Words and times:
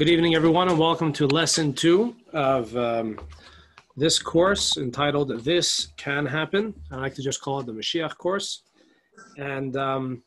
Good 0.00 0.08
evening, 0.08 0.34
everyone, 0.34 0.70
and 0.70 0.78
welcome 0.78 1.12
to 1.12 1.26
lesson 1.26 1.74
two 1.74 2.16
of 2.32 2.74
um, 2.74 3.20
this 3.98 4.18
course 4.18 4.78
entitled 4.78 5.44
This 5.44 5.88
Can 5.98 6.24
Happen. 6.24 6.72
I 6.90 6.96
like 6.96 7.12
to 7.16 7.22
just 7.22 7.42
call 7.42 7.60
it 7.60 7.66
the 7.66 7.72
Mashiach 7.72 8.16
course. 8.16 8.62
And 9.36 9.76
um, 9.76 10.22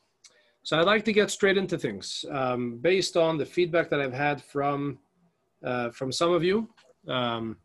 so 0.62 0.78
I'd 0.78 0.86
like 0.86 1.04
to 1.06 1.12
get 1.12 1.28
straight 1.32 1.56
into 1.56 1.76
things. 1.76 2.24
Um, 2.30 2.78
based 2.82 3.16
on 3.16 3.36
the 3.36 3.44
feedback 3.44 3.90
that 3.90 4.00
I've 4.00 4.12
had 4.12 4.40
from, 4.44 5.00
uh, 5.64 5.90
from 5.90 6.12
some 6.12 6.30
of 6.30 6.44
you, 6.44 6.68
um, 7.08 7.56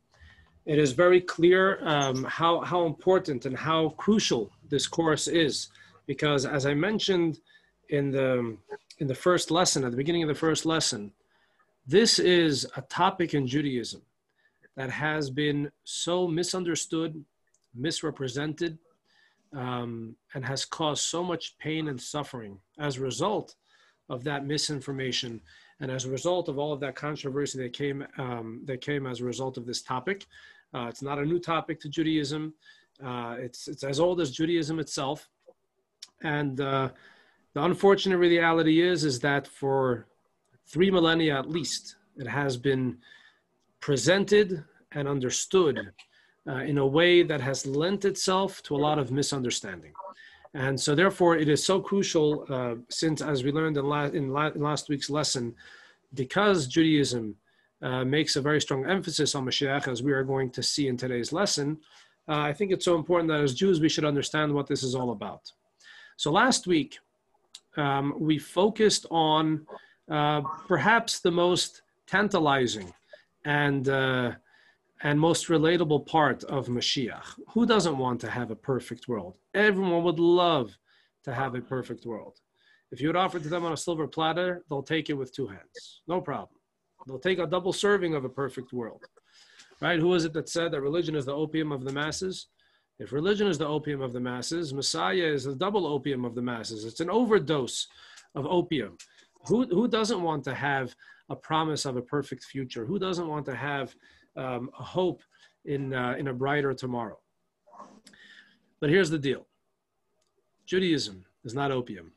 it 0.66 0.80
is 0.80 0.94
very 0.94 1.22
clear 1.22 1.78
um, 1.84 2.24
how, 2.24 2.62
how 2.62 2.88
important 2.88 3.46
and 3.46 3.56
how 3.56 3.90
crucial 3.98 4.52
this 4.68 4.88
course 4.88 5.28
is. 5.28 5.68
Because 6.08 6.48
as 6.48 6.66
I 6.66 6.74
mentioned 6.74 7.38
in 7.90 8.10
the, 8.10 8.58
in 8.98 9.06
the 9.06 9.14
first 9.14 9.52
lesson, 9.52 9.84
at 9.84 9.92
the 9.92 9.98
beginning 9.98 10.24
of 10.24 10.28
the 10.28 10.34
first 10.34 10.66
lesson, 10.66 11.12
this 11.90 12.20
is 12.20 12.68
a 12.78 12.82
topic 12.84 13.34
in 13.34 13.48
Judaism 13.48 14.04
that 14.78 14.92
has 14.92 15.32
been 15.32 15.72
so 15.86 16.28
misunderstood, 16.28 17.26
misrepresented, 17.74 18.78
um, 19.56 20.16
and 20.36 20.46
has 20.46 20.66
caused 20.66 21.02
so 21.02 21.24
much 21.24 21.58
pain 21.58 21.88
and 21.88 22.00
suffering 22.00 22.60
as 22.78 22.98
a 22.98 23.02
result 23.02 23.56
of 24.08 24.24
that 24.24 24.46
misinformation 24.46 25.42
and 25.80 25.90
as 25.90 26.06
a 26.06 26.12
result 26.12 26.48
of 26.48 26.60
all 26.60 26.72
of 26.72 26.80
that 26.80 26.96
controversy 26.96 27.58
that 27.58 27.74
came 27.74 28.06
um, 28.20 28.62
that 28.66 28.82
came 28.82 29.08
as 29.08 29.20
a 29.22 29.26
result 29.26 29.58
of 29.58 29.66
this 29.66 29.82
topic. 29.82 30.28
Uh, 30.76 30.86
it's 30.90 31.02
not 31.02 31.18
a 31.18 31.26
new 31.26 31.40
topic 31.40 31.80
to 31.80 31.90
Judaism. 31.90 32.54
Uh, 33.04 33.36
it's 33.40 33.68
it's 33.68 33.84
as 33.84 34.00
old 34.00 34.22
as 34.22 34.30
Judaism 34.30 34.80
itself, 34.80 35.28
and 36.22 36.62
uh, 36.62 36.90
the 37.56 37.64
unfortunate 37.64 38.18
reality 38.18 38.80
is 38.80 39.04
is 39.04 39.20
that 39.22 39.48
for 39.48 40.06
three 40.72 40.92
millennia 40.92 41.38
at 41.38 41.50
least, 41.50 41.96
it 42.18 42.28
has 42.28 42.58
been 42.58 42.98
presented 43.80 44.64
and 44.92 45.08
understood 45.08 45.92
uh, 46.48 46.56
in 46.56 46.78
a 46.78 46.86
way 46.86 47.24
that 47.24 47.42
has 47.42 47.66
lent 47.66 48.06
itself 48.06 48.62
to 48.64 48.76
a 48.76 48.78
lot 48.78 49.00
of 49.00 49.12
misunderstanding. 49.12 49.94
And 50.54 50.80
so, 50.80 50.96
therefore, 50.96 51.38
it 51.38 51.48
is 51.48 51.64
so 51.64 51.80
crucial, 51.80 52.46
uh, 52.50 52.76
since, 52.90 53.22
as 53.22 53.44
we 53.44 53.52
learned 53.52 53.78
in, 53.78 53.86
la- 53.86 54.06
in, 54.06 54.34
la- 54.34 54.48
in, 54.48 54.62
last 54.62 54.90
week's 54.90 55.10
lesson, 55.10 55.54
because 56.16 56.66
Judaism 56.66 57.36
uh, 57.84 58.04
makes 58.04 58.36
a 58.36 58.42
very 58.42 58.60
strong 58.60 58.86
emphasis 58.86 59.36
on 59.36 59.46
Mashiach, 59.46 59.88
as 59.88 60.02
we 60.02 60.12
are 60.12 60.24
going 60.24 60.50
to 60.52 60.64
see 60.64 60.88
in 60.88 60.98
today's 60.98 61.32
lesson, 61.32 61.78
uh, 62.28 62.38
I 62.38 62.54
think 62.54 62.72
it's 62.72 62.86
so 62.86 62.96
important 62.96 63.30
that 63.30 63.42
as 63.42 63.54
Jews 63.54 63.80
we 63.80 63.90
should 63.90 64.06
understand 64.06 64.54
what 64.54 64.66
this 64.66 64.82
is 64.82 64.96
all 64.96 65.12
about. 65.12 65.52
So, 66.18 66.32
last 66.32 66.66
week, 66.66 66.98
um, 67.78 68.16
we 68.18 68.40
focused 68.40 69.06
on 69.12 69.68
uh, 70.10 70.42
perhaps 70.68 71.20
the 71.20 71.32
most 71.32 71.82
tantalizing 72.08 72.92
and 73.46 73.90
uh, 73.90 74.32
and 75.02 75.20
most 75.20 75.48
relatable 75.48 76.06
part 76.06 76.44
of 76.46 76.68
Mashiach. 76.68 77.40
Who 77.54 77.66
doesn't 77.66 77.98
want 77.98 78.20
to 78.22 78.30
have 78.30 78.52
a 78.52 78.56
perfect 78.56 79.08
world? 79.08 79.36
Everyone 79.54 80.04
would 80.04 80.20
love 80.20 80.78
to 81.24 81.34
have 81.34 81.56
a 81.56 81.62
perfect 81.62 82.06
world. 82.06 82.40
If 82.92 83.00
you 83.00 83.08
would 83.08 83.16
offer 83.16 83.40
to 83.40 83.50
them 83.50 83.66
on 83.66 83.72
a 83.72 83.78
silver 83.78 84.08
platter, 84.08 84.64
they'll 84.70 84.84
take 84.84 85.10
it 85.10 85.14
with 85.14 85.34
two 85.34 85.48
hands. 85.48 86.02
No 86.08 86.20
problem. 86.20 86.60
They'll 87.08 87.20
take 87.20 87.40
a 87.40 87.46
double 87.46 87.72
serving 87.72 88.16
of 88.16 88.26
a 88.26 88.30
perfect 88.30 88.74
world. 88.74 89.04
Right? 89.80 90.00
Who 90.00 90.14
is 90.16 90.26
it 90.26 90.34
that 90.34 90.50
said 90.50 90.72
that 90.72 90.82
religion 90.82 91.16
is 91.16 91.26
the 91.26 91.34
opium 91.34 91.72
of 91.72 91.86
the 91.86 91.94
masses? 91.94 92.48
If 93.00 93.14
religion 93.14 93.48
is 93.48 93.58
the 93.58 93.68
opium 93.68 94.02
of 94.02 94.12
the 94.12 94.20
masses, 94.20 94.74
Messiah 94.74 95.16
is 95.16 95.46
the 95.46 95.56
double 95.56 95.88
opium 95.88 96.26
of 96.26 96.36
the 96.36 96.42
masses. 96.42 96.84
It's 96.84 97.00
an 97.00 97.10
overdose 97.10 97.88
of 98.36 98.46
opium. 98.46 98.98
Who, 99.50 99.66
who 99.66 99.88
doesn't 99.88 100.22
want 100.22 100.44
to 100.46 100.54
have 100.54 100.96
a 101.30 101.36
promise 101.36 101.86
of 101.86 101.98
a 101.98 102.02
perfect 102.02 102.44
future? 102.44 102.86
Who 102.86 103.00
doesn't 103.00 103.28
want 103.28 103.46
to 103.48 103.56
have 103.56 103.96
um, 104.36 104.70
a 104.80 104.84
hope 104.84 105.22
in, 105.66 105.94
uh, 105.94 106.16
in 106.18 106.28
a 106.28 106.34
brighter 106.34 106.74
tomorrow? 106.74 107.18
But 108.80 108.92
here's 108.92 109.10
the 109.10 109.20
deal 109.20 109.48
Judaism 110.66 111.26
is 111.44 111.56
not 111.56 111.72
opium. 111.72 112.14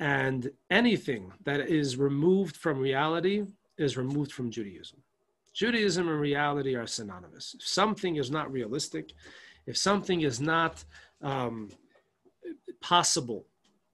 And 0.00 0.50
anything 0.70 1.32
that 1.44 1.60
is 1.60 1.96
removed 1.96 2.56
from 2.56 2.78
reality 2.78 3.44
is 3.78 3.96
removed 3.96 4.30
from 4.30 4.50
Judaism. 4.50 5.02
Judaism 5.54 6.08
and 6.08 6.20
reality 6.20 6.76
are 6.76 6.86
synonymous. 6.86 7.56
If 7.58 7.66
something 7.66 8.16
is 8.16 8.30
not 8.30 8.52
realistic, 8.52 9.12
if 9.66 9.76
something 9.76 10.20
is 10.20 10.40
not 10.40 10.84
um, 11.20 11.70
possible 12.80 13.46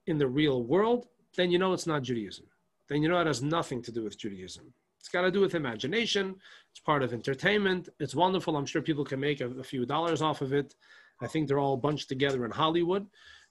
in 0.05 0.17
the 0.17 0.27
real 0.27 0.61
world, 0.63 1.07
then 1.35 1.51
you 1.51 1.59
know 1.59 1.73
it's 1.73 1.87
not 1.87 2.03
Judaism. 2.03 2.45
Then 2.87 3.01
you 3.01 3.09
know 3.09 3.19
it 3.19 3.27
has 3.27 3.41
nothing 3.41 3.81
to 3.83 3.91
do 3.91 4.03
with 4.03 4.17
Judaism. 4.17 4.73
It's 4.99 5.09
got 5.09 5.21
to 5.21 5.31
do 5.31 5.41
with 5.41 5.55
imagination. 5.55 6.35
It's 6.71 6.79
part 6.79 7.03
of 7.03 7.13
entertainment. 7.13 7.89
It's 7.99 8.15
wonderful. 8.15 8.57
I'm 8.57 8.65
sure 8.65 8.81
people 8.81 9.05
can 9.05 9.19
make 9.19 9.39
a, 9.41 9.47
a 9.47 9.63
few 9.63 9.85
dollars 9.85 10.21
off 10.21 10.41
of 10.41 10.51
it. 10.53 10.75
I 11.21 11.27
think 11.27 11.47
they're 11.47 11.59
all 11.59 11.77
bunched 11.77 12.09
together 12.09 12.43
in 12.43 12.51
Hollywood. 12.51 13.05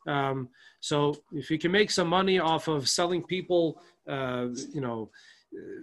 Um, 0.07 0.49
so 0.81 1.17
if 1.33 1.51
you 1.51 1.59
can 1.59 1.71
make 1.73 1.91
some 1.91 2.09
money 2.09 2.39
off 2.39 2.69
of 2.69 2.89
selling 2.89 3.23
people, 3.23 3.81
uh, 4.09 4.49
you 4.73 4.81
know, 4.81 5.11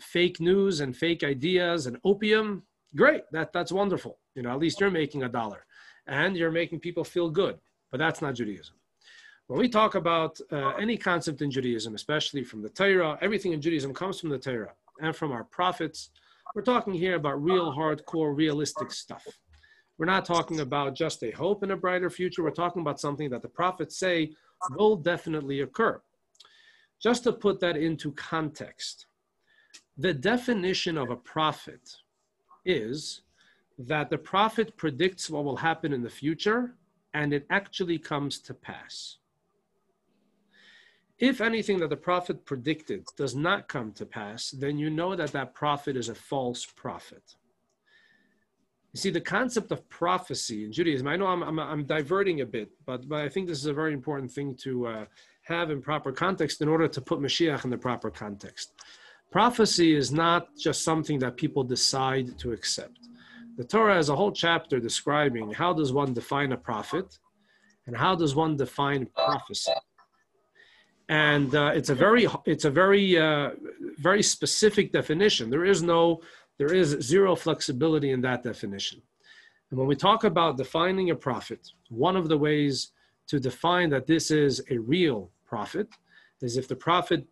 fake 0.02 0.40
news 0.40 0.82
and 0.82 0.96
fake 0.96 1.24
ideas 1.24 1.88
and 1.88 1.98
opium, 2.04 2.64
great. 2.96 3.24
That 3.32 3.54
that's 3.54 3.72
wonderful. 3.72 4.20
You 4.36 4.44
know, 4.44 4.52
at 4.52 4.60
least 4.60 4.80
you're 4.80 4.92
making 4.92 5.24
a 5.24 5.30
dollar, 5.30 5.66
and 6.08 6.36
you're 6.36 6.52
making 6.52 6.80
people 6.80 7.04
feel 7.04 7.30
good. 7.30 7.58
But 7.90 8.00
that's 8.00 8.22
not 8.22 8.36
Judaism. 8.36 8.76
When 9.52 9.60
we 9.60 9.68
talk 9.68 9.96
about 9.96 10.40
uh, 10.50 10.70
any 10.80 10.96
concept 10.96 11.42
in 11.42 11.52
Judaism, 11.52 11.94
especially 11.94 12.42
from 12.42 12.62
the 12.62 12.70
Torah, 12.70 13.18
everything 13.20 13.52
in 13.52 13.60
Judaism 13.60 13.94
comes 13.94 14.18
from 14.18 14.30
the 14.30 14.40
Torah 14.40 14.72
and 15.02 15.14
from 15.14 15.34
our 15.34 15.44
prophets. 15.44 16.12
We're 16.56 16.62
talking 16.62 16.94
here 16.94 17.16
about 17.16 17.44
real, 17.44 17.74
hardcore, 17.74 18.34
realistic 18.34 18.94
stuff. 18.94 19.28
We're 19.98 20.06
not 20.06 20.24
talking 20.24 20.62
about 20.62 20.96
just 20.96 21.22
a 21.24 21.32
hope 21.32 21.64
in 21.64 21.72
a 21.72 21.76
brighter 21.76 22.10
future. 22.10 22.44
We're 22.44 22.52
talking 22.52 22.82
about 22.82 23.02
something 23.02 23.30
that 23.32 23.42
the 23.42 23.50
prophets 23.50 23.98
say 23.98 24.32
will 24.78 24.96
definitely 24.96 25.60
occur. 25.60 26.02
Just 27.04 27.26
to 27.26 27.34
put 27.34 27.60
that 27.60 27.76
into 27.76 28.14
context, 28.14 29.08
the 29.98 30.14
definition 30.14 30.98
of 30.98 31.10
a 31.10 31.18
prophet 31.18 31.98
is 32.64 33.24
that 33.78 34.10
the 34.10 34.18
prophet 34.18 34.78
predicts 34.78 35.30
what 35.30 35.44
will 35.44 35.58
happen 35.58 35.92
in 35.92 36.04
the 36.04 36.10
future 36.10 36.76
and 37.14 37.34
it 37.34 37.46
actually 37.50 37.98
comes 37.98 38.40
to 38.40 38.54
pass. 38.54 39.18
If 41.22 41.40
anything 41.40 41.78
that 41.82 41.92
the 41.92 41.98
prophet 41.98 42.46
predicted 42.46 43.06
does 43.16 43.36
not 43.36 43.68
come 43.68 43.92
to 43.92 44.08
pass, 44.08 44.50
then 44.50 44.80
you 44.80 44.90
know 44.90 45.16
that 45.16 45.32
that 45.34 45.54
prophet 45.54 45.96
is 45.96 46.10
a 46.10 46.16
false 46.16 46.66
prophet. 46.66 47.36
You 48.92 49.00
see, 49.00 49.12
the 49.12 49.22
concept 49.22 49.72
of 49.72 49.88
prophecy 49.88 50.66
in 50.66 50.72
Judaism, 50.72 51.08
I 51.08 51.16
know 51.16 51.28
I'm, 51.28 51.44
I'm, 51.44 51.60
I'm 51.60 51.84
diverting 51.86 52.42
a 52.42 52.46
bit, 52.48 52.72
but, 52.88 53.08
but 53.08 53.20
I 53.22 53.30
think 53.30 53.48
this 53.48 53.60
is 53.60 53.68
a 53.68 53.74
very 53.74 53.94
important 53.94 54.32
thing 54.32 54.56
to 54.64 54.88
uh, 54.88 55.06
have 55.44 55.70
in 55.70 55.80
proper 55.80 56.12
context 56.12 56.60
in 56.60 56.68
order 56.68 56.88
to 56.88 57.00
put 57.00 57.20
Mashiach 57.20 57.66
in 57.66 57.70
the 57.70 57.78
proper 57.78 58.10
context. 58.10 58.74
Prophecy 59.32 59.94
is 59.96 60.12
not 60.12 60.48
just 60.58 60.84
something 60.84 61.20
that 61.20 61.38
people 61.38 61.64
decide 61.64 62.36
to 62.40 62.52
accept. 62.52 62.98
The 63.58 63.64
Torah 63.64 63.94
has 63.94 64.10
a 64.10 64.16
whole 64.16 64.32
chapter 64.32 64.80
describing 64.80 65.52
how 65.52 65.72
does 65.72 65.94
one 65.94 66.16
define 66.16 66.52
a 66.52 66.58
prophet 66.58 67.20
and 67.86 67.96
how 67.96 68.16
does 68.16 68.34
one 68.34 68.58
define 68.58 69.06
prophecy 69.06 69.72
and 71.12 71.54
uh, 71.56 71.72
it's 71.76 71.90
a 71.90 71.96
very 71.96 72.26
it's 72.46 72.64
a 72.64 72.72
very 72.72 73.20
uh, 73.20 73.52
very 74.00 74.24
specific 74.24 74.94
definition. 74.94 75.50
There 75.50 75.66
is 75.66 75.84
no 75.84 76.22
there 76.58 76.74
is 76.74 76.90
zero 77.02 77.36
flexibility 77.36 78.12
in 78.12 78.22
that 78.22 78.44
definition. 78.44 79.02
And 79.70 79.78
when 79.78 79.90
we 79.90 79.96
talk 79.96 80.24
about 80.24 80.58
defining 80.58 81.10
a 81.10 81.16
prophet, 81.16 81.68
one 81.90 82.16
of 82.16 82.30
the 82.30 82.38
ways 82.38 82.92
to 83.28 83.42
define 83.42 83.90
that 83.90 84.08
this 84.08 84.32
is 84.32 84.62
a 84.70 84.78
real 84.78 85.30
prophet 85.46 85.90
is 86.42 86.56
if 86.56 86.68
the 86.70 86.78
prophet 86.78 87.28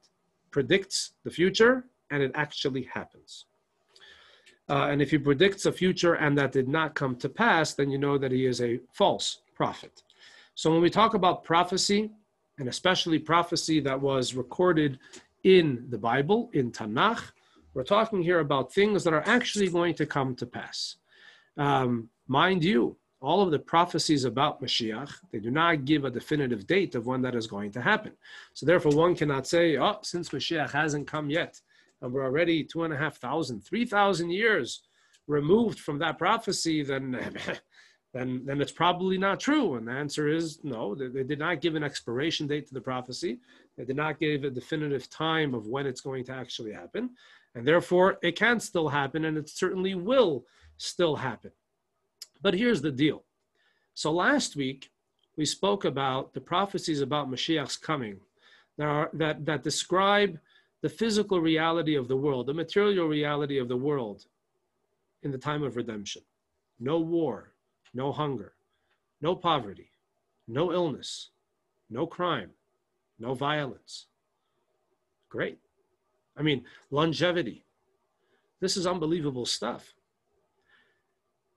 predicts 0.52 1.14
the 1.24 1.32
future 1.32 1.86
and 2.12 2.22
it 2.22 2.32
actually 2.36 2.84
happens. 2.84 3.46
Uh, 4.68 4.88
and 4.92 5.02
if 5.02 5.10
he 5.12 5.18
predicts 5.18 5.66
a 5.66 5.72
future 5.72 6.16
and 6.16 6.38
that 6.38 6.52
did 6.52 6.68
not 6.68 6.96
come 6.96 7.16
to 7.16 7.30
pass, 7.30 7.74
then 7.74 7.90
you 7.90 7.98
know 7.98 8.18
that 8.18 8.32
he 8.32 8.46
is 8.46 8.62
a 8.62 8.80
false 8.92 9.42
prophet. 9.56 10.04
So 10.56 10.70
when 10.70 10.82
we 10.82 10.90
talk 10.90 11.14
about 11.14 11.44
prophecy, 11.44 12.12
and 12.60 12.68
especially 12.68 13.18
prophecy 13.18 13.80
that 13.80 14.00
was 14.00 14.36
recorded 14.36 15.00
in 15.44 15.86
the 15.90 15.98
Bible, 15.98 16.50
in 16.54 16.72
Tanakh. 16.72 17.32
We're 17.74 17.84
talking 17.84 18.22
here 18.22 18.40
about 18.40 18.74
things 18.74 19.04
that 19.04 19.14
are 19.14 19.24
actually 19.26 19.70
going 19.70 19.96
to 19.96 20.06
come 20.06 20.36
to 20.36 20.46
pass. 20.46 20.98
Um, 21.58 22.10
mind 22.28 22.64
you, 22.64 22.98
all 23.22 23.42
of 23.42 23.52
the 23.52 23.60
prophecies 23.60 24.26
about 24.26 24.62
Mashiach, 24.62 25.12
they 25.32 25.40
do 25.40 25.52
not 25.52 25.86
give 25.86 26.06
a 26.06 26.12
definitive 26.12 26.68
date 26.68 26.96
of 26.96 27.06
when 27.06 27.22
that 27.22 27.36
is 27.36 27.48
going 27.48 27.72
to 27.72 27.82
happen. 27.82 28.14
So 28.54 28.66
therefore, 28.66 28.94
one 28.94 29.16
cannot 29.16 29.48
say, 29.48 29.78
oh, 29.78 30.00
since 30.04 30.30
Mashiach 30.30 30.72
hasn't 30.72 31.08
come 31.08 31.30
yet, 31.30 31.60
and 32.02 32.14
we're 32.14 32.24
already 32.24 32.64
two 32.64 32.84
and 32.84 32.94
a 32.94 32.98
half 32.98 33.18
thousand, 33.18 33.62
three 33.62 33.86
thousand 33.86 34.32
years 34.32 34.84
removed 35.28 35.80
from 35.80 36.00
that 36.00 36.18
prophecy, 36.18 36.82
then 36.82 37.14
then, 38.14 38.42
then 38.46 38.60
it's 38.62 38.72
probably 38.72 39.18
not 39.18 39.40
true. 39.40 39.76
And 39.76 39.88
the 39.88 39.92
answer 39.92 40.28
is 40.28 40.60
no, 40.64 40.96
they, 40.96 41.08
they, 41.08 41.24
did 41.24 41.40
not 41.40 41.62
give 41.62 41.76
an 41.76 41.84
expiration 41.84 42.48
date 42.48 42.68
to 42.68 42.74
the 42.74 42.82
prophecy. 42.82 43.40
They 43.78 43.86
did 43.86 43.96
not 43.96 44.20
give 44.20 44.44
a 44.44 44.50
definitive 44.50 45.10
time 45.10 45.54
of 45.54 45.68
when 45.68 45.86
it's 45.86 46.02
going 46.02 46.26
to 46.26 46.34
actually 46.34 46.74
happen. 46.74 47.12
And 47.56 47.68
therefore, 47.68 48.18
it 48.22 48.36
can 48.36 48.60
still 48.60 48.90
happen, 48.90 49.26
and 49.26 49.38
it 49.38 49.50
certainly 49.50 49.96
will 49.96 50.46
still 50.78 51.16
happen. 51.16 51.52
But 52.42 52.54
here's 52.54 52.82
the 52.82 52.92
deal. 52.92 53.24
So 53.94 54.12
last 54.12 54.56
week, 54.56 54.90
we 55.36 55.46
spoke 55.46 55.86
about 55.86 56.34
the 56.34 56.42
prophecies 56.42 57.02
about 57.02 57.30
Mashiach's 57.30 57.78
coming 57.78 58.20
that, 58.78 58.88
are, 58.88 59.10
that, 59.14 59.46
that 59.46 59.64
describe 59.64 60.40
the 60.82 60.90
physical 60.90 61.42
reality 61.42 61.96
of 61.96 62.08
the 62.08 62.16
world, 62.16 62.48
the 62.48 62.54
material 62.54 63.08
reality 63.08 63.58
of 63.58 63.68
the 63.68 63.78
world 63.78 64.26
in 65.24 65.32
the 65.32 65.38
time 65.38 65.64
of 65.64 65.76
redemption. 65.76 66.22
No 66.80 67.00
war, 67.00 67.54
no 67.94 68.12
hunger, 68.12 68.54
no 69.22 69.36
poverty, 69.36 69.92
no 70.48 70.72
illness, 70.72 71.32
no 71.90 72.06
crime, 72.06 72.52
no 73.20 73.34
violence. 73.34 74.08
Great. 75.30 75.60
I 76.38 76.42
mean, 76.42 76.64
longevity. 76.90 77.66
This 78.62 78.78
is 78.78 78.88
unbelievable 78.88 79.46
stuff. 79.46 79.94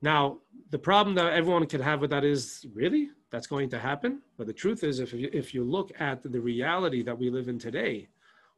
Now, 0.03 0.39
the 0.71 0.79
problem 0.79 1.15
that 1.15 1.33
everyone 1.33 1.67
could 1.67 1.81
have 1.81 2.01
with 2.01 2.11
that 2.11 2.25
is 2.25 2.67
really 2.75 3.11
that's 3.31 3.47
going 3.47 3.71
to 3.71 3.79
happen. 3.79 4.21
But 4.37 4.47
the 4.47 4.53
truth 4.53 4.83
is, 4.85 4.99
if 4.99 5.13
you, 5.13 5.31
if 5.33 5.55
you 5.55 5.65
look 5.65 5.93
at 5.99 6.23
the 6.23 6.41
reality 6.41 7.03
that 7.05 7.19
we 7.19 7.31
live 7.31 7.49
in 7.49 7.59
today, 7.59 8.09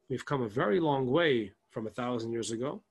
we've 0.08 0.24
come 0.24 0.42
a 0.42 0.48
very 0.48 0.80
long 0.80 1.06
way 1.06 1.52
from 1.70 1.86
a 1.86 1.90
thousand 1.90 2.32
years 2.32 2.50
ago, 2.50 2.82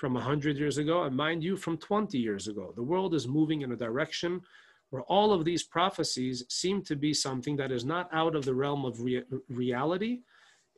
from 0.00 0.16
a 0.16 0.20
hundred 0.20 0.56
years 0.56 0.78
ago, 0.78 1.02
and 1.02 1.14
mind 1.14 1.44
you, 1.44 1.58
from 1.58 1.76
20 1.76 2.16
years 2.16 2.48
ago. 2.48 2.72
The 2.74 2.82
world 2.82 3.12
is 3.14 3.28
moving 3.28 3.60
in 3.60 3.72
a 3.72 3.76
direction 3.76 4.40
where 4.88 5.02
all 5.02 5.30
of 5.30 5.44
these 5.44 5.62
prophecies 5.62 6.42
seem 6.48 6.80
to 6.84 6.96
be 6.96 7.12
something 7.12 7.54
that 7.56 7.70
is 7.70 7.84
not 7.84 8.08
out 8.10 8.34
of 8.34 8.46
the 8.46 8.54
realm 8.54 8.86
of 8.86 9.02
rea- 9.02 9.24
reality. 9.50 10.20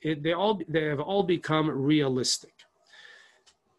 It, 0.03 0.25
they 0.25 0.33
all 0.33 0.61
they 0.69 0.87
have 0.87 0.99
all 0.99 1.23
become 1.23 1.71
realistic. 1.71 2.53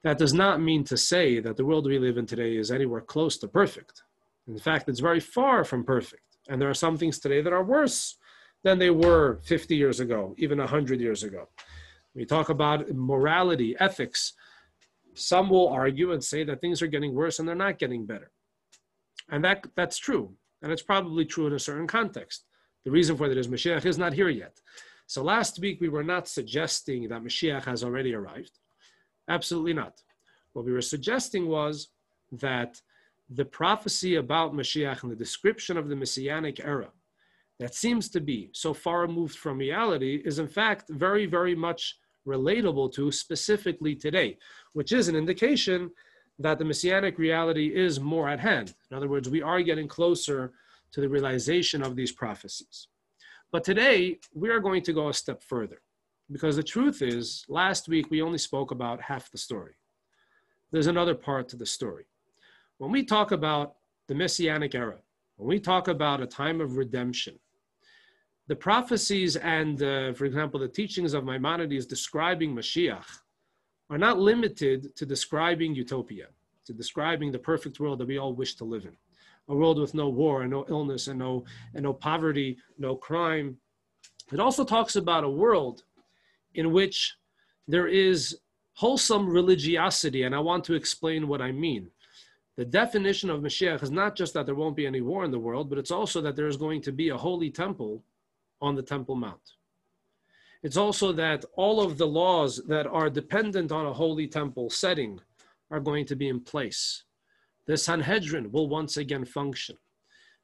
That 0.04 0.18
does 0.18 0.34
not 0.34 0.62
mean 0.62 0.86
to 0.86 0.96
say 0.96 1.42
that 1.42 1.58
the 1.58 1.66
world 1.66 1.88
we 1.88 2.00
live 2.00 2.18
in 2.18 2.26
today 2.26 2.56
is 2.56 2.72
anywhere 2.72 3.02
close 3.02 3.38
to 3.40 3.48
perfect. 3.50 4.04
In 4.48 4.58
fact, 4.58 4.88
it's 4.88 5.02
very 5.02 5.20
far 5.20 5.66
from 5.66 5.84
perfect. 5.84 6.38
And 6.48 6.62
there 6.62 6.70
are 6.70 6.86
some 6.86 6.98
things 6.98 7.20
today 7.20 7.42
that 7.42 7.52
are 7.52 7.64
worse 7.64 8.16
than 8.64 8.80
they 8.80 8.92
were 8.92 9.40
50 9.44 9.76
years 9.76 10.00
ago, 10.00 10.36
even 10.38 10.58
100 10.58 11.02
years 11.02 11.24
ago. 11.24 11.50
We 12.16 12.26
talk 12.26 12.48
about 12.48 12.90
morality, 12.94 13.76
ethics. 13.82 14.34
Some 15.16 15.50
will 15.50 15.70
argue 15.70 16.12
and 16.12 16.24
say 16.24 16.44
that 16.44 16.62
things 16.62 16.82
are 16.82 16.88
getting 16.88 17.14
worse 17.14 17.40
and 17.40 17.48
they're 17.48 17.56
not 17.56 17.80
getting 17.80 18.06
better. 18.06 18.32
And 19.30 19.44
that, 19.44 19.66
that's 19.76 19.98
true. 19.98 20.34
And 20.62 20.72
it's 20.72 20.82
probably 20.82 21.26
true 21.26 21.48
in 21.48 21.54
a 21.54 21.60
certain 21.60 21.88
context. 21.88 22.46
The 22.86 22.92
reason 22.92 23.16
for 23.16 23.30
that 23.30 23.38
is 23.38 23.48
Mashiach 23.48 23.86
is 23.86 23.98
not 23.98 24.14
here 24.14 24.30
yet. 24.30 24.60
So 25.08 25.24
last 25.24 25.60
week 25.60 25.80
we 25.82 25.90
were 25.90 26.04
not 26.04 26.28
suggesting 26.28 27.08
that 27.10 27.24
Mashiach 27.24 27.66
has 27.66 27.84
already 27.84 28.14
arrived. 28.14 28.60
Absolutely 29.30 29.74
not. 29.74 30.02
What 30.54 30.66
we 30.66 30.72
were 30.72 30.82
suggesting 30.82 31.48
was 31.48 31.90
that 32.32 32.82
the 33.30 33.46
prophecy 33.46 34.16
about 34.16 34.54
Mashiach 34.54 35.04
and 35.04 35.12
the 35.12 35.16
description 35.16 35.78
of 35.78 35.90
the 35.90 35.96
Messianic 35.96 36.60
era 36.64 36.90
that 37.60 37.76
seems 37.76 38.10
to 38.10 38.20
be 38.20 38.50
so 38.54 38.74
far 38.74 39.02
removed 39.02 39.38
from 39.38 39.58
reality 39.58 40.22
is 40.26 40.40
in 40.40 40.48
fact 40.48 40.90
very, 40.90 41.26
very 41.26 41.56
much 41.56 41.98
relatable 42.28 42.94
to 42.94 43.12
specifically 43.12 43.96
today, 43.96 44.38
which 44.74 44.92
is 44.92 45.08
an 45.08 45.16
indication 45.16 45.92
that 46.40 46.58
the 46.58 46.66
Messianic 46.66 47.18
reality 47.18 47.68
is 47.76 48.00
more 48.00 48.30
at 48.30 48.40
hand. 48.40 48.74
In 48.90 48.98
other 48.98 49.10
words, 49.10 49.30
we 49.30 49.42
are 49.42 49.62
getting 49.62 49.88
closer 49.88 50.54
to 50.92 51.02
the 51.02 51.10
realization 51.10 51.84
of 51.84 51.96
these 51.96 52.12
prophecies. 52.12 52.88
But 53.52 53.64
today, 53.64 54.20
we 54.34 54.50
are 54.50 54.60
going 54.60 54.82
to 54.84 54.94
go 54.94 55.10
a 55.10 55.14
step 55.14 55.44
further 55.44 55.82
because 56.32 56.56
the 56.56 56.64
truth 56.64 57.02
is, 57.02 57.46
last 57.48 57.88
week 57.88 58.10
we 58.10 58.22
only 58.22 58.38
spoke 58.38 58.72
about 58.72 59.02
half 59.02 59.30
the 59.32 59.38
story. 59.38 59.74
There's 60.72 60.88
another 60.88 61.14
part 61.14 61.50
to 61.50 61.56
the 61.56 61.66
story. 61.66 62.06
When 62.80 62.92
we 62.92 63.04
talk 63.04 63.32
about 63.32 63.76
the 64.08 64.16
Messianic 64.16 64.74
era, 64.74 64.98
when 65.38 65.48
we 65.48 65.60
talk 65.60 65.88
about 65.88 66.22
a 66.22 66.28
time 66.28 66.62
of 66.62 66.78
redemption, 66.78 67.38
the 68.48 68.56
prophecies 68.56 69.36
and, 69.38 69.82
uh, 69.82 70.14
for 70.14 70.26
example, 70.26 70.60
the 70.60 70.68
teachings 70.68 71.14
of 71.14 71.24
Maimonides 71.24 71.86
describing 71.86 72.54
Mashiach 72.54 73.06
are 73.90 73.98
not 73.98 74.20
limited 74.20 74.96
to 74.96 75.06
describing 75.06 75.74
utopia, 75.74 76.28
to 76.66 76.74
describing 76.74 77.32
the 77.32 77.40
perfect 77.40 77.80
world 77.80 78.00
that 78.00 78.08
we 78.08 78.18
all 78.18 78.34
wish 78.34 78.56
to 78.56 78.66
live 78.66 78.86
in. 78.86 78.96
A 79.50 79.56
world 79.56 79.80
with 79.80 79.94
no 79.94 80.10
war 80.10 80.42
and 80.42 80.52
no 80.52 80.66
illness 80.70 81.08
and 81.08 81.20
no, 81.20 81.46
and 81.74 81.84
no 81.84 81.94
poverty, 81.94 82.58
no 82.78 82.96
crime. 82.96 83.58
It 84.32 84.40
also 84.40 84.64
talks 84.64 84.96
about 84.96 85.24
a 85.24 85.30
world 85.30 85.84
in 86.56 86.72
which 86.72 87.16
there 87.68 87.88
is 87.88 88.38
wholesome 88.74 89.30
religiosity, 89.30 90.24
and 90.24 90.34
I 90.36 90.40
want 90.40 90.64
to 90.66 90.74
explain 90.74 91.28
what 91.28 91.42
I 91.42 91.52
mean. 91.52 91.90
The 92.56 92.66
definition 92.66 93.30
of 93.30 93.42
Mashiach 93.42 93.84
is 93.84 93.92
not 93.92 94.16
just 94.16 94.34
that 94.34 94.46
there 94.46 94.56
won't 94.56 94.76
be 94.76 94.86
any 94.86 95.02
war 95.02 95.24
in 95.24 95.32
the 95.32 95.40
world, 95.40 95.70
but 95.70 95.78
it's 95.78 95.92
also 95.92 96.22
that 96.22 96.36
there 96.36 96.48
is 96.48 96.58
going 96.58 96.82
to 96.82 96.92
be 96.92 97.10
a 97.10 97.18
holy 97.18 97.50
temple 97.50 98.04
on 98.64 98.76
the 98.76 98.82
Temple 98.82 99.16
Mount. 99.16 99.46
It's 100.64 100.78
also 100.78 101.12
that 101.12 101.44
all 101.56 101.82
of 101.82 101.98
the 101.98 102.08
laws 102.08 102.62
that 102.68 102.88
are 102.88 103.10
dependent 103.10 103.72
on 103.72 103.86
a 103.86 103.94
holy 103.94 104.28
temple 104.28 104.70
setting 104.70 105.20
are 105.70 105.82
going 105.82 106.06
to 106.06 106.16
be 106.16 106.30
in 106.30 106.40
place. 106.40 107.04
The 107.68 107.76
Sanhedrin 107.76 108.50
will 108.52 108.70
once 108.70 108.96
again 108.98 109.26
function. 109.26 109.78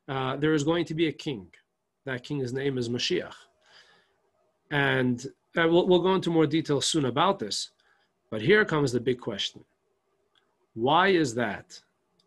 Uh, 0.10 0.36
there 0.36 0.54
is 0.54 0.63
going 0.66 0.86
to 0.86 0.94
be 0.94 1.07
a 1.07 1.13
king. 1.27 1.48
That 2.06 2.24
king's 2.24 2.51
name 2.51 2.77
is 2.77 2.89
Mashiach. 2.89 3.33
And 4.72 5.25
uh, 5.57 5.68
we'll, 5.69 5.88
we'll 5.88 6.01
go 6.01 6.15
into 6.15 6.30
more 6.30 6.48
detail 6.48 6.81
soon 6.81 7.06
about 7.06 7.39
this. 7.39 7.72
But 8.30 8.42
here 8.42 8.65
comes 8.65 8.92
the 8.92 9.00
big 9.00 9.19
question 9.19 9.63
Why 10.74 11.07
is 11.07 11.33
that 11.36 11.80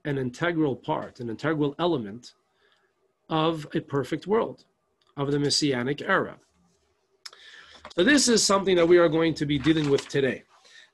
an 0.05 0.17
integral 0.17 0.77
part, 0.77 1.21
an 1.21 1.29
integral 1.29 1.75
element 1.79 2.33
of 3.29 3.67
a 3.75 3.81
perfect 3.81 4.27
world, 4.27 4.65
of 5.17 5.31
the 5.31 5.39
Messianic 5.39 6.03
era? 6.03 6.37
So 7.95 8.05
this 8.05 8.29
is 8.29 8.43
something 8.45 8.77
that 8.77 8.87
we 8.87 8.99
are 8.99 9.09
going 9.09 9.35
to 9.35 9.47
be 9.47 9.59
dealing 9.59 9.91
with 9.91 10.09
today. 10.09 10.45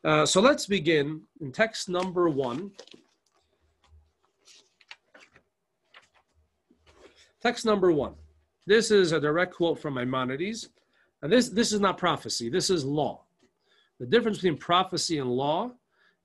Uh, 0.04 0.26
so 0.26 0.40
let's 0.40 0.66
begin 0.66 1.22
in 1.40 1.52
text 1.52 1.88
number 1.88 2.28
one. 2.28 2.72
Text 7.40 7.64
number 7.64 7.92
one. 7.92 8.14
This 8.66 8.90
is 8.90 9.12
a 9.12 9.20
direct 9.20 9.54
quote 9.54 9.78
from 9.80 9.94
Maimonides. 9.94 10.68
And 11.22 11.32
this, 11.32 11.48
this 11.48 11.72
is 11.72 11.80
not 11.80 11.98
prophecy, 11.98 12.48
this 12.48 12.70
is 12.70 12.84
law. 12.84 13.24
The 13.98 14.06
difference 14.06 14.38
between 14.38 14.56
prophecy 14.56 15.18
and 15.18 15.30
law 15.30 15.72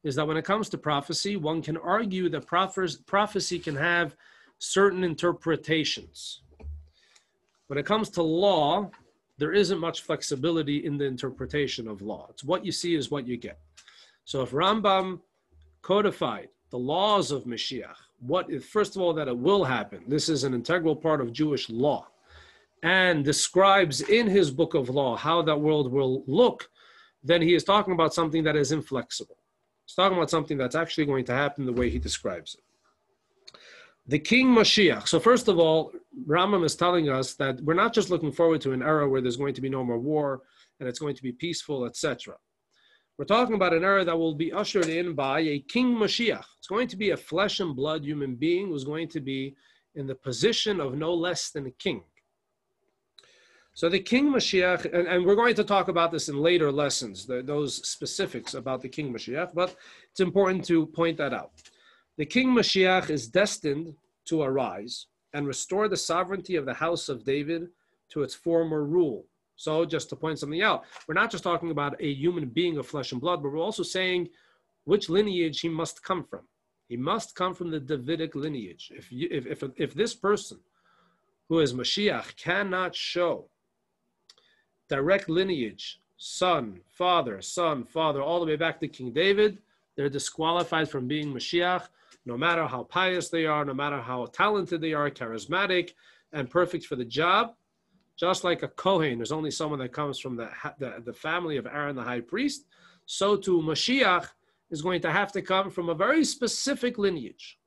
is 0.04 0.16
that 0.16 0.28
when 0.28 0.38
it 0.38 0.46
comes 0.46 0.70
to 0.70 0.78
prophecy, 0.78 1.36
one 1.38 1.62
can 1.62 1.78
argue 1.78 2.30
that 2.30 2.46
prophecy 2.46 3.60
can 3.60 3.76
have 3.76 4.16
certain 4.60 5.04
interpretations. 5.04 6.42
When 7.68 7.80
it 7.80 7.86
comes 7.86 8.10
to 8.12 8.24
law, 8.24 8.92
there 9.38 9.54
isn't 9.54 9.80
much 9.80 10.02
flexibility 10.02 10.86
in 10.86 10.98
the 10.98 11.06
interpretation 11.06 11.88
of 11.88 12.02
law. 12.02 12.28
It's 12.30 12.44
what 12.44 12.66
you 12.66 12.72
see 12.72 12.96
is 12.96 13.10
what 13.10 13.28
you 13.28 13.38
get. 13.38 13.60
So 14.26 14.42
if 14.42 14.52
Rambam 14.52 15.22
codified 15.82 16.50
the 16.70 16.78
laws 16.78 17.32
of 17.32 17.46
Mashiach, 17.46 17.96
what 18.20 18.50
if, 18.50 18.66
first 18.66 18.96
of 18.96 19.02
all, 19.02 19.14
that 19.14 19.28
it 19.28 19.38
will 19.38 19.64
happen, 19.64 20.04
this 20.08 20.30
is 20.30 20.44
an 20.44 20.54
integral 20.54 20.96
part 20.96 21.22
of 21.22 21.34
Jewish 21.34 21.70
law, 21.70 22.08
and 22.84 23.24
describes 23.24 24.02
in 24.02 24.28
his 24.28 24.52
book 24.52 24.74
of 24.74 24.90
law 24.90 25.16
how 25.16 25.42
that 25.42 25.60
world 25.60 25.92
will 25.92 26.24
look, 26.28 26.70
then 27.24 27.42
he 27.42 27.54
is 27.54 27.64
talking 27.64 27.94
about 27.94 28.14
something 28.14 28.44
that 28.44 28.58
is 28.58 28.72
inflexible. 28.72 29.38
He's 29.86 29.96
talking 29.96 30.18
about 30.18 30.30
something 30.30 30.58
that's 30.58 30.76
actually 30.76 31.06
going 31.06 31.26
to 31.26 31.34
happen 31.34 31.66
the 31.66 31.74
way 31.74 31.90
he 31.90 32.00
describes 32.00 32.56
it 32.56 32.64
the 34.08 34.20
King 34.20 34.48
Mashiach. 34.48 35.08
So 35.08 35.20
first 35.20 35.48
of 35.48 35.60
all, 35.60 35.92
Rambam 36.28 36.66
is 36.66 36.76
telling 36.76 37.10
us 37.10 37.36
that 37.36 37.62
we're 37.62 37.74
not 37.74 37.94
just 37.94 38.10
looking 38.10 38.32
forward 38.32 38.62
to 38.62 38.74
an 38.74 38.82
era 38.82 39.08
where 39.08 39.22
there's 39.22 39.38
going 39.38 39.54
to 39.54 39.62
be 39.62 39.70
no 39.70 39.84
more 39.84 40.00
war 40.00 40.42
and 40.80 40.90
it's 40.90 41.00
going 41.00 41.16
to 41.16 41.24
be 41.24 41.32
peaceful, 41.32 41.86
etc. 41.86 42.36
We're 43.18 43.26
talking 43.26 43.56
about 43.56 43.74
an 43.74 43.84
era 43.84 44.04
that 44.04 44.18
will 44.18 44.36
be 44.36 44.52
ushered 44.52 44.88
in 44.88 45.14
by 45.14 45.40
a 45.42 45.60
King 45.60 45.96
Mashiach. 45.96 46.44
It's 46.58 46.68
going 46.68 46.88
to 46.90 46.98
be 46.98 47.12
a 47.12 47.18
flesh 47.18 47.60
and 47.60 47.76
blood 47.76 48.04
human 48.04 48.36
being 48.36 48.68
who's 48.68 48.84
going 48.84 49.08
to 49.10 49.22
be 49.22 49.56
in 49.96 50.08
the 50.08 50.16
position 50.16 50.80
of 50.80 50.96
no 50.96 51.14
less 51.14 51.52
than 51.52 51.68
a 51.68 51.72
king. 51.72 52.04
So 53.76 53.90
the 53.90 54.00
King 54.00 54.32
Mashiach, 54.32 54.86
and, 54.94 55.08
and 55.08 55.26
we're 55.26 55.36
going 55.36 55.56
to 55.56 55.64
talk 55.64 55.88
about 55.88 56.12
this 56.12 56.30
in 56.30 56.38
later 56.38 56.72
lessons, 56.72 57.26
the, 57.26 57.42
those 57.42 57.88
specifics 57.88 58.54
about 58.54 58.82
the 58.82 58.90
King 58.90 59.12
Mashiach, 59.14 59.54
but 59.54 59.76
it's 60.12 60.20
important 60.20 60.66
to 60.66 60.86
point 60.88 61.18
that 61.18 61.34
out. 61.34 61.52
The 62.18 62.26
King 62.26 62.50
Mashiach 62.50 63.10
is 63.10 63.28
destined 63.28 63.96
to 64.26 64.44
arise 64.44 65.08
and 65.34 65.48
restore 65.48 65.88
the 65.88 65.98
sovereignty 65.98 66.56
of 66.56 66.66
the 66.66 66.74
house 66.74 67.10
of 67.10 67.24
David 67.24 67.70
to 68.10 68.22
its 68.22 68.36
former 68.36 68.84
rule. 68.84 69.26
So, 69.56 69.86
just 69.86 70.10
to 70.10 70.16
point 70.16 70.40
something 70.40 70.62
out, 70.62 70.84
we're 71.08 71.14
not 71.14 71.32
just 71.32 71.44
talking 71.44 71.72
about 71.72 71.96
a 72.00 72.14
human 72.14 72.50
being 72.50 72.78
of 72.78 72.88
flesh 72.88 73.12
and 73.12 73.22
blood, 73.22 73.42
but 73.42 73.52
we're 73.52 73.60
also 73.60 73.84
saying 73.84 74.30
which 74.84 75.10
lineage 75.10 75.62
he 75.62 75.70
must 75.70 76.04
come 76.04 76.24
from. 76.24 76.42
He 76.90 76.98
must 76.98 77.36
come 77.36 77.56
from 77.56 77.72
the 77.72 77.80
Davidic 77.80 78.36
lineage. 78.36 78.92
If, 78.96 79.12
you, 79.12 79.28
if, 79.32 79.48
if, 79.48 79.64
if 79.78 79.94
this 79.94 80.14
person 80.14 80.60
who 81.50 81.60
is 81.60 81.74
Mashiach 81.74 82.36
cannot 82.36 82.96
show 82.96 83.46
direct 84.90 85.30
lineage, 85.30 86.00
son, 86.18 86.82
father, 86.88 87.42
son, 87.42 87.84
father, 87.84 88.22
all 88.22 88.40
the 88.40 88.46
way 88.46 88.56
back 88.56 88.80
to 88.80 88.88
King 88.88 89.12
David, 89.12 89.60
they're 89.96 90.10
disqualified 90.10 90.90
from 90.90 91.08
being 91.08 91.34
Mashiach, 91.34 91.88
no 92.26 92.38
matter 92.38 92.66
how 92.66 92.84
pious 92.84 93.30
they 93.30 93.46
are, 93.46 93.66
no 93.66 93.74
matter 93.74 94.02
how 94.02 94.26
talented 94.28 94.82
they 94.82 94.94
are, 94.94 95.10
charismatic, 95.10 95.92
and 96.32 96.50
perfect 96.50 96.86
for 96.86 96.96
the 96.96 97.06
job. 97.06 97.54
Just 98.16 98.44
like 98.44 98.64
a 98.64 98.68
Kohen, 98.68 99.18
there's 99.18 99.32
only 99.32 99.52
someone 99.52 99.80
that 99.80 99.92
comes 99.92 100.20
from 100.20 100.36
the, 100.36 100.50
the, 100.80 101.02
the 101.04 101.14
family 101.14 101.58
of 101.58 101.66
Aaron 101.66 101.96
the 101.96 102.04
high 102.04 102.22
priest, 102.22 102.66
so 103.06 103.36
too 103.36 103.62
Mashiach 103.62 104.28
is 104.70 104.82
going 104.82 105.02
to 105.02 105.12
have 105.12 105.32
to 105.32 105.42
come 105.42 105.70
from 105.70 105.90
a 105.90 105.96
very 105.96 106.24
specific 106.24 106.98
lineage. 106.98 107.60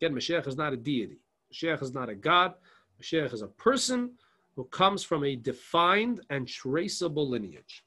Again, 0.00 0.14
Mashiach 0.14 0.46
is 0.46 0.56
not 0.56 0.72
a 0.72 0.76
deity. 0.76 1.18
Mashiach 1.52 1.82
is 1.82 1.92
not 1.92 2.08
a 2.08 2.14
god. 2.14 2.54
Mashiach 3.00 3.32
is 3.32 3.42
a 3.42 3.48
person 3.48 4.12
who 4.54 4.64
comes 4.64 5.02
from 5.02 5.24
a 5.24 5.34
defined 5.34 6.20
and 6.30 6.46
traceable 6.46 7.28
lineage. 7.28 7.84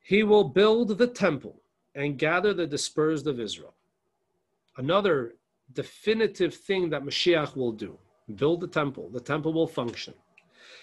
He 0.00 0.22
will 0.22 0.44
build 0.44 0.98
the 0.98 1.06
temple 1.06 1.62
and 1.94 2.18
gather 2.18 2.52
the 2.52 2.66
dispersed 2.66 3.26
of 3.26 3.40
Israel. 3.40 3.74
Another 4.76 5.34
definitive 5.72 6.54
thing 6.54 6.90
that 6.90 7.04
Mashiach 7.04 7.56
will 7.56 7.72
do 7.72 7.98
build 8.36 8.60
the 8.60 8.66
temple. 8.66 9.10
The 9.10 9.20
temple 9.20 9.52
will 9.52 9.66
function. 9.66 10.14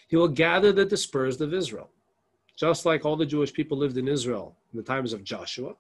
He 0.08 0.16
will 0.16 0.28
gather 0.28 0.72
the 0.72 0.86
dispersed 0.86 1.42
of 1.42 1.54
Israel. 1.54 1.90
Just 2.56 2.86
like 2.86 3.06
all 3.06 3.16
the 3.16 3.26
Jewish 3.26 3.52
people 3.52 3.78
lived 3.78 3.98
in 3.98 4.08
Israel 4.08 4.56
in 4.72 4.78
the 4.78 4.84
times 4.84 5.14
of 5.14 5.24
Joshua, 5.24 5.74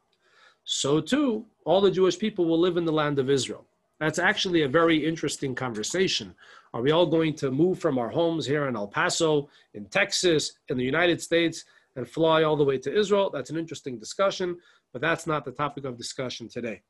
so 0.64 1.00
too 1.00 1.46
all 1.66 1.82
the 1.82 1.92
Jewish 1.92 2.18
people 2.18 2.46
will 2.46 2.60
live 2.60 2.78
in 2.78 2.86
the 2.86 2.92
land 2.92 3.20
of 3.20 3.30
Israel. 3.30 3.66
That's 4.00 4.18
actually 4.18 4.64
a 4.64 4.68
very 4.68 4.98
interesting 5.06 5.54
conversation. 5.54 6.34
Are 6.74 6.82
we 6.82 6.90
all 6.92 7.06
going 7.06 7.36
to 7.36 7.52
move 7.52 7.78
from 7.78 8.00
our 8.00 8.10
homes 8.10 8.48
here 8.48 8.68
in 8.68 8.76
El 8.76 8.88
Paso, 8.88 9.48
in 9.76 9.86
Texas, 9.86 10.54
in 10.70 10.78
the 10.78 10.84
United 10.84 11.22
States, 11.22 11.66
and 11.96 12.10
fly 12.10 12.42
all 12.42 12.56
the 12.56 12.64
way 12.64 12.80
to 12.80 12.98
Israel? 12.98 13.30
That's 13.32 13.52
an 13.52 13.58
interesting 13.58 14.00
discussion, 14.00 14.58
but 14.92 15.02
that's 15.02 15.28
not 15.28 15.46
the 15.46 15.52
topic 15.52 15.86
of 15.86 15.98
discussion 15.98 16.48
today. 16.48 16.82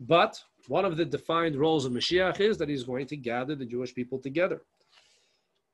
But 0.00 0.42
one 0.68 0.84
of 0.84 0.96
the 0.96 1.04
defined 1.04 1.56
roles 1.56 1.84
of 1.84 1.92
Mashiach 1.92 2.40
is 2.40 2.58
that 2.58 2.68
he's 2.68 2.84
going 2.84 3.06
to 3.06 3.16
gather 3.16 3.54
the 3.54 3.64
Jewish 3.64 3.94
people 3.94 4.18
together. 4.18 4.62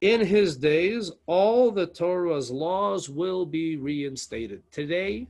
In 0.01 0.21
his 0.21 0.57
days, 0.57 1.11
all 1.27 1.71
the 1.71 1.87
Torah's 1.87 2.51
laws 2.51 3.09
will 3.09 3.47
be 3.47 3.77
reinstated. 3.77 4.63
Today, 4.71 5.29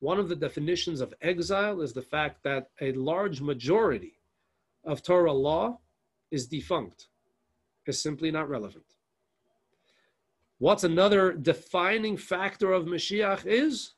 one 0.00 0.18
of 0.18 0.28
the 0.28 0.36
definitions 0.36 1.00
of 1.00 1.14
exile 1.20 1.80
is 1.80 1.92
the 1.92 2.02
fact 2.02 2.42
that 2.44 2.70
a 2.80 2.92
large 2.92 3.40
majority 3.40 4.14
of 4.84 5.02
Torah 5.02 5.32
law 5.32 5.78
is 6.30 6.46
defunct, 6.46 7.08
is 7.86 8.00
simply 8.00 8.30
not 8.30 8.48
relevant. 8.48 8.84
What's 10.58 10.84
another 10.84 11.32
defining 11.32 12.16
factor 12.16 12.72
of 12.72 12.84
Mashiach 12.84 13.46
is 13.46 13.92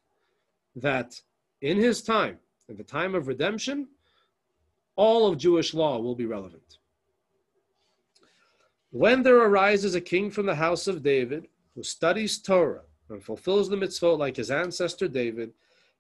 that 0.76 1.20
in 1.61 1.76
his 1.76 2.02
time, 2.02 2.38
in 2.69 2.76
the 2.76 2.85
time 2.85 3.14
of 3.14 3.29
redemption, 3.29 3.88
all 4.97 5.26
of 5.26 5.38
Jewish 5.38 5.75
law 5.75 5.99
will 5.99 6.14
be 6.14 6.26
relevant. 6.26 6.79
When 8.90 9.23
there 9.23 9.38
arises 9.38 9.95
a 9.95 10.00
king 10.00 10.31
from 10.31 10.47
the 10.47 10.55
house 10.55 10.87
of 10.87 11.02
David 11.02 11.47
who 11.75 11.83
studies 11.83 12.38
Torah 12.38 12.83
and 13.09 13.23
fulfills 13.23 13.69
the 13.69 13.76
mitzvot 13.76 14.19
like 14.19 14.37
his 14.37 14.50
ancestor 14.50 15.09
David, 15.09 15.52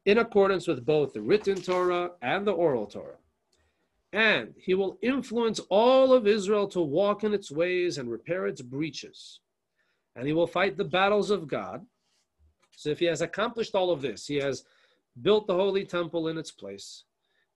in 0.06 0.18
accordance 0.18 0.66
with 0.66 0.84
both 0.84 1.12
the 1.12 1.20
written 1.20 1.60
Torah 1.60 2.12
and 2.22 2.46
the 2.46 2.52
oral 2.52 2.86
Torah, 2.86 3.18
and 4.12 4.54
he 4.58 4.74
will 4.74 4.98
influence 5.02 5.60
all 5.68 6.12
of 6.12 6.26
Israel 6.26 6.66
to 6.68 6.80
walk 6.80 7.22
in 7.22 7.34
its 7.34 7.50
ways 7.50 7.98
and 7.98 8.10
repair 8.10 8.46
its 8.46 8.62
breaches. 8.62 9.40
And 10.16 10.26
he 10.26 10.32
will 10.32 10.46
fight 10.46 10.76
the 10.76 10.84
battles 10.84 11.30
of 11.30 11.46
God. 11.46 11.86
So 12.76 12.90
if 12.90 12.98
he 12.98 13.04
has 13.04 13.20
accomplished 13.20 13.74
all 13.74 13.90
of 13.90 14.02
this, 14.02 14.26
he 14.26 14.36
has 14.36 14.64
built 15.20 15.46
the 15.46 15.54
holy 15.54 15.84
temple 15.84 16.28
in 16.28 16.38
its 16.38 16.50
place. 16.50 17.04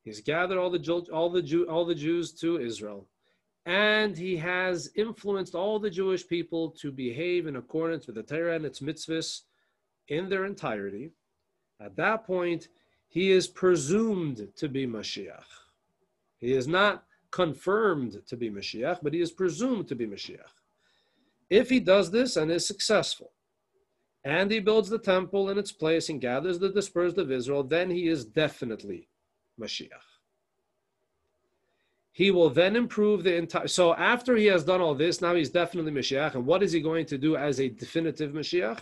He's 0.03 0.21
gathered 0.21 0.59
all 0.59 0.71
the 0.71 1.07
all 1.13 1.31
the 1.31 1.43
Jew, 1.43 1.65
all 1.65 1.85
the 1.85 1.95
Jews 1.95 2.33
to 2.41 2.61
Israel, 2.61 3.07
and 3.65 4.17
he 4.17 4.37
has 4.37 4.91
influenced 4.95 5.55
all 5.55 5.79
the 5.79 5.91
Jewish 5.91 6.27
people 6.27 6.71
to 6.81 6.93
behave 6.93 7.47
in 7.47 7.57
accordance 7.57 8.07
with 8.07 8.17
the 8.17 8.23
Torah 8.23 8.57
and 8.57 8.67
its 8.67 8.81
mitzvahs 8.81 9.43
in 10.09 10.29
their 10.29 10.45
entirety. 10.45 11.13
At 11.81 11.97
that 11.97 12.27
point, 12.27 12.69
he 13.09 13.31
is 13.31 13.49
presumed 13.49 14.49
to 14.57 14.69
be 14.69 14.87
Mashiach. 14.87 15.45
He 16.39 16.53
is 16.53 16.69
not 16.69 17.05
confirmed 17.31 18.21
to 18.27 18.37
be 18.37 18.51
Mashiach, 18.51 18.99
but 19.03 19.15
he 19.15 19.21
is 19.21 19.33
presumed 19.33 19.89
to 19.89 19.95
be 19.95 20.07
Mashiach. 20.07 20.55
If 21.49 21.71
he 21.71 21.81
does 21.81 22.11
this 22.11 22.37
and 22.37 22.51
is 22.51 22.67
successful, 22.67 23.33
and 24.25 24.51
he 24.51 24.59
builds 24.59 24.89
the 24.89 24.99
temple 24.99 25.51
in 25.51 25.59
its 25.59 25.71
place 25.71 26.09
and 26.09 26.21
gathers 26.21 26.59
the 26.59 26.71
dispersed 26.71 27.19
of 27.19 27.31
Israel, 27.31 27.63
then 27.63 27.91
he 27.91 28.09
is 28.09 28.25
definitely 28.25 29.09
Mashiach. 29.61 29.89
He 32.13 32.31
will 32.31 32.49
then 32.49 32.77
improve 32.77 33.25
the 33.25 33.35
entire. 33.35 33.67
So 33.67 33.95
after 33.95 34.37
he 34.37 34.47
has 34.47 34.65
done 34.65 34.81
all 34.81 34.95
this, 34.95 35.21
now 35.21 35.35
he's 35.35 35.51
definitely 35.51 35.93
Mashiach. 35.93 36.35
And 36.35 36.47
what 36.47 36.63
is 36.63 36.73
he 36.73 36.81
going 36.81 37.07
to 37.07 37.19
do 37.19 37.37
as 37.37 37.61
a 37.61 37.69
definitive 37.69 38.33
Mashiach? 38.33 38.81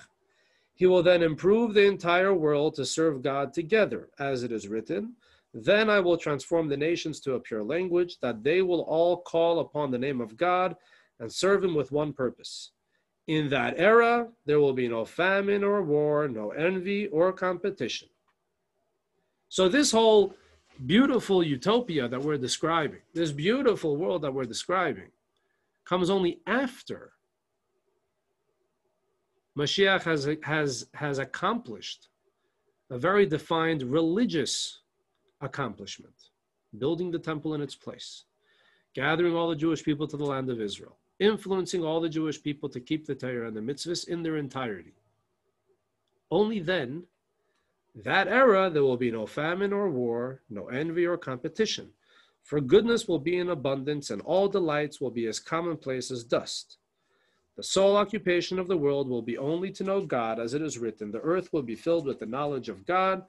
He 0.74 0.86
will 0.86 1.02
then 1.02 1.22
improve 1.22 1.74
the 1.74 1.86
entire 1.86 2.34
world 2.34 2.74
to 2.74 2.84
serve 2.84 3.22
God 3.22 3.52
together, 3.52 4.10
as 4.18 4.42
it 4.42 4.52
is 4.52 4.68
written. 4.68 5.14
Then 5.54 5.90
I 5.90 6.00
will 6.00 6.16
transform 6.16 6.68
the 6.68 6.76
nations 6.76 7.20
to 7.20 7.34
a 7.34 7.40
pure 7.40 7.62
language, 7.62 8.18
that 8.20 8.42
they 8.42 8.62
will 8.62 8.82
all 8.82 9.18
call 9.18 9.60
upon 9.60 9.90
the 9.90 9.98
name 9.98 10.20
of 10.20 10.36
God 10.36 10.76
and 11.18 11.32
serve 11.32 11.64
him 11.64 11.74
with 11.74 11.92
one 11.92 12.12
purpose. 12.12 12.72
In 13.26 13.48
that 13.50 13.74
era, 13.76 14.28
there 14.46 14.58
will 14.58 14.72
be 14.72 14.88
no 14.88 15.04
famine 15.04 15.62
or 15.62 15.82
war, 15.82 16.28
no 16.28 16.50
envy 16.50 17.06
or 17.08 17.32
competition. 17.32 18.08
So, 19.48 19.68
this 19.68 19.92
whole 19.92 20.34
beautiful 20.86 21.42
utopia 21.42 22.08
that 22.08 22.20
we're 22.20 22.38
describing, 22.38 23.00
this 23.14 23.30
beautiful 23.30 23.96
world 23.96 24.22
that 24.22 24.34
we're 24.34 24.44
describing, 24.44 25.10
comes 25.84 26.10
only 26.10 26.40
after 26.46 27.12
Mashiach 29.56 30.02
has, 30.02 30.28
has, 30.42 30.86
has 30.94 31.18
accomplished 31.18 32.08
a 32.90 32.98
very 32.98 33.26
defined 33.26 33.82
religious 33.82 34.80
accomplishment 35.40 36.14
building 36.78 37.10
the 37.10 37.18
temple 37.18 37.54
in 37.54 37.60
its 37.60 37.74
place, 37.74 38.24
gathering 38.94 39.34
all 39.34 39.48
the 39.48 39.56
Jewish 39.56 39.84
people 39.84 40.06
to 40.06 40.16
the 40.16 40.24
land 40.24 40.48
of 40.48 40.60
Israel, 40.60 40.96
influencing 41.18 41.84
all 41.84 42.00
the 42.00 42.08
Jewish 42.08 42.42
people 42.42 42.68
to 42.70 42.80
keep 42.80 43.06
the 43.06 43.14
Torah 43.14 43.48
and 43.48 43.56
the 43.56 43.60
mitzvahs 43.60 44.08
in 44.08 44.22
their 44.22 44.36
entirety. 44.36 44.94
Only 46.30 46.60
then, 46.60 47.04
that 47.94 48.26
era, 48.26 48.70
there 48.70 48.82
will 48.82 48.96
be 48.96 49.10
no 49.10 49.26
famine 49.26 49.72
or 49.72 49.90
war, 49.90 50.40
no 50.48 50.68
envy 50.68 51.06
or 51.06 51.18
competition. 51.18 51.90
For 52.42 52.60
goodness 52.60 53.06
will 53.06 53.18
be 53.18 53.36
in 53.36 53.50
abundance, 53.50 54.10
and 54.10 54.22
all 54.22 54.48
delights 54.48 55.00
will 55.00 55.10
be 55.10 55.26
as 55.26 55.38
commonplace 55.38 56.10
as 56.10 56.24
dust. 56.24 56.78
The 57.56 57.62
sole 57.62 57.96
occupation 57.96 58.58
of 58.58 58.66
the 58.66 58.78
world 58.78 59.08
will 59.08 59.22
be 59.22 59.36
only 59.36 59.70
to 59.72 59.84
know 59.84 60.00
God, 60.06 60.40
as 60.40 60.54
it 60.54 60.62
is 60.62 60.78
written, 60.78 61.12
the 61.12 61.20
earth 61.20 61.52
will 61.52 61.62
be 61.62 61.74
filled 61.74 62.06
with 62.06 62.18
the 62.18 62.26
knowledge 62.26 62.68
of 62.68 62.86
God, 62.86 63.24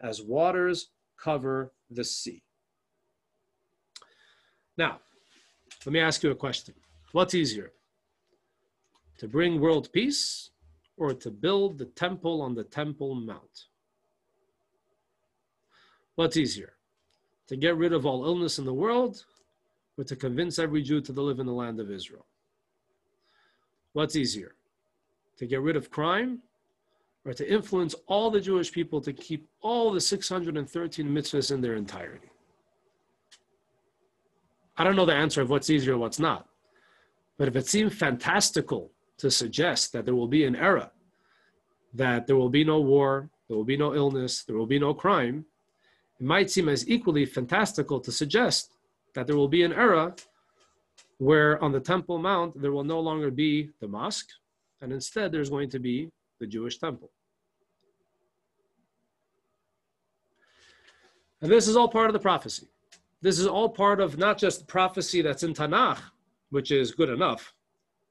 as 0.00 0.22
waters 0.22 0.88
cover 1.18 1.72
the 1.90 2.04
sea. 2.04 2.42
Now, 4.78 5.00
let 5.84 5.92
me 5.92 6.00
ask 6.00 6.22
you 6.22 6.30
a 6.30 6.34
question. 6.34 6.74
What's 7.12 7.34
easier? 7.34 7.72
To 9.18 9.28
bring 9.28 9.60
world 9.60 9.92
peace 9.92 10.50
or 10.96 11.14
to 11.14 11.30
build 11.30 11.78
the 11.78 11.86
temple 11.86 12.42
on 12.42 12.54
the 12.54 12.64
Temple 12.64 13.14
Mount? 13.14 13.66
What's 16.16 16.36
easier? 16.36 16.72
To 17.48 17.56
get 17.56 17.76
rid 17.76 17.92
of 17.92 18.06
all 18.06 18.24
illness 18.24 18.58
in 18.58 18.64
the 18.64 18.74
world 18.74 19.24
or 19.96 20.04
to 20.04 20.16
convince 20.16 20.58
every 20.58 20.82
Jew 20.82 21.00
to 21.02 21.12
live 21.12 21.38
in 21.38 21.46
the 21.46 21.52
land 21.52 21.80
of 21.80 21.90
Israel? 21.90 22.26
What's 23.92 24.16
easier? 24.16 24.54
To 25.38 25.46
get 25.46 25.60
rid 25.60 25.76
of 25.76 25.90
crime 25.90 26.40
or 27.24 27.32
to 27.34 27.50
influence 27.50 27.94
all 28.06 28.30
the 28.30 28.40
Jewish 28.40 28.72
people 28.72 29.00
to 29.02 29.12
keep 29.12 29.46
all 29.60 29.90
the 29.90 30.00
613 30.00 31.06
mitzvahs 31.06 31.50
in 31.50 31.60
their 31.60 31.76
entirety? 31.76 32.30
I 34.76 34.84
don't 34.84 34.96
know 34.96 35.06
the 35.06 35.14
answer 35.14 35.40
of 35.40 35.50
what's 35.50 35.70
easier 35.70 35.96
what's 35.96 36.18
not. 36.18 36.48
But 37.38 37.48
if 37.48 37.56
it 37.56 37.66
seems 37.66 37.94
fantastical 37.94 38.92
to 39.18 39.30
suggest 39.30 39.92
that 39.92 40.04
there 40.04 40.14
will 40.14 40.28
be 40.28 40.44
an 40.44 40.56
era 40.56 40.90
that 41.96 42.26
there 42.26 42.36
will 42.36 42.50
be 42.50 42.64
no 42.64 42.80
war, 42.80 43.30
there 43.48 43.56
will 43.56 43.64
be 43.64 43.76
no 43.76 43.94
illness, 43.94 44.44
there 44.44 44.56
will 44.56 44.66
be 44.66 44.78
no 44.78 44.92
crime, 44.92 45.44
it 46.20 46.26
might 46.26 46.50
seem 46.50 46.68
as 46.68 46.88
equally 46.88 47.24
fantastical 47.24 48.00
to 48.00 48.12
suggest 48.12 48.74
that 49.14 49.26
there 49.26 49.36
will 49.36 49.48
be 49.48 49.62
an 49.62 49.72
era 49.72 50.14
where 51.18 51.62
on 51.64 51.72
the 51.72 51.80
Temple 51.80 52.18
Mount 52.18 52.60
there 52.60 52.72
will 52.72 52.84
no 52.84 53.00
longer 53.00 53.30
be 53.30 53.70
the 53.80 53.88
mosque, 53.88 54.28
and 54.82 54.92
instead 54.92 55.32
there's 55.32 55.50
going 55.50 55.70
to 55.70 55.78
be 55.78 56.10
the 56.38 56.46
Jewish 56.46 56.78
temple. 56.78 57.10
And 61.40 61.50
this 61.50 61.68
is 61.68 61.76
all 61.76 61.88
part 61.88 62.08
of 62.08 62.12
the 62.12 62.18
prophecy. 62.18 62.68
This 63.22 63.38
is 63.38 63.46
all 63.46 63.70
part 63.70 64.00
of 64.00 64.18
not 64.18 64.36
just 64.36 64.66
prophecy 64.66 65.22
that's 65.22 65.42
in 65.42 65.54
Tanakh, 65.54 66.00
which 66.50 66.70
is 66.70 66.92
good 66.92 67.08
enough, 67.08 67.54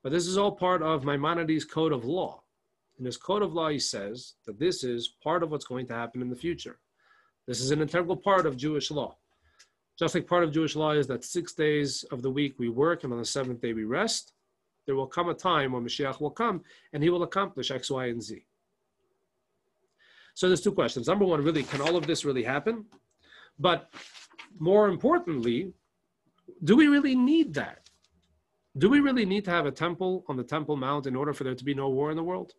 but 0.04 0.12
this 0.12 0.28
is 0.28 0.38
all 0.38 0.52
part 0.52 0.82
of 0.82 1.04
Maimonides' 1.04 1.66
code 1.66 1.92
of 1.92 2.06
law. 2.06 2.44
In 3.00 3.06
his 3.06 3.18
code 3.18 3.42
of 3.42 3.54
law, 3.54 3.70
he 3.70 3.80
says 3.80 4.36
that 4.46 4.60
this 4.60 4.84
is 4.84 5.16
part 5.24 5.44
of 5.44 5.52
what's 5.52 5.66
going 5.66 5.88
to 5.88 5.94
happen 5.94 6.22
in 6.22 6.30
the 6.30 6.36
future. 6.36 6.80
This 7.48 7.60
is 7.60 7.72
an 7.72 7.82
integral 7.82 8.16
part 8.16 8.46
of 8.46 8.58
Jewish 8.58 8.92
law. 8.92 9.18
Just 9.98 10.16
like 10.16 10.28
part 10.28 10.44
of 10.44 10.52
Jewish 10.52 10.76
law 10.76 10.92
is 10.92 11.08
that 11.08 11.24
six 11.24 11.54
days 11.54 12.04
of 12.12 12.22
the 12.22 12.30
week 12.30 12.56
we 12.58 12.70
work 12.70 13.04
and 13.04 13.14
on 13.14 13.20
the 13.20 13.26
seventh 13.26 13.62
day 13.62 13.74
we 13.74 13.84
rest, 13.84 14.34
there 14.86 14.96
will 14.96 15.08
come 15.08 15.30
a 15.30 15.34
time 15.34 15.72
when 15.72 15.84
Mashiach 15.84 16.20
will 16.20 16.32
come 16.32 16.62
and 16.94 17.02
he 17.02 17.10
will 17.10 17.24
accomplish 17.24 17.72
X, 17.72 17.90
Y, 17.90 18.08
and 18.08 18.22
Z. 18.22 18.46
So 20.34 20.48
there's 20.48 20.62
two 20.62 20.74
questions. 20.74 21.08
Number 21.08 21.26
one, 21.26 21.44
really, 21.44 21.64
can 21.64 21.82
all 21.82 21.96
of 21.96 22.08
this 22.08 22.26
really 22.26 22.44
happen? 22.44 22.86
But 23.58 23.90
more 24.60 24.90
importantly, 24.90 25.74
do 26.64 26.76
we 26.76 26.88
really 26.88 27.16
need 27.16 27.54
that? 27.54 27.85
Do 28.78 28.90
we 28.90 29.00
really 29.00 29.26
need 29.26 29.46
to 29.46 29.52
have 29.52 29.66
a 29.66 29.72
temple 29.72 30.26
on 30.28 30.36
the 30.36 30.44
Temple 30.44 30.76
Mount 30.76 31.08
in 31.08 31.16
order 31.16 31.34
for 31.34 31.46
there 31.46 31.56
to 31.56 31.64
be 31.64 31.74
no 31.74 31.90
war 31.90 32.12
in 32.12 32.18
the 32.18 32.24
world? 32.24 32.54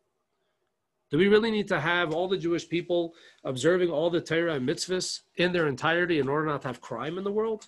Do 1.10 1.18
we 1.18 1.28
really 1.28 1.50
need 1.50 1.68
to 1.68 1.80
have 1.80 2.12
all 2.12 2.26
the 2.26 2.38
Jewish 2.38 2.68
people 2.68 3.14
observing 3.44 3.90
all 3.90 4.10
the 4.10 4.20
Torah 4.20 4.54
and 4.54 4.68
mitzvahs 4.68 5.20
in 5.36 5.52
their 5.52 5.68
entirety 5.68 6.18
in 6.18 6.28
order 6.28 6.46
not 6.46 6.62
to 6.62 6.68
have 6.68 6.80
crime 6.80 7.18
in 7.18 7.24
the 7.24 7.32
world? 7.32 7.66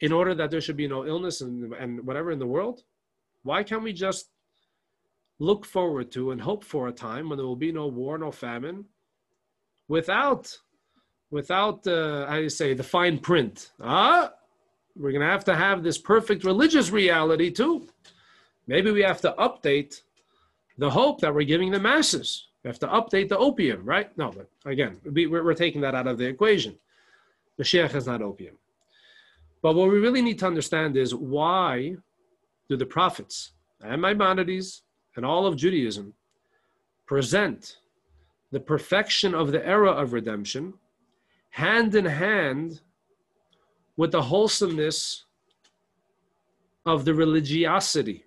In 0.00 0.12
order 0.12 0.34
that 0.34 0.50
there 0.50 0.60
should 0.60 0.76
be 0.76 0.86
no 0.86 1.04
illness 1.04 1.40
and, 1.40 1.74
and 1.74 2.06
whatever 2.06 2.30
in 2.30 2.38
the 2.38 2.46
world? 2.46 2.84
Why 3.42 3.64
can't 3.64 3.82
we 3.82 3.92
just 3.92 4.30
look 5.40 5.66
forward 5.66 6.10
to 6.12 6.30
and 6.30 6.40
hope 6.40 6.64
for 6.64 6.88
a 6.88 6.92
time 6.92 7.28
when 7.28 7.38
there 7.38 7.46
will 7.46 7.56
be 7.56 7.72
no 7.72 7.86
war, 7.88 8.16
no 8.18 8.30
famine, 8.30 8.84
without, 9.88 10.56
without, 11.30 11.86
uh, 11.86 12.26
how 12.26 12.36
do 12.36 12.42
you 12.42 12.48
say, 12.48 12.72
the 12.72 12.82
fine 12.82 13.18
print? 13.18 13.72
Ah, 13.80 14.32
we're 14.98 15.12
going 15.12 15.22
to 15.22 15.30
have 15.30 15.44
to 15.44 15.56
have 15.56 15.82
this 15.82 15.98
perfect 15.98 16.44
religious 16.44 16.90
reality 16.90 17.50
too. 17.50 17.88
Maybe 18.66 18.90
we 18.90 19.02
have 19.02 19.20
to 19.22 19.34
update 19.38 20.02
the 20.76 20.90
hope 20.90 21.20
that 21.20 21.34
we're 21.34 21.46
giving 21.46 21.70
the 21.70 21.80
masses. 21.80 22.48
We 22.62 22.68
have 22.68 22.78
to 22.80 22.88
update 22.88 23.28
the 23.28 23.38
opium, 23.38 23.84
right? 23.84 24.16
No, 24.18 24.30
but 24.30 24.48
again, 24.64 24.98
we, 25.04 25.32
are 25.32 25.54
taking 25.54 25.80
that 25.82 25.94
out 25.94 26.06
of 26.06 26.18
the 26.18 26.26
equation. 26.26 26.76
The 27.56 27.64
Mashiach 27.64 27.94
is 27.94 28.06
not 28.06 28.22
opium. 28.22 28.56
But 29.62 29.74
what 29.74 29.90
we 29.90 29.98
really 29.98 30.22
need 30.22 30.38
to 30.40 30.46
understand 30.46 30.96
is 30.96 31.14
why 31.14 31.96
do 32.68 32.76
the 32.76 32.86
prophets 32.86 33.52
and 33.80 34.02
Maimonides 34.02 34.82
and 35.16 35.24
all 35.24 35.46
of 35.46 35.56
Judaism 35.56 36.14
present 37.06 37.78
the 38.50 38.60
perfection 38.60 39.34
of 39.34 39.52
the 39.52 39.66
era 39.66 39.90
of 39.90 40.12
redemption 40.12 40.74
hand 41.50 41.94
in 41.94 42.04
hand 42.04 42.80
with 43.98 44.12
the 44.12 44.22
wholesomeness 44.22 45.24
of 46.86 47.04
the 47.04 47.12
religiosity 47.12 48.24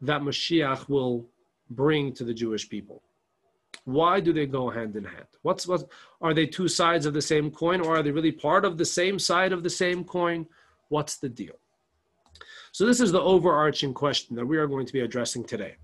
that 0.00 0.22
Mashiach 0.22 0.88
will 0.88 1.26
bring 1.70 2.12
to 2.14 2.24
the 2.24 2.34
Jewish 2.34 2.68
people? 2.68 3.02
Why 3.84 4.18
do 4.18 4.32
they 4.32 4.46
go 4.46 4.70
hand 4.70 4.96
in 4.96 5.04
hand? 5.04 5.26
What's 5.42 5.66
what 5.68 5.84
are 6.20 6.34
they 6.34 6.46
two 6.46 6.68
sides 6.68 7.04
of 7.06 7.14
the 7.14 7.22
same 7.22 7.50
coin 7.50 7.80
or 7.82 7.98
are 7.98 8.02
they 8.02 8.10
really 8.10 8.32
part 8.32 8.64
of 8.64 8.78
the 8.78 8.84
same 8.84 9.18
side 9.18 9.52
of 9.52 9.62
the 9.62 9.70
same 9.70 10.04
coin? 10.04 10.46
What's 10.88 11.18
the 11.18 11.28
deal? 11.28 11.58
So 12.72 12.86
this 12.86 13.00
is 13.00 13.12
the 13.12 13.20
overarching 13.20 13.92
question 13.92 14.36
that 14.36 14.46
we 14.46 14.56
are 14.56 14.66
going 14.66 14.86
to 14.86 14.92
be 14.92 15.00
addressing 15.00 15.44
today. 15.44 15.76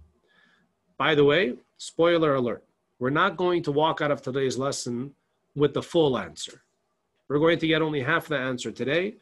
By 0.96 1.14
the 1.14 1.24
way, 1.24 1.54
spoiler 1.76 2.36
alert, 2.36 2.64
we're 2.98 3.10
not 3.10 3.36
going 3.36 3.62
to 3.64 3.72
walk 3.72 4.00
out 4.00 4.10
of 4.10 4.22
today's 4.22 4.56
lesson 4.56 5.14
with 5.54 5.74
the 5.74 5.82
full 5.82 6.16
answer. 6.16 6.63
We're 7.28 7.38
going 7.38 7.58
to 7.58 7.66
get 7.66 7.82
only 7.82 8.02
half 8.02 8.28
the 8.28 8.38
answer 8.38 8.70
today. 8.70 9.16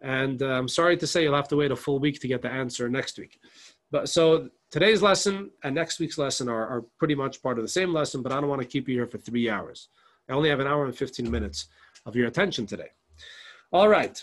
And 0.00 0.42
uh, 0.42 0.46
I'm 0.46 0.68
sorry 0.68 0.96
to 0.96 1.06
say 1.06 1.22
you'll 1.22 1.34
have 1.34 1.48
to 1.48 1.56
wait 1.56 1.72
a 1.72 1.76
full 1.76 1.98
week 1.98 2.20
to 2.20 2.28
get 2.28 2.42
the 2.42 2.50
answer 2.50 2.88
next 2.88 3.18
week. 3.18 3.38
But 3.90 4.08
so 4.08 4.48
today's 4.70 5.02
lesson 5.02 5.50
and 5.64 5.74
next 5.74 5.98
week's 5.98 6.16
lesson 6.16 6.48
are, 6.48 6.66
are 6.66 6.84
pretty 6.98 7.14
much 7.14 7.42
part 7.42 7.58
of 7.58 7.64
the 7.64 7.68
same 7.68 7.92
lesson, 7.92 8.22
but 8.22 8.32
I 8.32 8.40
don't 8.40 8.48
want 8.48 8.62
to 8.62 8.68
keep 8.68 8.88
you 8.88 8.94
here 8.94 9.06
for 9.06 9.18
three 9.18 9.50
hours. 9.50 9.88
I 10.28 10.32
only 10.32 10.48
have 10.48 10.60
an 10.60 10.66
hour 10.66 10.84
and 10.86 10.96
15 10.96 11.30
minutes 11.30 11.66
of 12.06 12.14
your 12.14 12.28
attention 12.28 12.66
today. 12.66 12.90
All 13.72 13.88
right. 13.88 14.22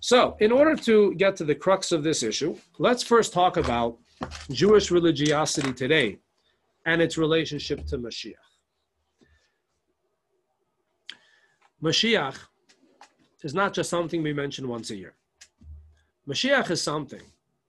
So, 0.00 0.36
in 0.40 0.52
order 0.52 0.76
to 0.82 1.14
get 1.14 1.36
to 1.36 1.44
the 1.44 1.54
crux 1.54 1.90
of 1.90 2.02
this 2.02 2.22
issue, 2.22 2.56
let's 2.78 3.02
first 3.02 3.32
talk 3.32 3.56
about 3.56 3.96
Jewish 4.50 4.90
religiosity 4.90 5.72
today 5.72 6.18
and 6.84 7.00
its 7.00 7.16
relationship 7.16 7.86
to 7.86 7.96
Mashiach. 7.96 8.34
Mashiach 11.82 12.36
is 13.44 13.54
not 13.54 13.74
just 13.74 13.90
something 13.90 14.22
we 14.22 14.32
mention 14.32 14.66
once 14.66 14.90
a 14.90 14.96
year. 14.96 15.14
Mashiach 16.26 16.70
is 16.70 16.82
something 16.82 17.20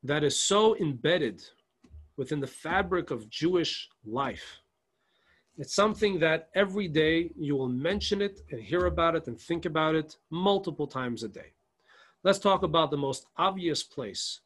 that 0.04 0.24
is 0.24 0.40
so 0.40 0.76
embedded 0.78 1.44
within 2.16 2.40
the 2.40 2.48
fabric 2.48 3.12
of 3.12 3.30
Jewish 3.30 3.90
life. 4.06 4.60
It's 5.58 5.76
something 5.76 6.18
that 6.20 6.50
every 6.56 6.88
day 6.88 7.30
you 7.38 7.58
will 7.58 7.68
mention 7.68 8.22
it 8.22 8.42
and 8.52 8.62
hear 8.62 8.86
about 8.86 9.16
it 9.16 9.28
and 9.28 9.40
think 9.40 9.66
about 9.66 9.96
it 9.96 10.16
multiple 10.30 10.88
times 10.88 11.24
a 11.24 11.28
day. 11.28 11.52
Let's 12.24 12.40
talk 12.40 12.64
about 12.64 12.90
the 12.90 12.98
most 12.98 13.28
obvious 13.38 13.84
place 13.84 14.40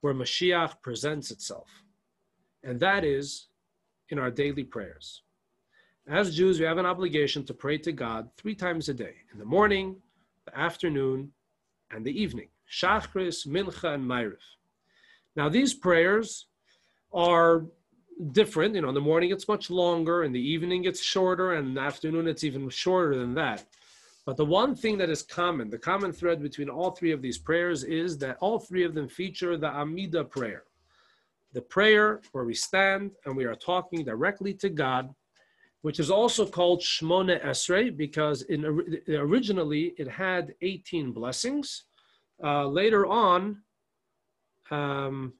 where 0.00 0.14
Mashiach 0.14 0.80
presents 0.80 1.30
itself, 1.30 1.68
and 2.64 2.80
that 2.80 3.04
is 3.04 3.48
in 4.08 4.18
our 4.18 4.30
daily 4.30 4.64
prayers. 4.64 5.22
As 6.08 6.34
Jews, 6.34 6.58
we 6.58 6.66
have 6.66 6.78
an 6.78 6.86
obligation 6.86 7.44
to 7.44 7.54
pray 7.54 7.78
to 7.78 7.92
God 7.92 8.28
three 8.36 8.54
times 8.54 8.88
a 8.88 8.94
day 8.94 9.14
in 9.32 9.38
the 9.38 9.44
morning, 9.44 9.96
the 10.46 10.58
afternoon, 10.58 11.32
and 11.90 12.04
the 12.04 12.20
evening 12.20 12.48
Shachris, 12.70 13.46
Mincha, 13.46 13.94
and 13.94 14.04
Ma'ariv. 14.04 14.38
Now, 15.36 15.48
these 15.48 15.74
prayers 15.74 16.46
are 17.12 17.64
different. 18.32 18.74
You 18.74 18.82
know, 18.82 18.88
in 18.88 18.94
the 18.94 19.00
morning 19.00 19.30
it's 19.30 19.48
much 19.48 19.70
longer, 19.70 20.24
in 20.24 20.32
the 20.32 20.40
evening 20.40 20.84
it's 20.84 21.02
shorter, 21.02 21.54
and 21.54 21.68
in 21.68 21.74
the 21.74 21.80
afternoon 21.80 22.26
it's 22.28 22.44
even 22.44 22.68
shorter 22.68 23.18
than 23.18 23.34
that. 23.34 23.64
But 24.24 24.36
the 24.36 24.44
one 24.44 24.76
thing 24.76 24.98
that 24.98 25.10
is 25.10 25.22
common, 25.22 25.68
the 25.68 25.78
common 25.78 26.12
thread 26.12 26.40
between 26.40 26.68
all 26.68 26.92
three 26.92 27.10
of 27.10 27.22
these 27.22 27.38
prayers 27.38 27.82
is 27.82 28.16
that 28.18 28.36
all 28.40 28.58
three 28.58 28.84
of 28.84 28.94
them 28.94 29.08
feature 29.08 29.56
the 29.56 29.68
Amida 29.68 30.24
prayer. 30.24 30.62
The 31.52 31.62
prayer 31.62 32.20
where 32.30 32.44
we 32.44 32.54
stand 32.54 33.10
and 33.26 33.36
we 33.36 33.44
are 33.44 33.56
talking 33.56 34.04
directly 34.04 34.54
to 34.54 34.70
God, 34.70 35.12
which 35.82 35.98
is 35.98 36.10
also 36.10 36.46
called 36.46 36.80
Shmone 36.80 37.44
Esrei 37.44 37.94
because 37.94 38.42
in, 38.42 38.64
originally 39.08 39.94
it 39.98 40.08
had 40.08 40.54
18 40.62 41.12
blessings. 41.12 41.84
Uh, 42.42 42.66
later 42.66 43.06
on, 43.06 43.62
um, 44.70 45.34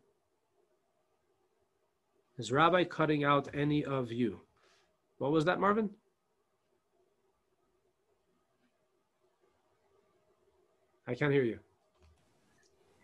is 2.38 2.50
Rabbi 2.50 2.85
cutting 2.85 3.24
out 3.24 3.48
any 3.55 3.85
of 3.85 4.11
you? 4.11 4.40
What 5.18 5.31
was 5.31 5.44
that, 5.44 5.61
Marvin? 5.61 5.90
I 11.07 11.14
can't 11.14 11.33
hear 11.33 11.44
you. 11.44 11.59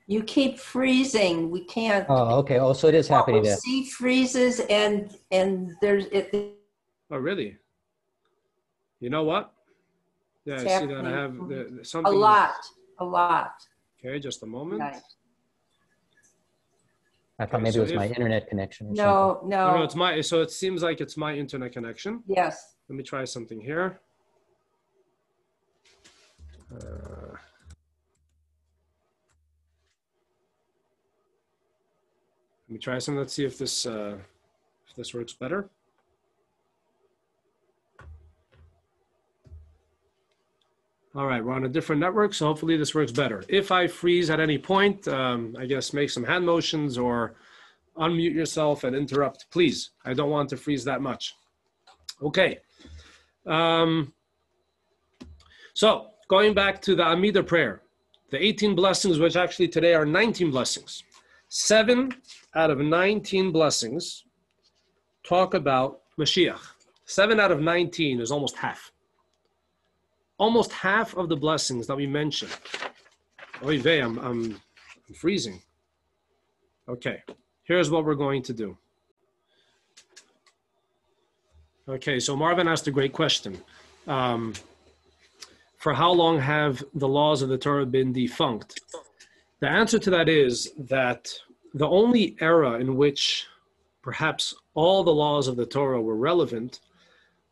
You 0.06 0.22
keep 0.22 0.58
freezing. 0.58 1.50
We 1.50 1.64
can't. 1.64 2.06
Oh, 2.08 2.38
okay. 2.38 2.58
Oh, 2.58 2.72
so 2.72 2.88
it 2.88 2.94
is 2.94 3.06
happening 3.06 3.42
there. 3.42 3.56
See 3.56 3.84
freezes 3.84 4.60
and 4.70 5.16
and 5.30 5.76
there's 5.80 6.06
it. 6.06 6.57
Oh, 7.10 7.16
really? 7.16 7.56
You 9.00 9.10
know 9.10 9.24
what? 9.24 9.52
Yeah, 10.44 10.54
I 10.54 10.58
see 10.58 10.86
that 10.86 11.04
I 11.04 11.10
have 11.10 11.36
the, 11.48 11.80
something. 11.82 12.12
A 12.12 12.16
lot, 12.16 12.54
a 12.98 13.04
lot. 13.04 13.52
Okay, 13.98 14.18
just 14.18 14.42
a 14.42 14.46
moment. 14.46 14.80
Right. 14.80 15.00
I 17.38 17.46
thought 17.46 17.62
maybe 17.62 17.74
so 17.74 17.80
it 17.80 17.82
was 17.82 17.90
if, 17.92 17.96
my 17.96 18.06
internet 18.08 18.48
connection. 18.48 18.92
no, 18.92 19.34
something. 19.34 19.50
no, 19.50 19.70
no, 19.70 19.76
no. 19.78 19.82
It's 19.84 19.94
my. 19.94 20.20
So 20.20 20.42
it 20.42 20.50
seems 20.50 20.82
like 20.82 21.00
it's 21.00 21.16
my 21.16 21.34
internet 21.34 21.72
connection. 21.72 22.22
Yes. 22.26 22.76
Let 22.88 22.96
me 22.96 23.04
try 23.04 23.24
something 23.24 23.60
here. 23.60 24.00
Uh, 26.74 27.36
let 32.66 32.70
me 32.70 32.78
try 32.78 32.98
some. 32.98 33.16
Let's 33.16 33.32
see 33.32 33.44
if 33.44 33.56
this 33.56 33.86
uh, 33.86 34.16
if 34.88 34.96
this 34.96 35.14
works 35.14 35.32
better. 35.32 35.70
All 41.18 41.26
right, 41.26 41.44
we're 41.44 41.52
on 41.52 41.64
a 41.64 41.68
different 41.68 41.98
network, 41.98 42.32
so 42.32 42.46
hopefully 42.46 42.76
this 42.76 42.94
works 42.94 43.10
better. 43.10 43.42
If 43.48 43.72
I 43.72 43.88
freeze 43.88 44.30
at 44.30 44.38
any 44.38 44.56
point, 44.56 45.08
um, 45.08 45.56
I 45.58 45.66
guess 45.66 45.92
make 45.92 46.10
some 46.10 46.22
hand 46.22 46.46
motions 46.46 46.96
or 46.96 47.34
unmute 47.96 48.34
yourself 48.34 48.84
and 48.84 48.94
interrupt, 48.94 49.46
please. 49.50 49.90
I 50.04 50.14
don't 50.14 50.30
want 50.30 50.48
to 50.50 50.56
freeze 50.56 50.84
that 50.84 51.02
much. 51.02 51.34
Okay. 52.22 52.60
Um, 53.46 54.12
so 55.74 56.10
going 56.28 56.54
back 56.54 56.80
to 56.82 56.94
the 56.94 57.02
Amida 57.02 57.42
prayer, 57.42 57.82
the 58.30 58.40
18 58.40 58.76
blessings, 58.76 59.18
which 59.18 59.34
actually 59.34 59.66
today 59.66 59.94
are 59.94 60.06
19 60.06 60.52
blessings. 60.52 61.02
Seven 61.48 62.14
out 62.54 62.70
of 62.70 62.78
19 62.78 63.50
blessings 63.50 64.22
talk 65.24 65.54
about 65.54 66.02
Mashiach. 66.16 66.60
Seven 67.06 67.40
out 67.40 67.50
of 67.50 67.60
19 67.60 68.20
is 68.20 68.30
almost 68.30 68.54
half 68.54 68.92
almost 70.38 70.72
half 70.72 71.16
of 71.16 71.28
the 71.28 71.36
blessings 71.36 71.86
that 71.86 71.96
we 71.96 72.06
mentioned. 72.06 72.56
Oy 73.64 73.80
vey, 73.80 74.00
I'm, 74.00 74.18
I'm, 74.18 74.60
I'm 75.08 75.14
freezing. 75.14 75.60
Okay, 76.88 77.22
here's 77.64 77.90
what 77.90 78.04
we're 78.04 78.14
going 78.14 78.42
to 78.42 78.52
do. 78.52 78.78
Okay, 81.88 82.20
so 82.20 82.36
Marvin 82.36 82.68
asked 82.68 82.86
a 82.86 82.90
great 82.90 83.12
question. 83.12 83.58
Um, 84.06 84.54
for 85.78 85.92
how 85.92 86.12
long 86.12 86.38
have 86.40 86.82
the 86.94 87.08
laws 87.08 87.42
of 87.42 87.48
the 87.48 87.58
Torah 87.58 87.86
been 87.86 88.12
defunct? 88.12 88.80
The 89.60 89.68
answer 89.68 89.98
to 89.98 90.10
that 90.10 90.28
is 90.28 90.72
that 90.78 91.32
the 91.74 91.88
only 91.88 92.36
era 92.40 92.72
in 92.74 92.96
which 92.96 93.46
perhaps 94.02 94.54
all 94.74 95.02
the 95.02 95.12
laws 95.14 95.48
of 95.48 95.56
the 95.56 95.66
Torah 95.66 96.00
were 96.00 96.16
relevant 96.16 96.80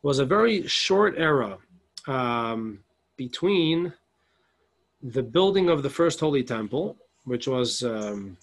was 0.03 0.19
a 0.19 0.25
very 0.25 0.67
short 0.67 1.15
era 1.17 1.59
um, 2.07 2.81
between 3.17 3.93
the 5.03 5.23
building 5.23 5.69
of 5.69 5.83
the 5.83 5.91
first 5.91 6.21
Holy 6.21 6.43
Temple, 6.43 6.97
which 7.25 7.47
was, 7.49 7.83
um, 7.83 8.37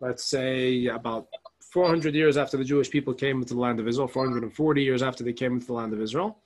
let's 0.00 0.24
say, 0.24 0.86
about 0.86 1.26
400 1.70 2.14
years 2.14 2.36
after 2.36 2.56
the 2.56 2.64
Jewish 2.64 2.90
people 2.90 3.12
came 3.12 3.38
into 3.42 3.54
the 3.54 3.60
land 3.60 3.80
of 3.80 3.88
Israel, 3.88 4.08
440 4.08 4.82
years 4.82 5.02
after 5.02 5.24
they 5.24 5.32
came 5.32 5.52
into 5.52 5.66
the 5.66 5.72
land 5.72 5.92
of 5.92 6.00
Israel. 6.00 6.38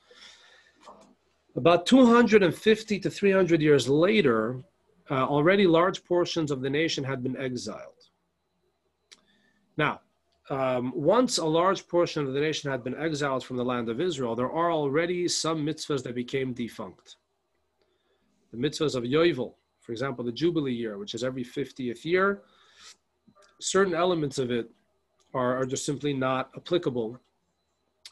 About 1.56 1.84
250 1.86 3.00
to 3.00 3.10
300 3.10 3.60
years 3.60 3.88
later, 3.88 4.62
uh, 5.10 5.26
already 5.26 5.66
large 5.66 6.04
portions 6.04 6.50
of 6.50 6.60
the 6.60 6.70
nation 6.70 7.02
had 7.02 7.22
been 7.22 7.36
exiled. 7.36 8.08
Now, 9.76 10.00
um, 10.50 10.92
once 10.96 11.38
a 11.38 11.44
large 11.44 11.86
portion 11.86 12.26
of 12.26 12.34
the 12.34 12.40
nation 12.40 12.70
had 12.70 12.82
been 12.82 12.96
exiled 12.96 13.44
from 13.44 13.56
the 13.56 13.64
land 13.64 13.88
of 13.88 14.00
Israel, 14.00 14.34
there 14.34 14.50
are 14.50 14.72
already 14.72 15.28
some 15.28 15.64
mitzvahs 15.64 16.02
that 16.02 16.14
became 16.14 16.52
defunct. 16.52 17.16
The 18.50 18.58
mitzvahs 18.58 18.96
of 18.96 19.04
Yovel, 19.04 19.54
for 19.80 19.92
example, 19.92 20.24
the 20.24 20.32
Jubilee 20.32 20.72
year, 20.72 20.98
which 20.98 21.14
is 21.14 21.22
every 21.22 21.44
50th 21.44 22.04
year, 22.04 22.42
certain 23.60 23.94
elements 23.94 24.38
of 24.38 24.50
it 24.50 24.68
are, 25.34 25.56
are 25.56 25.66
just 25.66 25.86
simply 25.86 26.12
not 26.12 26.50
applicable 26.56 27.20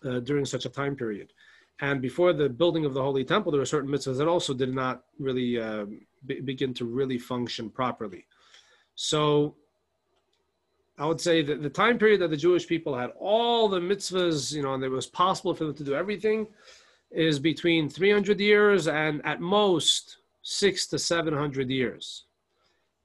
uh, 0.05 0.21
during 0.21 0.45
such 0.45 0.65
a 0.65 0.69
time 0.69 0.95
period. 0.95 1.33
And 1.81 2.01
before 2.01 2.33
the 2.33 2.49
building 2.49 2.85
of 2.85 2.95
the 2.95 3.03
Holy 3.03 3.25
Temple, 3.25 3.51
there 3.51 3.61
were 3.61 3.67
certain 3.67 3.91
mitzvahs 3.91 4.19
that 4.19 4.29
also 4.29 4.55
did 4.55 4.73
not 4.73 5.05
really 5.19 5.61
uh, 5.61 5.87
be, 6.25 6.41
begin 6.41 6.73
to 6.75 6.85
really 6.85 7.19
function 7.19 7.69
properly. 7.69 8.27
So 8.95 9.57
I 10.99 11.07
would 11.07 11.21
say 11.21 11.43
that 11.43 11.63
the 11.63 11.71
time 11.71 11.97
period 11.97 12.21
that 12.21 12.31
the 12.31 12.37
Jewish 12.37 12.67
people 12.67 12.97
had 12.97 13.11
all 13.19 13.69
the 13.69 13.79
mitzvahs, 13.79 14.53
you 14.53 14.63
know, 14.63 14.75
and 14.75 14.83
it 14.83 14.89
was 14.89 15.07
possible 15.07 15.55
for 15.55 15.65
them 15.65 15.75
to 15.75 15.85
do 15.85 15.95
everything, 15.95 16.49
is 17.11 17.39
between 17.39 17.89
300 17.89 18.41
years 18.41 18.89
and 18.89 19.25
at 19.25 19.41
most 19.41 20.19
six 20.43 20.87
to 20.89 20.99
700 20.99 21.71
years. 21.71 22.25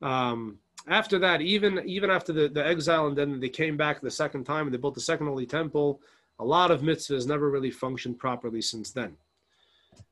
Um, 0.02 0.58
after 0.88 1.20
that, 1.20 1.42
even 1.42 1.82
even 1.86 2.10
after 2.10 2.34
the, 2.34 2.50
the 2.50 2.66
exile, 2.66 3.08
and 3.08 3.18
then 3.18 3.40
they 3.40 3.48
came 3.48 3.78
back 3.78 4.02
the 4.02 4.12
second 4.12 4.44
time 4.44 4.66
and 4.66 4.74
they 4.74 4.78
built 4.78 4.96
the 4.96 5.02
second 5.02 5.28
holy 5.28 5.46
temple, 5.46 6.02
a 6.40 6.46
lot 6.46 6.72
of 6.72 6.82
mitzvahs 6.82 7.28
never 7.28 7.50
really 7.50 7.72
functioned 7.72 8.20
properly 8.20 8.62
since 8.62 8.92
then. 8.92 9.16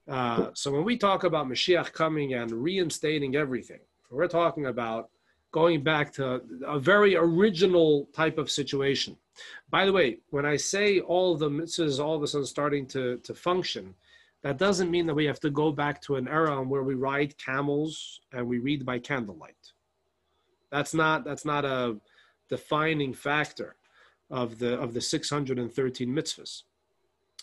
Uh, 0.08 0.48
so 0.54 0.72
when 0.72 0.84
we 0.84 0.98
talk 0.98 1.24
about 1.24 1.48
Mashiach 1.48 1.92
coming 1.94 2.36
and 2.36 2.52
reinstating 2.52 3.36
everything, 3.36 3.80
we're 4.10 4.28
talking 4.28 4.68
about 4.68 5.10
going 5.52 5.84
back 5.84 6.14
to 6.14 6.42
a 6.66 6.80
very 6.80 7.16
original 7.16 8.08
type 8.14 8.38
of 8.38 8.50
situation. 8.50 9.18
By 9.70 9.86
the 9.86 9.94
way, 9.94 10.20
when 10.30 10.46
I 10.46 10.58
say 10.58 11.00
all 11.00 11.36
the 11.36 11.50
mitzvahs 11.50 12.04
all 12.04 12.16
of 12.16 12.24
a 12.24 12.28
sudden 12.28 12.46
starting 12.46 12.86
to, 12.88 13.18
to 13.18 13.34
function, 13.34 13.94
that 14.44 14.58
doesn't 14.58 14.90
mean 14.90 15.06
that 15.08 15.14
we 15.14 15.26
have 15.26 15.40
to 15.42 15.50
go 15.50 15.72
back 15.72 16.02
to 16.04 16.16
an 16.16 16.28
era 16.28 16.62
where 16.64 16.84
we 16.84 16.96
ride 16.96 17.38
camels 17.38 18.22
and 18.34 18.48
we 18.48 18.60
read 18.60 18.86
by 18.86 19.00
candlelight. 19.00 19.74
That's 20.72 20.94
not 20.94 21.26
that's 21.26 21.46
not 21.46 21.66
a 21.66 21.98
defining 22.50 23.14
factor 23.14 23.76
of 24.30 24.58
the 24.58 24.80
of 24.80 24.94
the 24.94 25.02
613 25.02 26.10
mitzvahs. 26.10 26.64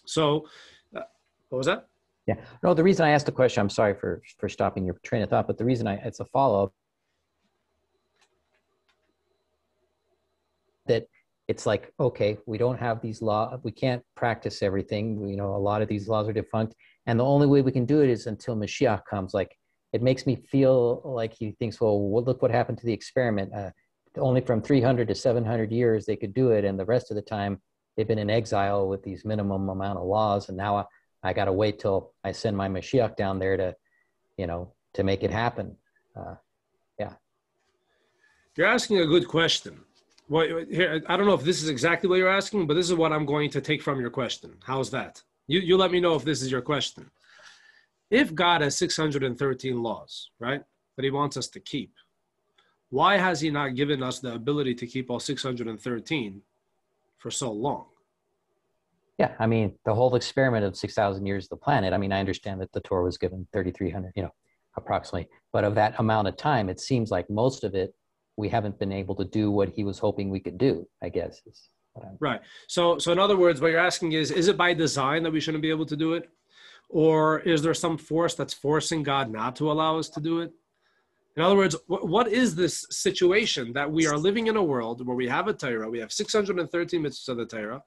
So, 0.07 0.49
uh, 0.97 1.03
what 1.51 1.59
was 1.59 1.67
that? 1.67 1.89
Yeah. 2.27 2.37
No, 2.63 2.75
the 2.75 2.83
reason 2.83 3.07
I 3.07 3.11
asked 3.11 3.27
the 3.27 3.33
question, 3.33 3.61
I'm 3.61 3.71
sorry 3.71 3.95
for 3.95 4.23
for 4.39 4.49
stopping 4.49 4.85
your 4.85 4.95
train 5.03 5.23
of 5.23 5.31
thought, 5.31 5.47
but 5.47 5.59
the 5.59 5.65
reason 5.65 5.87
I 5.87 5.95
it's 5.97 6.21
a 6.21 6.25
follow 6.25 6.65
up 6.65 6.73
that 10.89 11.07
it's 11.49 11.65
like 11.65 11.93
okay, 11.99 12.37
we 12.47 12.59
don't 12.59 12.79
have 12.79 13.01
these 13.01 13.23
law, 13.23 13.59
we 13.63 13.73
can't 13.73 14.03
practice 14.15 14.63
everything. 14.63 15.27
You 15.27 15.37
know, 15.37 15.55
a 15.55 15.57
lot 15.57 15.83
of 15.83 15.89
these 15.89 16.09
laws 16.09 16.29
are 16.29 16.33
defunct, 16.33 16.75
and 17.07 17.19
the 17.19 17.25
only 17.25 17.47
way 17.47 17.63
we 17.63 17.73
can 17.73 17.87
do 17.87 18.03
it 18.03 18.11
is 18.11 18.27
until 18.27 18.57
Mashiach 18.57 19.03
comes. 19.09 19.33
Like 19.33 19.57
it 19.93 20.03
makes 20.03 20.27
me 20.27 20.37
feel 20.37 21.01
like 21.05 21.33
he 21.33 21.53
thinks, 21.53 21.81
well, 21.81 22.13
look 22.13 22.43
what 22.43 22.51
happened 22.51 22.79
to 22.79 22.87
the 22.87 22.93
experiment. 22.93 23.53
Uh, 23.55 23.71
only 24.17 24.41
from 24.41 24.61
300 24.61 25.07
to 25.09 25.15
700 25.15 25.71
years 25.71 26.05
they 26.05 26.17
could 26.17 26.35
do 26.35 26.51
it, 26.51 26.65
and 26.65 26.79
the 26.79 26.85
rest 26.85 27.11
of 27.11 27.15
the 27.15 27.23
time 27.23 27.61
they've 27.97 28.09
been 28.09 28.19
in 28.19 28.31
exile 28.31 28.89
with 28.89 29.03
these 29.03 29.25
minimum 29.25 29.69
amount 29.69 29.99
of 29.99 30.07
laws, 30.07 30.49
and 30.49 30.57
now 30.57 30.77
I, 30.77 30.85
I 31.23 31.33
got 31.33 31.47
to 31.47 31.53
wait 31.53 31.79
till 31.79 32.13
I 32.25 32.33
send 32.33 32.57
my 32.57 32.69
Mashiach 32.69 33.17
down 33.17 33.39
there 33.39 33.57
to, 33.57 33.75
you 34.37 34.47
know, 34.47 34.73
to 34.95 35.03
make 35.03 35.23
it 35.23 35.31
happen. 35.31 35.77
Uh, 36.17 36.35
yeah. 36.99 37.13
You're 38.57 38.67
asking 38.67 38.99
a 38.99 39.07
good 39.07 39.29
question. 39.29 39.81
Well, 40.29 40.65
here, 40.71 41.03
I 41.09 41.17
don't 41.17 41.27
know 41.27 41.35
if 41.35 41.43
this 41.43 41.63
is 41.63 41.71
exactly 41.71 42.09
what 42.09 42.17
you're 42.17 42.29
asking, 42.29 42.67
but 42.67 42.75
this 42.75 42.89
is 42.91 42.95
what 42.95 43.13
I'm 43.13 43.25
going 43.25 43.51
to 43.51 43.61
take 43.61 43.83
from 43.83 43.99
your 43.99 44.11
question. 44.11 44.55
How's 44.63 44.91
that? 44.91 45.23
You, 45.47 45.61
you 45.61 45.77
let 45.79 45.91
me 45.91 46.01
know 46.01 46.15
if 46.15 46.25
this 46.25 46.43
is 46.43 46.51
your 46.51 46.61
question. 46.61 47.11
If 48.11 48.35
God 48.35 48.61
has 48.61 48.77
613 48.77 49.83
laws, 49.83 50.31
right, 50.39 50.63
that 50.97 51.05
he 51.05 51.11
wants 51.11 51.37
us 51.39 51.49
to 51.49 51.61
keep, 51.61 51.95
why 52.91 53.17
has 53.17 53.41
he 53.41 53.51
not 53.51 53.75
given 53.75 54.03
us 54.03 54.19
the 54.19 54.35
ability 54.35 54.75
to 54.77 54.87
keep 54.87 55.11
all 55.11 55.21
613 55.21 56.43
for 57.19 57.31
so 57.31 57.51
long? 57.51 57.87
Yeah, 59.19 59.33
I 59.39 59.47
mean, 59.47 59.75
the 59.85 59.95
whole 59.95 60.15
experiment 60.15 60.65
of 60.65 60.77
6,000 60.77 61.27
years 61.27 61.47
of 61.47 61.51
the 61.51 61.57
planet, 61.57 61.93
I 61.93 61.99
mean, 61.99 62.13
I 62.13 62.21
understand 62.21 62.61
that 62.61 62.73
the 62.73 62.81
Torah 62.81 63.05
was 63.05 63.19
given 63.19 63.47
3,300, 63.53 64.13
you 64.15 64.23
know, 64.23 64.35
approximately. 64.77 65.29
But 65.53 65.65
of 65.65 65.75
that 65.75 65.99
amount 65.99 66.29
of 66.29 66.37
time, 66.37 66.69
it 66.69 66.81
seems 66.81 67.11
like 67.11 67.29
most 67.29 67.65
of 67.65 67.75
it, 67.75 67.95
we 68.39 68.49
haven't 68.49 68.79
been 68.79 68.93
able 68.93 69.17
to 69.17 69.25
do 69.25 69.51
what 69.51 69.69
he 69.69 69.83
was 69.85 69.99
hoping 69.99 70.31
we 70.31 70.41
could 70.41 70.57
do, 70.57 70.87
I 71.03 71.09
guess. 71.09 71.43
right. 72.21 72.41
So, 72.69 72.97
so 72.99 73.11
in 73.11 73.19
other 73.19 73.37
words, 73.37 73.61
what 73.61 73.73
you're 73.73 73.81
asking 73.81 74.13
is, 74.13 74.31
is 74.31 74.47
it 74.47 74.57
by 74.57 74.73
design 74.73 75.25
that 75.25 75.33
we 75.33 75.41
shouldn't 75.41 75.63
be 75.63 75.71
able 75.71 75.87
to 75.87 75.97
do 75.97 76.15
it? 76.15 76.31
Or 76.89 77.41
is 77.41 77.61
there 77.61 77.75
some 77.75 77.99
force 77.99 78.35
that's 78.35 78.55
forcing 78.55 79.03
God 79.03 79.31
not 79.31 79.57
to 79.57 79.71
allow 79.71 79.99
us 79.99 80.09
to 80.11 80.21
do 80.21 80.41
it? 80.41 80.53
In 81.37 81.43
other 81.43 81.57
words, 81.57 81.77
what 81.87 82.29
is 82.29 82.55
this 82.55 82.87
situation 82.91 83.73
that 83.73 83.91
we 83.91 84.07
are 84.07 84.17
living 84.17 84.47
in 84.47 84.57
a 84.57 84.63
world 84.63 85.07
where 85.07 85.17
we 85.17 85.29
have 85.29 85.49
a 85.49 85.53
Torah, 85.53 85.91
we 85.91 85.99
have 85.99 86.13
613 86.13 87.03
mitzvahs 87.03 87.29
of 87.29 87.37
the 87.37 87.47
Torah, 87.47 87.83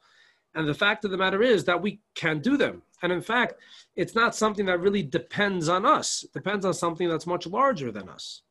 and 0.53 0.67
the 0.67 0.73
fact 0.73 1.05
of 1.05 1.11
the 1.11 1.17
matter 1.17 1.41
is 1.41 1.63
that 1.65 1.81
we 1.81 2.01
can't 2.13 2.43
do 2.43 2.57
them. 2.57 2.81
And 3.01 3.11
in 3.11 3.21
fact, 3.21 3.55
it's 3.95 4.15
not 4.15 4.35
something 4.35 4.65
that 4.67 4.79
really 4.79 5.03
depends 5.03 5.69
on 5.69 5.85
us. 5.85 6.23
It 6.23 6.33
depends 6.33 6.65
on 6.65 6.73
something 6.73 7.09
that's 7.09 7.27
much 7.27 7.47
larger 7.47 7.91
than 7.91 8.09
us. 8.09 8.41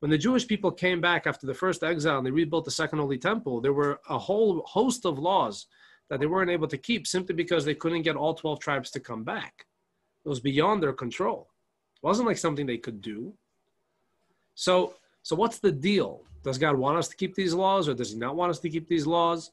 When 0.00 0.10
the 0.10 0.18
Jewish 0.18 0.46
people 0.46 0.70
came 0.70 1.00
back 1.00 1.26
after 1.26 1.46
the 1.46 1.54
first 1.54 1.82
exile 1.82 2.18
and 2.18 2.26
they 2.26 2.30
rebuilt 2.30 2.64
the 2.64 2.70
second 2.70 3.00
holy 3.00 3.18
temple, 3.18 3.60
there 3.60 3.72
were 3.72 4.00
a 4.08 4.18
whole 4.18 4.62
host 4.62 5.04
of 5.04 5.18
laws 5.18 5.66
that 6.08 6.20
they 6.20 6.26
weren't 6.26 6.50
able 6.50 6.68
to 6.68 6.78
keep 6.78 7.06
simply 7.06 7.34
because 7.34 7.64
they 7.64 7.74
couldn't 7.74 8.02
get 8.02 8.16
all 8.16 8.34
12 8.34 8.60
tribes 8.60 8.90
to 8.90 9.00
come 9.00 9.24
back. 9.24 9.66
It 10.24 10.28
was 10.28 10.40
beyond 10.40 10.82
their 10.82 10.92
control. 10.92 11.48
It 12.02 12.06
wasn't 12.06 12.28
like 12.28 12.38
something 12.38 12.66
they 12.66 12.78
could 12.78 13.00
do. 13.00 13.34
So, 14.54 14.94
so 15.22 15.36
what's 15.36 15.58
the 15.58 15.72
deal? 15.72 16.22
Does 16.42 16.58
God 16.58 16.76
want 16.76 16.98
us 16.98 17.08
to 17.08 17.16
keep 17.16 17.34
these 17.34 17.52
laws, 17.54 17.88
or 17.88 17.94
does 17.94 18.12
He 18.12 18.18
not 18.18 18.36
want 18.36 18.50
us 18.50 18.60
to 18.60 18.70
keep 18.70 18.88
these 18.88 19.06
laws? 19.06 19.50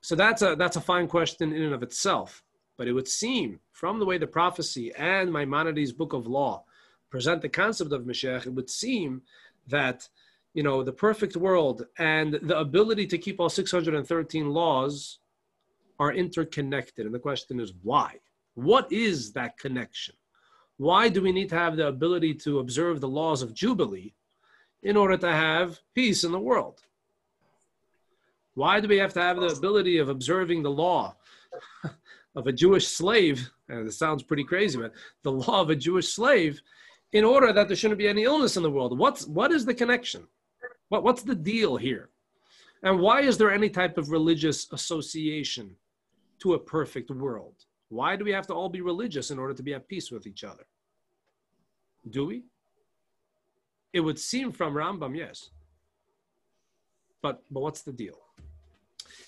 So 0.00 0.16
that's 0.16 0.42
a 0.42 0.56
that's 0.56 0.76
a 0.76 0.80
fine 0.80 1.06
question 1.06 1.52
in 1.52 1.62
and 1.62 1.74
of 1.74 1.82
itself. 1.82 2.42
But 2.76 2.88
it 2.88 2.92
would 2.92 3.06
seem, 3.06 3.60
from 3.70 3.98
the 3.98 4.06
way 4.06 4.18
the 4.18 4.26
prophecy 4.26 4.92
and 4.96 5.32
Maimonides' 5.32 5.92
book 5.92 6.12
of 6.12 6.26
law 6.26 6.64
present 7.10 7.42
the 7.42 7.48
concept 7.48 7.92
of 7.92 8.02
Mashiach, 8.02 8.46
it 8.46 8.54
would 8.54 8.70
seem 8.70 9.22
that 9.68 10.08
you 10.54 10.62
know 10.62 10.82
the 10.82 10.92
perfect 10.92 11.36
world 11.36 11.86
and 11.98 12.34
the 12.34 12.58
ability 12.58 13.06
to 13.06 13.18
keep 13.18 13.40
all 13.40 13.48
613 13.48 14.50
laws 14.50 15.18
are 15.98 16.12
interconnected. 16.12 17.06
And 17.06 17.14
the 17.14 17.18
question 17.18 17.60
is 17.60 17.72
why? 17.82 18.18
What 18.54 18.92
is 18.92 19.32
that 19.32 19.58
connection? 19.58 20.14
Why 20.76 21.08
do 21.08 21.22
we 21.22 21.32
need 21.32 21.48
to 21.50 21.54
have 21.54 21.76
the 21.76 21.86
ability 21.86 22.34
to 22.46 22.58
observe 22.58 23.00
the 23.00 23.08
laws 23.08 23.42
of 23.42 23.54
Jubilee 23.54 24.14
in 24.82 24.96
order 24.96 25.16
to 25.16 25.32
have 25.32 25.78
peace 25.94 26.24
in 26.24 26.32
the 26.32 26.40
world? 26.40 26.82
Why 28.54 28.80
do 28.80 28.88
we 28.88 28.98
have 28.98 29.14
to 29.14 29.22
have 29.22 29.36
the 29.36 29.46
ability 29.46 29.98
of 29.98 30.08
observing 30.08 30.62
the 30.62 30.70
law 30.70 31.16
of 32.34 32.46
a 32.46 32.52
Jewish 32.52 32.88
slave? 32.88 33.50
And 33.68 33.86
it 33.86 33.92
sounds 33.92 34.22
pretty 34.22 34.44
crazy, 34.44 34.78
but 34.78 34.92
the 35.22 35.32
law 35.32 35.60
of 35.60 35.70
a 35.70 35.76
Jewish 35.76 36.08
slave 36.08 36.60
in 37.12 37.24
order 37.24 37.52
that 37.52 37.68
there 37.68 37.76
shouldn't 37.76 37.98
be 37.98 38.08
any 38.08 38.24
illness 38.24 38.56
in 38.56 38.62
the 38.62 38.70
world. 38.70 38.98
What's, 38.98 39.26
what 39.26 39.52
is 39.52 39.64
the 39.64 39.74
connection? 39.74 40.26
What, 40.88 41.02
what's 41.04 41.22
the 41.22 41.34
deal 41.34 41.76
here? 41.76 42.10
And 42.82 42.98
why 42.98 43.20
is 43.20 43.38
there 43.38 43.52
any 43.52 43.70
type 43.70 43.96
of 43.98 44.10
religious 44.10 44.66
association 44.72 45.76
to 46.40 46.54
a 46.54 46.58
perfect 46.58 47.10
world? 47.10 47.54
Why 47.88 48.16
do 48.16 48.24
we 48.24 48.32
have 48.32 48.46
to 48.48 48.54
all 48.54 48.68
be 48.68 48.80
religious 48.80 49.30
in 49.30 49.38
order 49.38 49.54
to 49.54 49.62
be 49.62 49.74
at 49.74 49.86
peace 49.88 50.10
with 50.10 50.26
each 50.26 50.42
other? 50.44 50.64
Do 52.08 52.26
we? 52.26 52.44
It 53.92 54.00
would 54.00 54.18
seem 54.18 54.50
from 54.50 54.74
Rambam, 54.74 55.16
yes. 55.16 55.50
But 57.20 57.42
but 57.50 57.60
what's 57.60 57.82
the 57.82 57.92
deal? 57.92 58.18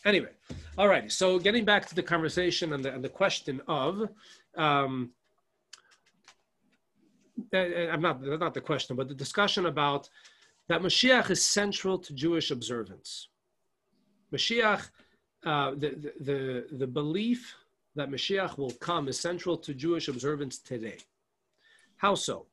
Anyway, 0.05 0.31
all 0.77 0.89
right. 0.89 1.13
So 1.13 1.39
getting 1.39 1.65
back 1.65 1.87
to 1.87 1.95
the 1.95 2.03
conversation 2.03 2.73
and 2.73 2.85
the, 2.85 2.93
and 2.93 3.05
the 3.05 3.09
question 3.09 3.61
of, 3.69 4.09
um, 4.57 5.11
uh, 7.55 7.59
uh, 7.59 7.93
I'm 7.93 8.03
not 8.03 8.23
not 8.23 8.55
the 8.55 8.61
question, 8.61 8.97
but 8.97 9.09
the 9.09 9.15
discussion 9.15 9.67
about 9.67 10.09
that 10.69 10.83
Mashiach 10.83 11.31
is 11.31 11.45
central 11.45 11.99
to 11.99 12.13
Jewish 12.13 12.51
observance. 12.51 13.29
Mashiach, 14.33 14.89
uh, 15.45 15.71
the, 15.73 16.13
the 16.21 16.67
the 16.73 16.87
belief 16.87 17.55
that 17.95 18.11
Mashiach 18.11 18.59
will 18.59 18.73
come 18.73 19.09
is 19.09 19.19
central 19.19 19.57
to 19.59 19.75
Jewish 19.75 20.09
observance 20.09 20.59
today. 20.59 20.99
How 21.97 22.15
so? 22.15 22.47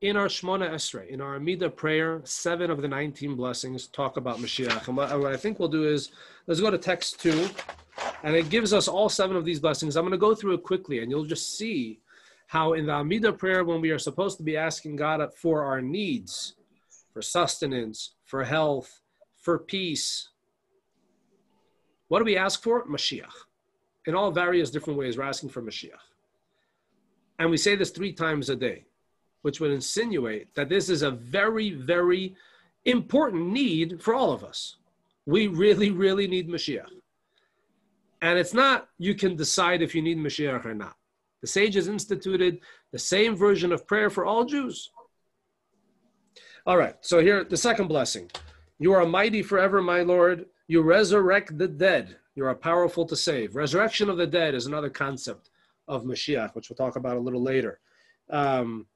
In 0.00 0.16
our 0.16 0.26
Shemona 0.26 0.70
Esrei, 0.70 1.08
in 1.08 1.20
our 1.20 1.36
Amida 1.36 1.70
prayer, 1.70 2.20
seven 2.24 2.70
of 2.70 2.82
the 2.82 2.88
19 2.88 3.36
blessings 3.36 3.86
talk 3.86 4.16
about 4.16 4.38
Mashiach. 4.38 4.88
And 4.88 4.96
what, 4.96 5.18
what 5.18 5.32
I 5.32 5.36
think 5.36 5.58
we'll 5.58 5.68
do 5.68 5.86
is, 5.86 6.10
let's 6.46 6.60
go 6.60 6.70
to 6.70 6.78
text 6.78 7.20
two, 7.20 7.48
and 8.22 8.34
it 8.34 8.50
gives 8.50 8.72
us 8.72 8.88
all 8.88 9.08
seven 9.08 9.36
of 9.36 9.44
these 9.44 9.60
blessings. 9.60 9.96
I'm 9.96 10.02
going 10.02 10.12
to 10.12 10.18
go 10.18 10.34
through 10.34 10.54
it 10.54 10.62
quickly, 10.62 10.98
and 10.98 11.10
you'll 11.10 11.24
just 11.24 11.56
see 11.56 12.00
how 12.54 12.74
in 12.74 12.86
the 12.86 12.92
Amida 12.92 13.32
prayer, 13.32 13.64
when 13.64 13.80
we 13.80 13.90
are 13.90 13.98
supposed 13.98 14.36
to 14.36 14.44
be 14.44 14.56
asking 14.56 14.94
God 14.94 15.20
for 15.34 15.64
our 15.64 15.82
needs, 15.82 16.54
for 17.12 17.20
sustenance, 17.20 18.14
for 18.22 18.44
health, 18.44 19.00
for 19.36 19.58
peace, 19.58 20.28
what 22.06 22.20
do 22.20 22.24
we 22.24 22.36
ask 22.36 22.62
for? 22.62 22.86
Mashiach. 22.86 23.34
In 24.06 24.14
all 24.14 24.30
various 24.30 24.70
different 24.70 24.96
ways, 24.96 25.18
we're 25.18 25.24
asking 25.24 25.48
for 25.48 25.62
Mashiach. 25.62 26.04
And 27.40 27.50
we 27.50 27.56
say 27.56 27.74
this 27.74 27.90
three 27.90 28.12
times 28.12 28.48
a 28.50 28.54
day 28.54 28.84
which 29.42 29.58
would 29.58 29.72
insinuate 29.72 30.54
that 30.54 30.68
this 30.68 30.88
is 30.88 31.02
a 31.02 31.10
very, 31.10 31.72
very 31.72 32.36
important 32.84 33.48
need 33.48 34.00
for 34.00 34.14
all 34.14 34.30
of 34.30 34.44
us. 34.44 34.76
We 35.26 35.48
really, 35.48 35.90
really 35.90 36.28
need 36.28 36.48
Mashiach. 36.48 36.86
And 38.22 38.38
it's 38.38 38.54
not 38.54 38.90
you 38.96 39.16
can 39.16 39.34
decide 39.34 39.82
if 39.82 39.92
you 39.92 40.02
need 40.02 40.18
Mashiach 40.18 40.64
or 40.64 40.74
not. 40.74 40.94
The 41.44 41.48
sages 41.48 41.88
instituted 41.88 42.60
the 42.90 42.98
same 42.98 43.36
version 43.36 43.70
of 43.70 43.86
prayer 43.86 44.08
for 44.08 44.24
all 44.24 44.46
Jews. 44.46 44.88
All 46.64 46.78
right, 46.78 46.96
so 47.02 47.20
here, 47.20 47.44
the 47.44 47.58
second 47.58 47.88
blessing. 47.88 48.30
You 48.78 48.94
are 48.94 49.04
mighty 49.04 49.42
forever, 49.42 49.82
my 49.82 50.00
Lord. 50.00 50.46
You 50.68 50.80
resurrect 50.80 51.58
the 51.58 51.68
dead. 51.68 52.16
You 52.34 52.46
are 52.46 52.54
powerful 52.54 53.04
to 53.04 53.14
save. 53.14 53.56
Resurrection 53.56 54.08
of 54.08 54.16
the 54.16 54.26
dead 54.26 54.54
is 54.54 54.64
another 54.64 54.88
concept 54.88 55.50
of 55.86 56.04
Mashiach, 56.04 56.54
which 56.54 56.70
we'll 56.70 56.78
talk 56.78 56.96
about 56.96 57.18
a 57.18 57.20
little 57.20 57.42
later. 57.42 57.78
Um, 58.30 58.86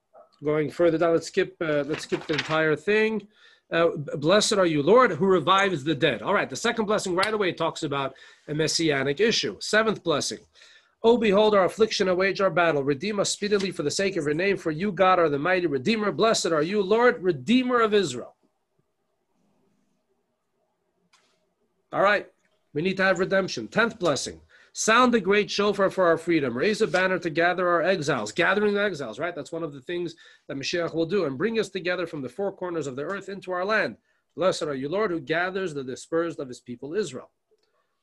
Going 0.42 0.70
further 0.70 0.96
down, 0.96 1.12
let's 1.12 1.26
skip. 1.26 1.54
Uh, 1.60 1.84
let's 1.86 2.04
skip 2.04 2.26
the 2.26 2.32
entire 2.32 2.76
thing. 2.76 3.28
Uh, 3.70 3.88
blessed 4.16 4.54
are 4.54 4.64
you, 4.64 4.82
Lord, 4.82 5.10
who 5.10 5.26
revives 5.26 5.84
the 5.84 5.94
dead. 5.94 6.22
All 6.22 6.32
right, 6.32 6.48
the 6.48 6.56
second 6.56 6.86
blessing 6.86 7.14
right 7.14 7.34
away 7.34 7.52
talks 7.52 7.82
about 7.82 8.14
a 8.46 8.54
messianic 8.54 9.20
issue. 9.20 9.58
Seventh 9.60 10.02
blessing. 10.02 10.38
Oh, 11.02 11.16
behold 11.16 11.54
our 11.54 11.64
affliction 11.64 12.08
and 12.08 12.18
wage 12.18 12.40
our 12.40 12.50
battle. 12.50 12.82
Redeem 12.82 13.20
us 13.20 13.30
speedily 13.30 13.70
for 13.70 13.84
the 13.84 13.90
sake 13.90 14.16
of 14.16 14.24
your 14.24 14.34
name, 14.34 14.56
for 14.56 14.72
you, 14.72 14.90
God, 14.90 15.18
are 15.18 15.28
the 15.28 15.38
mighty 15.38 15.66
Redeemer. 15.66 16.10
Blessed 16.10 16.46
are 16.46 16.62
you, 16.62 16.82
Lord, 16.82 17.22
Redeemer 17.22 17.80
of 17.80 17.94
Israel. 17.94 18.34
All 21.92 22.02
right, 22.02 22.26
we 22.74 22.82
need 22.82 22.96
to 22.96 23.04
have 23.04 23.20
redemption. 23.20 23.68
Tenth 23.68 23.98
blessing. 23.98 24.40
Sound 24.72 25.14
the 25.14 25.20
great 25.20 25.50
shofar 25.50 25.90
for 25.90 26.06
our 26.06 26.18
freedom. 26.18 26.56
Raise 26.56 26.82
a 26.82 26.86
banner 26.86 27.18
to 27.18 27.30
gather 27.30 27.66
our 27.68 27.82
exiles. 27.82 28.30
Gathering 28.32 28.74
the 28.74 28.82
exiles, 28.82 29.18
right? 29.18 29.34
That's 29.34 29.50
one 29.50 29.62
of 29.62 29.72
the 29.72 29.80
things 29.80 30.14
that 30.46 30.56
Mashiach 30.56 30.94
will 30.94 31.06
do 31.06 31.24
and 31.24 31.38
bring 31.38 31.58
us 31.58 31.68
together 31.68 32.06
from 32.06 32.22
the 32.22 32.28
four 32.28 32.52
corners 32.52 32.86
of 32.86 32.94
the 32.94 33.02
earth 33.02 33.28
into 33.28 33.50
our 33.50 33.64
land. 33.64 33.96
Blessed 34.36 34.62
are 34.64 34.74
you, 34.74 34.88
Lord, 34.88 35.10
who 35.10 35.20
gathers 35.20 35.74
the 35.74 35.82
dispersed 35.82 36.38
of 36.38 36.48
his 36.48 36.60
people 36.60 36.94
Israel. 36.94 37.30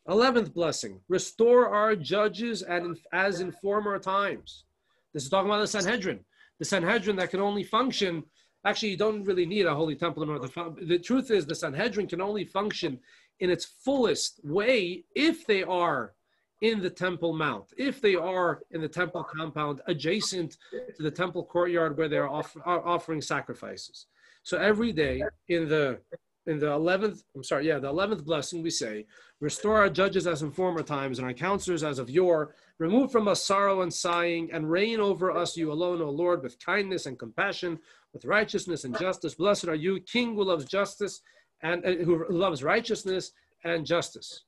Eleventh 0.07 0.53
blessing, 0.53 1.01
restore 1.09 1.73
our 1.73 1.95
judges 1.95 2.61
and 2.61 2.97
as 3.11 3.41
in 3.41 3.51
former 3.51 3.97
times. 3.97 4.65
This 5.13 5.23
is 5.23 5.29
talking 5.29 5.49
about 5.49 5.61
the 5.61 5.67
Sanhedrin. 5.67 6.19
The 6.59 6.65
Sanhedrin 6.65 7.15
that 7.15 7.31
can 7.31 7.39
only 7.39 7.63
function, 7.63 8.23
actually, 8.65 8.89
you 8.89 8.97
don't 8.97 9.23
really 9.23 9.47
need 9.47 9.65
a 9.65 9.73
holy 9.73 9.95
temple 9.95 10.21
in 10.21 10.29
order 10.29 10.47
to 10.47 10.75
The 10.85 10.99
truth 10.99 11.31
is, 11.31 11.45
the 11.45 11.55
Sanhedrin 11.55 12.07
can 12.07 12.21
only 12.21 12.45
function 12.45 12.99
in 13.39 13.49
its 13.49 13.65
fullest 13.83 14.39
way 14.43 15.03
if 15.15 15.45
they 15.47 15.63
are 15.63 16.13
in 16.61 16.81
the 16.81 16.89
Temple 16.89 17.33
Mount, 17.33 17.65
if 17.77 17.99
they 17.99 18.15
are 18.15 18.61
in 18.71 18.81
the 18.81 18.87
temple 18.87 19.23
compound 19.23 19.81
adjacent 19.87 20.57
to 20.95 21.03
the 21.03 21.11
temple 21.11 21.43
courtyard 21.43 21.97
where 21.97 22.07
they 22.07 22.17
are, 22.17 22.29
off, 22.29 22.55
are 22.63 22.85
offering 22.87 23.21
sacrifices. 23.21 24.05
So 24.43 24.57
every 24.57 24.93
day 24.93 25.23
in 25.49 25.67
the 25.67 25.99
in 26.47 26.59
the 26.59 26.67
11th, 26.67 27.23
I'm 27.35 27.43
sorry, 27.43 27.67
yeah, 27.67 27.79
the 27.79 27.91
11th 27.91 28.23
blessing, 28.23 28.61
we 28.61 28.69
say, 28.69 29.05
restore 29.45 29.77
our 29.77 29.89
judges 29.89 30.25
as 30.25 30.41
in 30.41 30.51
former 30.51 30.81
times 30.81 31.19
and 31.19 31.27
our 31.27 31.34
counselors 31.34 31.84
as 31.84 31.99
of 31.99 32.10
yore. 32.10 32.55
Remove 32.79 33.12
from 33.12 33.27
us 33.27 33.43
sorrow 33.43 33.84
and 33.84 33.93
sighing 33.93 34.51
and 34.51 34.71
reign 34.71 34.99
over 34.99 35.29
us, 35.29 35.55
you 35.55 35.71
alone, 35.71 36.01
O 36.01 36.10
Lord, 36.10 36.41
with 36.41 36.60
kindness 36.60 37.05
and 37.05 37.19
compassion, 37.19 37.77
with 38.12 38.25
righteousness 38.25 38.86
and 38.86 38.97
justice. 38.97 39.36
Blessed 39.36 39.67
are 39.67 39.75
you, 39.75 39.99
King 39.99 40.34
who 40.34 40.43
loves 40.43 40.65
justice 40.65 41.21
and 41.62 41.86
uh, 41.86 41.91
who 41.91 42.25
loves 42.27 42.63
righteousness 42.63 43.34
and 43.63 43.86
justice. 43.86 44.41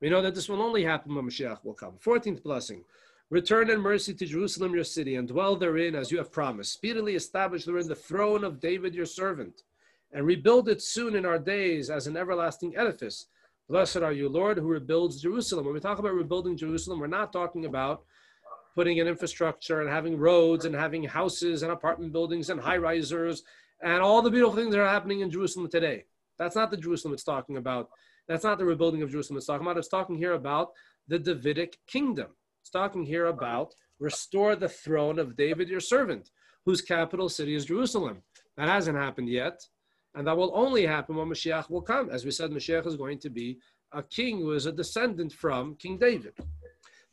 We 0.00 0.10
know 0.10 0.22
that 0.22 0.34
this 0.34 0.48
will 0.48 0.60
only 0.60 0.82
happen 0.82 1.14
when 1.14 1.24
Mashiach 1.24 1.64
will 1.64 1.74
come. 1.74 1.94
14th 2.04 2.42
blessing. 2.42 2.82
Return 3.30 3.70
in 3.70 3.80
mercy 3.80 4.12
to 4.12 4.26
Jerusalem, 4.26 4.74
your 4.74 4.82
city, 4.82 5.14
and 5.14 5.28
dwell 5.28 5.54
therein 5.54 5.94
as 5.94 6.10
you 6.10 6.18
have 6.18 6.32
promised. 6.32 6.72
Speedily 6.72 7.14
establish 7.14 7.64
therein 7.64 7.86
the 7.86 7.94
throne 7.94 8.42
of 8.42 8.58
David, 8.58 8.92
your 8.92 9.06
servant, 9.06 9.62
and 10.12 10.26
rebuild 10.26 10.68
it 10.68 10.82
soon 10.82 11.14
in 11.14 11.24
our 11.24 11.38
days 11.38 11.90
as 11.90 12.08
an 12.08 12.16
everlasting 12.16 12.76
edifice. 12.76 13.26
Blessed 13.72 14.02
are 14.02 14.12
you, 14.12 14.28
Lord, 14.28 14.58
who 14.58 14.66
rebuilds 14.66 15.22
Jerusalem. 15.22 15.64
When 15.64 15.72
we 15.72 15.80
talk 15.80 15.98
about 15.98 16.12
rebuilding 16.12 16.58
Jerusalem, 16.58 17.00
we're 17.00 17.06
not 17.06 17.32
talking 17.32 17.64
about 17.64 18.04
putting 18.74 18.98
in 18.98 19.08
infrastructure 19.08 19.80
and 19.80 19.88
having 19.88 20.18
roads 20.18 20.66
and 20.66 20.74
having 20.74 21.04
houses 21.04 21.62
and 21.62 21.72
apartment 21.72 22.12
buildings 22.12 22.50
and 22.50 22.60
high 22.60 22.76
risers 22.76 23.44
and 23.82 24.02
all 24.02 24.20
the 24.20 24.30
beautiful 24.30 24.54
things 24.54 24.74
that 24.74 24.82
are 24.82 24.86
happening 24.86 25.20
in 25.20 25.30
Jerusalem 25.30 25.70
today. 25.70 26.04
That's 26.38 26.54
not 26.54 26.70
the 26.70 26.76
Jerusalem 26.76 27.14
it's 27.14 27.24
talking 27.24 27.56
about 27.56 27.88
that's 28.28 28.44
not 28.44 28.58
the 28.58 28.66
rebuilding 28.66 29.00
of 29.00 29.10
Jerusalem 29.10 29.38
it's 29.38 29.46
talking 29.46 29.66
about. 29.66 29.78
It's 29.78 29.88
talking 29.88 30.18
here 30.18 30.34
about 30.34 30.72
the 31.08 31.18
Davidic 31.18 31.78
kingdom. 31.86 32.28
It's 32.60 32.68
talking 32.68 33.06
here 33.06 33.28
about 33.28 33.74
restore 33.98 34.54
the 34.54 34.68
throne 34.68 35.18
of 35.18 35.34
David, 35.34 35.70
your 35.70 35.80
servant, 35.80 36.28
whose 36.66 36.82
capital 36.82 37.30
city 37.30 37.54
is 37.54 37.64
Jerusalem. 37.64 38.22
That 38.58 38.68
hasn't 38.68 38.98
happened 38.98 39.30
yet. 39.30 39.62
And 40.14 40.26
that 40.26 40.36
will 40.36 40.52
only 40.54 40.86
happen 40.86 41.16
when 41.16 41.28
Mashiach 41.28 41.70
will 41.70 41.82
come. 41.82 42.10
As 42.10 42.24
we 42.24 42.30
said, 42.30 42.50
Mashiach 42.50 42.86
is 42.86 42.96
going 42.96 43.18
to 43.20 43.30
be 43.30 43.58
a 43.92 44.02
king 44.02 44.38
who 44.38 44.52
is 44.52 44.66
a 44.66 44.72
descendant 44.72 45.32
from 45.32 45.74
King 45.76 45.98
David. 45.98 46.34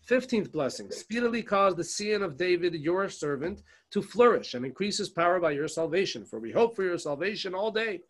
15th 0.07 0.51
blessing, 0.51 0.89
speedily 0.91 1.43
cause 1.43 1.75
the 1.75 1.83
seed 1.83 2.21
of 2.21 2.35
David, 2.35 2.73
your 2.73 3.09
servant, 3.09 3.61
to 3.91 4.01
flourish 4.01 4.53
and 4.53 4.65
increase 4.65 4.97
his 4.97 5.09
power 5.09 5.39
by 5.39 5.51
your 5.51 5.67
salvation. 5.67 6.25
For 6.25 6.39
we 6.39 6.51
hope 6.51 6.75
for 6.75 6.83
your 6.83 6.97
salvation 6.97 7.53
all 7.53 7.71
day. 7.71 8.01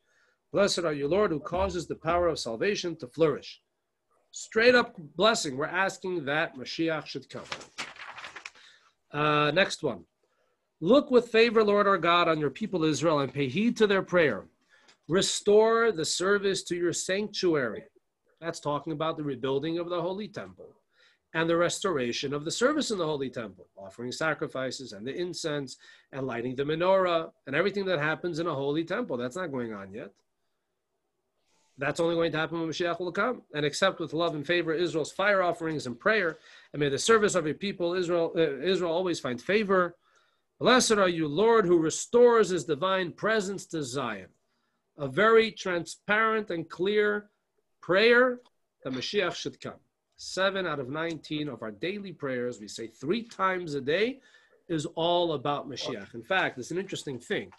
Blessed 0.51 0.79
are 0.79 0.93
you, 0.93 1.07
Lord, 1.07 1.31
who 1.31 1.39
causes 1.39 1.87
the 1.87 1.95
power 1.95 2.27
of 2.27 2.39
salvation 2.39 2.95
to 2.97 3.07
flourish. 3.07 3.61
Straight 4.31 4.75
up 4.75 4.95
blessing. 5.15 5.57
We're 5.57 5.65
asking 5.65 6.25
that 6.25 6.55
Mashiach 6.55 7.05
should 7.05 7.29
come. 7.29 7.43
Uh, 9.11 9.51
next 9.51 9.83
one. 9.83 10.05
Look 10.81 11.11
with 11.11 11.27
favor, 11.27 11.63
Lord 11.63 11.87
our 11.87 11.97
God, 11.97 12.27
on 12.27 12.39
your 12.39 12.49
people 12.49 12.85
Israel 12.85 13.19
and 13.19 13.33
pay 13.33 13.47
heed 13.47 13.75
to 13.77 13.87
their 13.87 14.01
prayer. 14.01 14.45
Restore 15.09 15.91
the 15.91 16.05
service 16.05 16.61
to 16.65 16.75
your 16.75 16.93
sanctuary. 16.93 17.83
That's 18.39 18.59
talking 18.59 18.93
about 18.93 19.17
the 19.17 19.23
rebuilding 19.23 19.79
of 19.79 19.89
the 19.89 19.99
Holy 19.99 20.27
Temple 20.27 20.75
and 21.33 21.49
the 21.49 21.57
restoration 21.57 22.31
of 22.31 22.45
the 22.45 22.51
service 22.51 22.91
in 22.91 22.99
the 22.99 23.05
Holy 23.05 23.31
Temple, 23.31 23.67
offering 23.75 24.11
sacrifices 24.11 24.93
and 24.93 25.05
the 25.05 25.15
incense 25.15 25.77
and 26.11 26.27
lighting 26.27 26.55
the 26.55 26.63
menorah 26.63 27.31
and 27.47 27.55
everything 27.55 27.85
that 27.85 27.99
happens 27.99 28.37
in 28.37 28.45
a 28.45 28.53
Holy 28.53 28.83
Temple. 28.83 29.17
That's 29.17 29.35
not 29.35 29.51
going 29.51 29.73
on 29.73 29.91
yet. 29.91 30.11
That's 31.79 31.99
only 31.99 32.13
going 32.13 32.31
to 32.33 32.37
happen 32.37 32.59
when 32.59 32.69
Mashiach 32.69 32.99
will 32.99 33.11
come. 33.11 33.41
And 33.55 33.65
accept 33.65 33.99
with 33.99 34.13
love 34.13 34.35
and 34.35 34.45
favor 34.45 34.73
Israel's 34.73 35.11
fire 35.11 35.41
offerings 35.41 35.87
and 35.87 35.99
prayer. 35.99 36.37
And 36.73 36.81
may 36.81 36.89
the 36.89 36.99
service 36.99 37.33
of 37.33 37.47
your 37.47 37.55
people, 37.55 37.95
Israel, 37.95 38.31
uh, 38.35 38.59
Israel 38.59 38.91
always 38.91 39.19
find 39.19 39.41
favor. 39.41 39.95
Blessed 40.59 40.93
are 40.93 41.09
you, 41.09 41.27
Lord, 41.27 41.65
who 41.65 41.79
restores 41.79 42.49
his 42.49 42.65
divine 42.65 43.11
presence 43.11 43.65
to 43.67 43.81
Zion. 43.81 44.27
A 44.99 45.07
very 45.07 45.51
transparent 45.51 46.51
and 46.51 46.69
clear 46.69 47.29
prayer 47.81 48.41
that 48.83 48.93
Mashiach 48.93 49.33
should 49.33 49.59
come. 49.61 49.79
Seven 50.17 50.67
out 50.67 50.79
of 50.79 50.89
19 50.89 51.47
of 51.47 51.61
our 51.61 51.71
daily 51.71 52.11
prayers, 52.11 52.59
we 52.59 52.67
say 52.67 52.87
three 52.87 53.23
times 53.23 53.75
a 53.75 53.81
day, 53.81 54.19
is 54.67 54.85
all 54.95 55.33
about 55.33 55.69
Mashiach. 55.69 56.13
In 56.13 56.21
fact, 56.21 56.59
it's 56.59 56.71
an 56.71 56.77
interesting 56.77 57.17
thing 57.17 57.49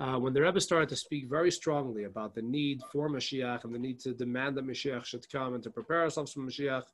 uh, 0.00 0.16
when 0.16 0.32
the 0.32 0.40
Rebbe 0.40 0.60
started 0.60 0.88
to 0.88 0.96
speak 0.96 1.28
very 1.28 1.50
strongly 1.50 2.04
about 2.04 2.34
the 2.34 2.42
need 2.42 2.80
for 2.90 3.10
Mashiach 3.10 3.64
and 3.64 3.74
the 3.74 3.78
need 3.78 4.00
to 4.00 4.14
demand 4.14 4.56
that 4.56 4.66
Mashiach 4.66 5.04
should 5.04 5.30
come 5.30 5.54
and 5.54 5.62
to 5.62 5.70
prepare 5.70 6.02
ourselves 6.02 6.32
for 6.32 6.40
Mashiach, 6.40 6.84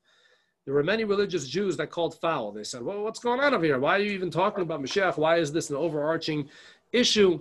there 0.65 0.75
were 0.75 0.83
many 0.83 1.05
religious 1.05 1.47
Jews 1.47 1.77
that 1.77 1.91
called 1.91 2.19
foul. 2.21 2.51
They 2.51 2.65
said, 2.65 2.83
well, 2.83 3.03
what's 3.03 3.21
going 3.21 3.41
on 3.41 3.55
over 3.55 3.65
here? 3.65 3.79
Why 3.79 3.97
are 3.97 4.03
you 4.03 4.11
even 4.13 4.31
talking 4.31 4.63
about 4.63 4.83
Mashiach? 4.83 5.19
Why 5.19 5.37
is 5.37 5.53
this 5.53 5.71
an 5.71 5.77
overarching 5.77 6.49
issue. 6.95 7.41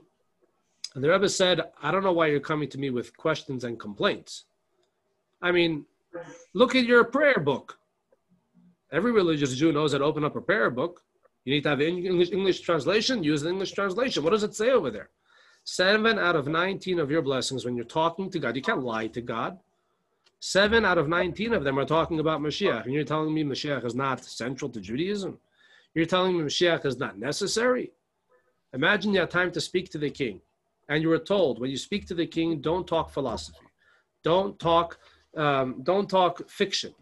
And 0.94 1.04
the 1.04 1.10
Rebbe 1.10 1.30
said, 1.30 1.62
I 1.82 1.92
don't 1.92 2.04
know 2.04 2.14
why 2.14 2.28
you're 2.28 2.40
coming 2.40 2.70
to 2.70 2.78
me 2.78 2.90
with 2.90 3.18
questions 3.18 3.64
and 3.64 3.80
complaints. 3.80 4.46
I 5.42 5.52
mean, 5.52 5.86
look 6.54 6.76
at 6.76 6.86
your 6.86 7.04
prayer 7.04 7.40
book. 7.40 7.80
Every 8.92 9.12
religious 9.12 9.56
Jew 9.56 9.72
knows 9.72 9.92
to 9.92 10.04
open 10.04 10.24
up 10.24 10.36
a 10.36 10.42
prayer 10.42 10.70
book. 10.70 11.02
You 11.46 11.54
need 11.54 11.64
to 11.64 11.70
have 11.70 11.82
English, 11.82 12.32
English 12.32 12.62
translation, 12.62 13.24
use 13.24 13.42
the 13.42 13.50
English 13.50 13.72
translation. 13.72 14.24
What 14.24 14.30
does 14.30 14.44
it 14.44 14.56
say 14.56 14.70
over 14.70 14.92
there? 14.92 15.10
Seven 15.66 16.20
out 16.20 16.36
of 16.36 16.48
19 16.48 17.00
of 17.00 17.10
your 17.10 17.22
blessings, 17.22 17.66
when 17.66 17.76
you're 17.76 17.86
talking 17.86 18.30
to 18.30 18.40
God, 18.40 18.56
you 18.56 18.62
can't 18.62 18.84
lie 18.84 19.08
to 19.08 19.22
God. 19.22 19.58
Seven 20.40 20.86
out 20.86 20.98
of 20.98 21.08
19 21.08 21.54
of 21.54 21.64
them 21.64 21.80
are 21.80 21.86
talking 21.86 22.20
about 22.20 22.42
Mashiach. 22.42 22.84
And 22.84 22.94
you're 22.94 23.04
telling 23.04 23.34
me 23.34 23.44
Mashiach 23.44 23.86
is 23.86 23.96
not 23.96 24.24
central 24.24 24.70
to 24.72 24.82
Judaism? 24.82 25.40
You're 25.96 26.06
telling 26.06 26.38
me 26.38 26.44
Mashiach 26.44 26.86
is 26.86 26.98
not 26.98 27.18
necessary? 27.18 27.92
Imagine 28.74 29.14
you 29.14 29.22
had 29.22 29.32
time 29.32 29.52
to 29.52 29.62
speak 29.62 29.90
to 29.92 29.98
the 29.98 30.10
king. 30.10 30.42
And 30.90 31.02
you 31.02 31.10
were 31.10 31.20
told, 31.20 31.60
when 31.60 31.72
you 31.72 31.78
speak 31.78 32.06
to 32.08 32.14
the 32.14 32.28
king, 32.28 32.62
don't 32.62 32.88
talk 32.88 33.10
philosophy. 33.12 33.66
Don't 34.24 34.60
talk, 34.60 35.00
um, 35.38 35.82
don't 35.84 36.10
talk 36.10 36.50
fiction. 36.50 36.94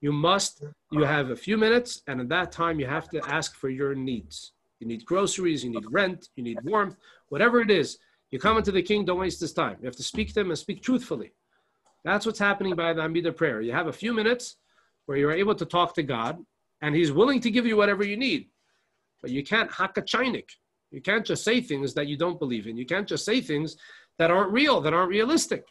You 0.00 0.12
must, 0.12 0.64
you 0.90 1.02
have 1.02 1.30
a 1.30 1.36
few 1.36 1.58
minutes, 1.58 2.02
and 2.06 2.20
in 2.20 2.28
that 2.28 2.52
time, 2.52 2.80
you 2.80 2.86
have 2.86 3.08
to 3.10 3.20
ask 3.28 3.54
for 3.54 3.68
your 3.68 3.94
needs. 3.94 4.52
You 4.78 4.86
need 4.86 5.04
groceries, 5.04 5.62
you 5.62 5.70
need 5.70 5.84
rent, 5.90 6.28
you 6.36 6.42
need 6.42 6.58
warmth, 6.64 6.96
whatever 7.28 7.60
it 7.60 7.70
is. 7.70 7.98
You 8.30 8.38
come 8.38 8.56
into 8.56 8.72
the 8.72 8.82
king, 8.82 9.04
don't 9.04 9.18
waste 9.18 9.40
this 9.40 9.52
time. 9.52 9.76
You 9.80 9.86
have 9.86 9.96
to 9.96 10.02
speak 10.02 10.32
to 10.34 10.40
him 10.40 10.50
and 10.50 10.58
speak 10.58 10.82
truthfully. 10.82 11.32
That's 12.04 12.24
what's 12.24 12.38
happening 12.38 12.74
by 12.74 12.94
the 12.94 13.02
Amidah 13.02 13.36
prayer. 13.36 13.60
You 13.60 13.72
have 13.72 13.88
a 13.88 13.92
few 13.92 14.14
minutes 14.14 14.56
where 15.06 15.18
you're 15.18 15.32
able 15.32 15.54
to 15.54 15.66
talk 15.66 15.94
to 15.96 16.02
God, 16.02 16.38
and 16.80 16.94
He's 16.94 17.12
willing 17.12 17.40
to 17.40 17.50
give 17.50 17.66
you 17.66 17.76
whatever 17.76 18.04
you 18.04 18.16
need. 18.16 18.48
But 19.20 19.30
you 19.32 19.44
can't 19.44 19.70
hakachinik. 19.70 20.48
You 20.90 21.00
can't 21.00 21.24
just 21.24 21.44
say 21.44 21.60
things 21.60 21.94
that 21.94 22.08
you 22.08 22.16
don't 22.16 22.38
believe 22.38 22.66
in. 22.66 22.76
You 22.76 22.86
can't 22.86 23.06
just 23.06 23.24
say 23.24 23.40
things 23.40 23.76
that 24.18 24.30
aren't 24.30 24.52
real, 24.52 24.80
that 24.80 24.92
aren't 24.92 25.10
realistic. 25.10 25.66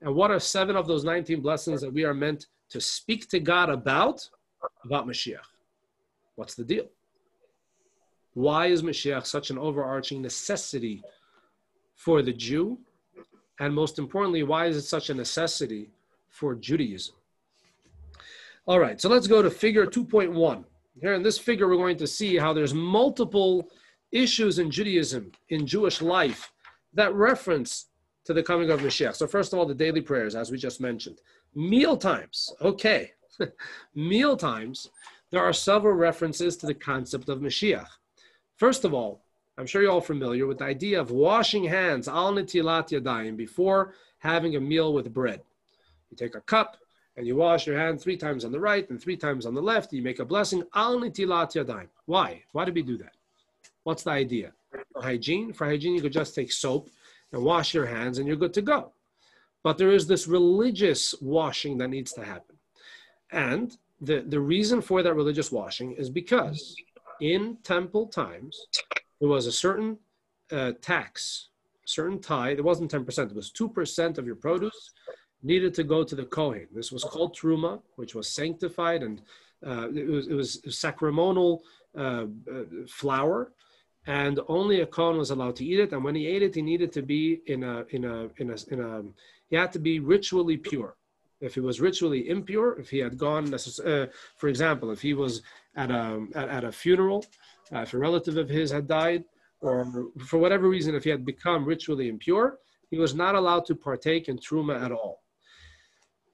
And 0.00 0.14
what 0.14 0.30
are 0.30 0.40
seven 0.40 0.76
of 0.76 0.86
those 0.86 1.04
19 1.04 1.40
blessings 1.40 1.80
that 1.80 1.92
we 1.92 2.04
are 2.04 2.14
meant 2.14 2.46
to 2.70 2.80
speak 2.80 3.28
to 3.28 3.40
God 3.40 3.70
about? 3.70 4.28
About 4.84 5.06
Mashiach. 5.06 5.38
What's 6.36 6.54
the 6.54 6.64
deal? 6.64 6.86
Why 8.32 8.66
is 8.66 8.82
Mashiach 8.82 9.26
such 9.26 9.50
an 9.50 9.58
overarching 9.58 10.20
necessity 10.22 11.02
for 11.94 12.22
the 12.22 12.32
Jew 12.32 12.78
and 13.60 13.74
most 13.74 13.98
importantly, 13.98 14.42
why 14.42 14.66
is 14.66 14.76
it 14.76 14.82
such 14.82 15.10
a 15.10 15.14
necessity 15.14 15.90
for 16.28 16.54
Judaism? 16.54 17.14
All 18.66 18.80
right, 18.80 19.00
so 19.00 19.08
let's 19.08 19.26
go 19.26 19.42
to 19.42 19.50
figure 19.50 19.86
2.1. 19.86 20.64
Here 21.00 21.14
in 21.14 21.22
this 21.22 21.38
figure, 21.38 21.68
we're 21.68 21.76
going 21.76 21.96
to 21.98 22.06
see 22.06 22.36
how 22.36 22.52
there's 22.52 22.74
multiple 22.74 23.68
issues 24.14 24.58
in 24.58 24.70
Judaism, 24.70 25.32
in 25.50 25.66
Jewish 25.66 26.00
life, 26.00 26.52
that 26.94 27.12
reference 27.14 27.86
to 28.24 28.32
the 28.32 28.42
coming 28.42 28.70
of 28.70 28.80
Mashiach. 28.80 29.16
So 29.16 29.26
first 29.26 29.52
of 29.52 29.58
all, 29.58 29.66
the 29.66 29.74
daily 29.74 30.00
prayers, 30.00 30.34
as 30.34 30.50
we 30.50 30.56
just 30.56 30.80
mentioned. 30.80 31.20
Meal 31.54 31.96
times, 31.96 32.52
okay. 32.62 33.12
Meal 33.94 34.36
times, 34.36 34.88
there 35.30 35.42
are 35.42 35.52
several 35.52 35.94
references 35.94 36.56
to 36.58 36.66
the 36.66 36.74
concept 36.74 37.28
of 37.28 37.40
Mashiach. 37.40 37.88
First 38.56 38.84
of 38.84 38.94
all, 38.94 39.20
I'm 39.58 39.66
sure 39.66 39.82
you're 39.82 39.90
all 39.90 40.00
familiar 40.00 40.46
with 40.46 40.58
the 40.58 40.64
idea 40.64 41.00
of 41.00 41.10
washing 41.10 41.64
hands 41.64 42.08
al 42.08 42.32
netilat 42.32 42.88
yadayim 42.90 43.36
before 43.36 43.94
having 44.18 44.56
a 44.56 44.60
meal 44.60 44.92
with 44.92 45.12
bread. 45.12 45.42
You 46.10 46.16
take 46.16 46.34
a 46.34 46.40
cup 46.40 46.76
and 47.16 47.26
you 47.26 47.36
wash 47.36 47.66
your 47.66 47.78
hand 47.78 48.00
three 48.00 48.16
times 48.16 48.44
on 48.44 48.52
the 48.52 48.58
right 48.58 48.88
and 48.90 49.00
three 49.00 49.16
times 49.16 49.46
on 49.46 49.54
the 49.54 49.62
left. 49.62 49.92
You 49.92 50.02
make 50.02 50.18
a 50.18 50.24
blessing 50.24 50.64
al 50.74 50.98
netilat 50.98 51.52
yadayim. 51.54 51.88
Why? 52.06 52.42
Why 52.52 52.64
do 52.64 52.72
we 52.72 52.82
do 52.82 52.96
that? 52.98 53.14
What's 53.84 54.02
the 54.02 54.10
idea? 54.10 54.52
For 54.92 55.02
hygiene, 55.02 55.52
for 55.52 55.66
hygiene, 55.66 55.94
you 55.94 56.02
could 56.02 56.12
just 56.12 56.34
take 56.34 56.50
soap 56.50 56.90
and 57.32 57.42
wash 57.42 57.74
your 57.74 57.86
hands 57.86 58.18
and 58.18 58.26
you're 58.26 58.36
good 58.36 58.54
to 58.54 58.62
go. 58.62 58.92
But 59.62 59.78
there 59.78 59.92
is 59.92 60.06
this 60.06 60.26
religious 60.26 61.14
washing 61.20 61.78
that 61.78 61.88
needs 61.88 62.12
to 62.14 62.24
happen. 62.24 62.56
And 63.30 63.76
the, 64.00 64.24
the 64.26 64.40
reason 64.40 64.82
for 64.82 65.02
that 65.02 65.14
religious 65.14 65.50
washing 65.52 65.92
is 65.92 66.10
because 66.10 66.76
in 67.20 67.58
temple 67.62 68.08
times, 68.08 68.58
there 69.20 69.28
was 69.28 69.46
a 69.46 69.52
certain 69.52 69.98
uh, 70.50 70.72
tax, 70.80 71.48
certain 71.86 72.20
tithe. 72.20 72.58
It 72.58 72.64
wasn't 72.64 72.90
10%, 72.90 73.30
it 73.30 73.34
was 73.34 73.52
2% 73.52 74.18
of 74.18 74.26
your 74.26 74.36
produce 74.36 74.92
needed 75.42 75.74
to 75.74 75.84
go 75.84 76.02
to 76.02 76.14
the 76.14 76.24
Kohen. 76.24 76.66
This 76.74 76.90
was 76.90 77.04
called 77.04 77.36
Truma, 77.36 77.80
which 77.96 78.14
was 78.14 78.28
sanctified 78.28 79.02
and 79.02 79.20
uh, 79.66 79.88
it, 79.94 80.08
was, 80.08 80.26
it 80.28 80.34
was 80.34 80.60
sacramental 80.68 81.62
uh, 81.96 82.26
uh, 82.50 82.64
flour. 82.88 83.52
And 84.06 84.38
only 84.48 84.80
a 84.80 84.86
Kohen 84.86 85.16
was 85.16 85.30
allowed 85.30 85.56
to 85.56 85.64
eat 85.64 85.80
it. 85.80 85.92
And 85.92 86.04
when 86.04 86.14
he 86.14 86.26
ate 86.26 86.42
it, 86.42 86.54
he 86.54 86.62
needed 86.62 86.92
to 86.92 87.02
be 87.02 87.40
in 87.46 87.64
a, 87.64 87.84
in 87.90 88.04
a, 88.04 88.28
in 88.36 88.50
a, 88.50 88.56
in 88.72 88.80
a 88.80 89.02
he 89.48 89.56
had 89.56 89.72
to 89.72 89.78
be 89.78 89.98
ritually 89.98 90.56
pure. 90.56 90.96
If 91.40 91.54
he 91.54 91.60
was 91.60 91.80
ritually 91.80 92.28
impure, 92.28 92.78
if 92.78 92.90
he 92.90 92.98
had 92.98 93.18
gone, 93.18 93.52
uh, 93.52 94.06
for 94.36 94.48
example, 94.48 94.90
if 94.90 95.02
he 95.02 95.14
was 95.14 95.42
at 95.76 95.90
a, 95.90 96.26
at, 96.34 96.48
at 96.48 96.64
a 96.64 96.72
funeral 96.72 97.24
uh, 97.72 97.80
if 97.80 97.94
a 97.94 97.98
relative 97.98 98.36
of 98.36 98.48
his 98.48 98.70
had 98.70 98.86
died, 98.86 99.24
or 99.60 100.10
for 100.26 100.38
whatever 100.38 100.68
reason, 100.68 100.94
if 100.94 101.04
he 101.04 101.10
had 101.10 101.24
become 101.24 101.64
ritually 101.64 102.08
impure, 102.08 102.58
he 102.90 102.98
was 102.98 103.14
not 103.14 103.34
allowed 103.34 103.64
to 103.66 103.74
partake 103.74 104.28
in 104.28 104.38
truma 104.38 104.80
at 104.82 104.92
all. 104.92 105.23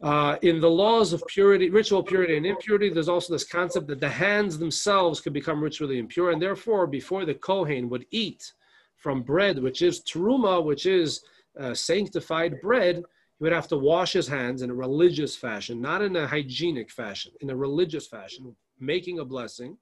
Uh, 0.02 0.36
in 0.42 0.60
the 0.60 0.70
laws 0.70 1.12
of 1.12 1.22
purity, 1.26 1.68
ritual 1.68 2.02
purity 2.02 2.36
and 2.36 2.46
impurity, 2.46 2.88
there's 2.88 3.08
also 3.08 3.32
this 3.32 3.44
concept 3.44 3.86
that 3.86 4.00
the 4.00 4.08
hands 4.08 4.58
themselves 4.58 5.20
could 5.20 5.34
become 5.34 5.62
ritually 5.62 5.98
impure, 5.98 6.30
and 6.30 6.40
therefore, 6.40 6.86
before 6.86 7.26
the 7.26 7.34
kohen 7.34 7.88
would 7.90 8.06
eat 8.10 8.52
from 8.96 9.22
bread, 9.22 9.58
which 9.58 9.82
is 9.82 10.00
truma, 10.00 10.64
which 10.64 10.86
is 10.86 11.22
uh, 11.58 11.74
sanctified 11.74 12.60
bread, 12.62 12.96
he 12.96 13.44
would 13.44 13.52
have 13.52 13.68
to 13.68 13.76
wash 13.76 14.12
his 14.12 14.26
hands 14.26 14.62
in 14.62 14.70
a 14.70 14.74
religious 14.74 15.36
fashion, 15.36 15.80
not 15.80 16.00
in 16.00 16.16
a 16.16 16.26
hygienic 16.26 16.90
fashion, 16.90 17.32
in 17.40 17.50
a 17.50 17.56
religious 17.56 18.06
fashion, 18.06 18.56
making 18.78 19.18
a 19.18 19.24
blessing 19.24 19.76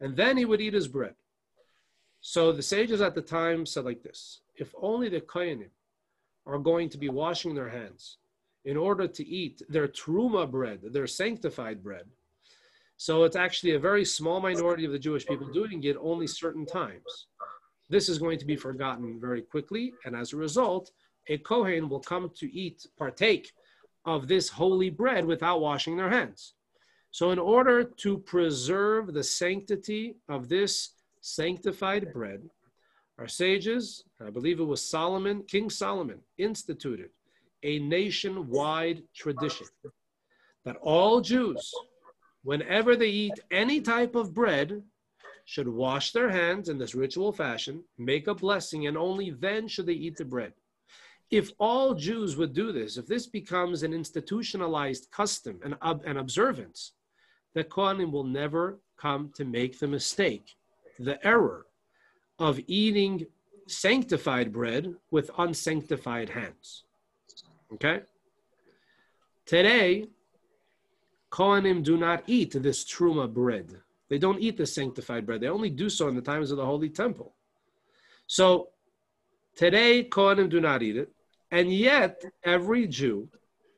and 0.00 0.16
then 0.16 0.36
he 0.36 0.44
would 0.44 0.60
eat 0.60 0.74
his 0.74 0.88
bread. 0.88 1.14
So 2.20 2.52
the 2.52 2.62
sages 2.62 3.00
at 3.00 3.14
the 3.14 3.22
time 3.22 3.66
said 3.66 3.84
like 3.84 4.02
this 4.02 4.40
if 4.56 4.74
only 4.80 5.08
the 5.08 5.20
Kohanim 5.20 5.70
are 6.46 6.58
going 6.58 6.88
to 6.88 6.98
be 6.98 7.08
washing 7.08 7.54
their 7.54 7.68
hands 7.68 8.18
in 8.66 8.76
order 8.76 9.06
to 9.06 9.26
eat 9.26 9.62
their 9.68 9.86
truma 9.86 10.50
bread, 10.50 10.80
their 10.92 11.06
sanctified 11.06 11.82
bread. 11.82 12.04
So 12.96 13.22
it's 13.22 13.36
actually 13.36 13.74
a 13.74 13.78
very 13.78 14.04
small 14.04 14.40
minority 14.40 14.84
of 14.84 14.92
the 14.92 14.98
Jewish 14.98 15.24
people 15.24 15.46
doing 15.46 15.84
it 15.84 15.96
only 16.00 16.26
certain 16.26 16.66
times. 16.66 17.28
This 17.88 18.08
is 18.08 18.18
going 18.18 18.38
to 18.40 18.44
be 18.44 18.56
forgotten 18.56 19.20
very 19.20 19.42
quickly, 19.42 19.94
and 20.04 20.16
as 20.16 20.32
a 20.32 20.36
result, 20.36 20.90
a 21.28 21.38
Kohen 21.38 21.88
will 21.88 22.00
come 22.00 22.30
to 22.36 22.52
eat, 22.52 22.84
partake 22.98 23.52
of 24.04 24.26
this 24.26 24.48
holy 24.48 24.90
bread 24.90 25.24
without 25.24 25.60
washing 25.60 25.96
their 25.96 26.10
hands. 26.10 26.54
So, 27.12 27.30
in 27.30 27.38
order 27.38 27.84
to 27.84 28.18
preserve 28.18 29.14
the 29.14 29.22
sanctity 29.22 30.16
of 30.28 30.48
this 30.48 30.90
sanctified 31.20 32.12
bread, 32.12 32.42
our 33.18 33.28
sages, 33.28 34.04
I 34.24 34.30
believe 34.30 34.58
it 34.58 34.64
was 34.64 34.82
Solomon, 34.88 35.42
King 35.44 35.70
Solomon, 35.70 36.18
instituted 36.36 37.10
a 37.66 37.80
nationwide 37.80 39.02
tradition 39.12 39.66
that 40.64 40.76
all 40.80 41.20
Jews, 41.20 41.72
whenever 42.44 42.94
they 42.94 43.08
eat 43.08 43.40
any 43.50 43.80
type 43.80 44.14
of 44.14 44.32
bread, 44.32 44.82
should 45.44 45.68
wash 45.68 46.12
their 46.12 46.30
hands 46.30 46.68
in 46.68 46.78
this 46.78 46.94
ritual 46.94 47.32
fashion, 47.32 47.82
make 47.98 48.28
a 48.28 48.34
blessing, 48.34 48.86
and 48.86 48.96
only 48.96 49.30
then 49.30 49.66
should 49.68 49.86
they 49.86 49.92
eat 49.92 50.16
the 50.16 50.24
bread. 50.24 50.52
If 51.30 51.50
all 51.58 51.94
Jews 51.94 52.36
would 52.36 52.52
do 52.52 52.70
this, 52.70 52.96
if 52.96 53.06
this 53.06 53.26
becomes 53.26 53.82
an 53.82 53.92
institutionalized 53.92 55.10
custom 55.10 55.60
and, 55.64 55.76
an 55.82 56.16
observance, 56.16 56.92
the 57.54 57.64
Kohanim 57.64 58.12
will 58.12 58.24
never 58.24 58.78
come 58.96 59.32
to 59.34 59.44
make 59.44 59.78
the 59.78 59.88
mistake, 59.88 60.54
the 61.00 61.24
error 61.26 61.66
of 62.38 62.60
eating 62.68 63.26
sanctified 63.66 64.52
bread 64.52 64.94
with 65.10 65.30
unsanctified 65.36 66.30
hands. 66.30 66.85
Okay? 67.72 68.00
Today, 69.44 70.06
Kohanim 71.30 71.82
do 71.82 71.96
not 71.96 72.24
eat 72.26 72.52
this 72.52 72.84
truma 72.84 73.32
bread. 73.32 73.80
They 74.08 74.18
don't 74.18 74.40
eat 74.40 74.56
the 74.56 74.66
sanctified 74.66 75.26
bread. 75.26 75.40
They 75.40 75.48
only 75.48 75.70
do 75.70 75.88
so 75.88 76.08
in 76.08 76.14
the 76.14 76.22
times 76.22 76.50
of 76.50 76.56
the 76.56 76.64
Holy 76.64 76.88
Temple. 76.88 77.34
So 78.26 78.68
today, 79.54 80.04
Kohanim 80.04 80.48
do 80.48 80.60
not 80.60 80.82
eat 80.82 80.96
it. 80.96 81.10
And 81.50 81.72
yet, 81.72 82.24
every 82.44 82.86
Jew 82.86 83.28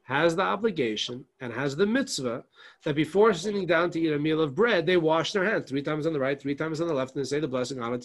has 0.05 0.35
the 0.35 0.43
obligation 0.43 1.25
and 1.41 1.53
has 1.53 1.77
the 1.77 1.87
mitzvah 1.87 2.43
that 2.85 2.95
before 2.95 3.35
sitting 3.35 3.67
down 3.67 3.91
to 3.91 4.01
eat 4.01 4.13
a 4.13 4.19
meal 4.19 4.41
of 4.41 4.55
bread, 4.55 4.87
they 4.87 4.97
wash 4.97 5.33
their 5.33 5.45
hands 5.45 5.69
three 5.69 5.83
times 5.83 6.07
on 6.07 6.15
the 6.15 6.21
right, 6.21 6.41
three 6.41 6.55
times 6.55 6.81
on 6.81 6.89
the 6.89 6.95
left, 6.95 7.15
and 7.15 7.23
they 7.23 7.29
say 7.29 7.41
the 7.41 7.49
blessing 7.49 7.81
on 7.83 8.01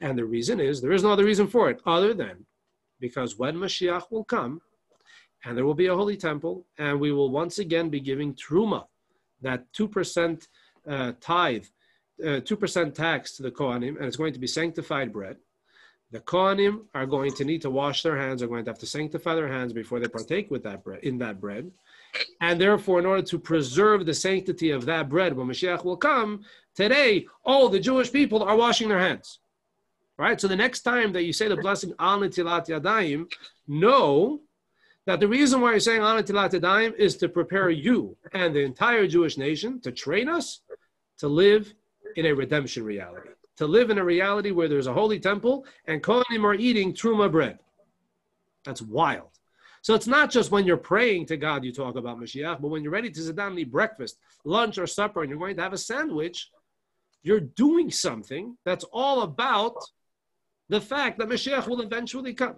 And 0.00 0.18
the 0.18 0.24
reason 0.24 0.58
is 0.58 0.80
there 0.80 0.92
is 0.92 1.04
no 1.04 1.12
other 1.12 1.24
reason 1.24 1.46
for 1.46 1.70
it 1.70 1.80
other 1.86 2.12
than 2.12 2.44
because 3.08 3.30
when 3.42 3.54
Mashiach 3.56 4.04
will 4.12 4.24
come, 4.24 4.54
and 5.44 5.52
there 5.56 5.66
will 5.68 5.80
be 5.84 5.90
a 5.92 6.00
holy 6.00 6.18
temple, 6.28 6.54
and 6.78 6.98
we 7.04 7.12
will 7.12 7.30
once 7.42 7.56
again 7.64 7.88
be 7.96 8.00
giving 8.10 8.30
truma, 8.34 8.82
that 9.46 9.60
two 9.78 9.88
percent 9.96 10.38
uh, 10.94 11.12
tithe 11.20 11.66
uh, 12.22 12.40
2% 12.40 12.94
tax 12.94 13.36
to 13.36 13.42
the 13.42 13.50
Kohanim, 13.50 13.96
and 13.96 14.04
it's 14.04 14.16
going 14.16 14.32
to 14.32 14.38
be 14.38 14.46
sanctified 14.46 15.12
bread. 15.12 15.36
The 16.12 16.20
Kohanim 16.20 16.84
are 16.94 17.06
going 17.06 17.32
to 17.34 17.44
need 17.44 17.62
to 17.62 17.70
wash 17.70 18.02
their 18.02 18.16
hands, 18.16 18.42
are 18.42 18.46
going 18.46 18.64
to 18.64 18.70
have 18.70 18.78
to 18.78 18.86
sanctify 18.86 19.34
their 19.34 19.48
hands 19.48 19.72
before 19.72 19.98
they 19.98 20.06
partake 20.06 20.50
with 20.50 20.62
that 20.62 20.84
bread, 20.84 21.02
in 21.02 21.18
that 21.18 21.40
bread. 21.40 21.70
And 22.40 22.60
therefore, 22.60 23.00
in 23.00 23.06
order 23.06 23.22
to 23.22 23.38
preserve 23.38 24.06
the 24.06 24.14
sanctity 24.14 24.70
of 24.70 24.86
that 24.86 25.08
bread 25.08 25.36
when 25.36 25.48
Mashiach 25.48 25.84
will 25.84 25.96
come, 25.96 26.44
today 26.76 27.26
all 27.44 27.68
the 27.68 27.80
Jewish 27.80 28.12
people 28.12 28.44
are 28.44 28.56
washing 28.56 28.88
their 28.88 29.00
hands. 29.00 29.40
Right? 30.16 30.40
So 30.40 30.46
the 30.46 30.56
next 30.56 30.82
time 30.82 31.12
that 31.12 31.24
you 31.24 31.32
say 31.32 31.48
the 31.48 31.56
blessing 31.56 31.92
Al 31.98 32.20
Netilat 32.20 32.68
Yadayim, 32.68 33.30
know 33.66 34.40
that 35.06 35.20
the 35.20 35.28
reason 35.28 35.60
why 35.60 35.72
you're 35.72 35.80
saying 35.80 36.02
Al 36.02 36.22
Netilat 36.22 36.52
Yadayim 36.52 36.94
is 36.96 37.16
to 37.16 37.28
prepare 37.28 37.70
you 37.70 38.16
and 38.32 38.54
the 38.54 38.60
entire 38.60 39.06
Jewish 39.06 39.36
nation 39.36 39.80
to 39.80 39.90
train 39.90 40.28
us 40.28 40.60
to 41.18 41.28
live 41.28 41.74
in 42.16 42.26
a 42.26 42.32
redemption 42.32 42.84
reality, 42.84 43.30
to 43.56 43.66
live 43.66 43.90
in 43.90 43.98
a 43.98 44.04
reality 44.04 44.50
where 44.52 44.68
there's 44.68 44.86
a 44.86 44.92
holy 44.92 45.18
temple 45.18 45.66
and 45.86 46.02
Kohanim 46.02 46.44
are 46.44 46.54
eating 46.54 46.94
Truma 46.94 47.30
bread. 47.30 47.58
That's 48.64 48.82
wild. 48.82 49.28
So 49.82 49.94
it's 49.94 50.06
not 50.06 50.30
just 50.30 50.50
when 50.50 50.64
you're 50.64 50.78
praying 50.78 51.26
to 51.26 51.36
God 51.36 51.62
you 51.62 51.72
talk 51.72 51.96
about 51.96 52.18
Mashiach, 52.18 52.62
but 52.62 52.68
when 52.68 52.82
you're 52.82 52.92
ready 52.92 53.10
to 53.10 53.20
sit 53.20 53.36
down 53.36 53.50
and 53.50 53.58
eat 53.58 53.70
breakfast, 53.70 54.16
lunch, 54.44 54.78
or 54.78 54.86
supper, 54.86 55.20
and 55.20 55.28
you're 55.28 55.38
going 55.38 55.56
to 55.56 55.62
have 55.62 55.74
a 55.74 55.78
sandwich, 55.78 56.50
you're 57.22 57.40
doing 57.40 57.90
something 57.90 58.56
that's 58.64 58.84
all 58.92 59.22
about 59.22 59.76
the 60.74 60.80
fact 60.80 61.14
that 61.18 61.28
Mashiach 61.28 61.66
will 61.68 61.82
eventually 61.88 62.34
come. 62.42 62.56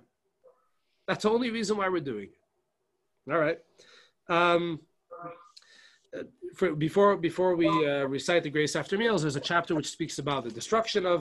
That's 1.06 1.24
the 1.24 1.30
only 1.36 1.50
reason 1.58 1.76
why 1.76 1.88
we're 1.88 2.08
doing 2.12 2.28
it. 2.36 3.32
All 3.32 3.42
right. 3.46 3.58
Um, 4.38 4.62
for, 6.58 6.74
before 6.86 7.12
before 7.28 7.52
we 7.62 7.68
uh, 7.68 8.04
recite 8.16 8.42
the 8.46 8.54
grace 8.56 8.74
after 8.80 8.94
meals, 8.96 9.20
there's 9.22 9.40
a 9.44 9.48
chapter 9.52 9.72
which 9.74 9.90
speaks 9.96 10.16
about 10.24 10.40
the 10.44 10.54
destruction 10.60 11.02
of 11.14 11.20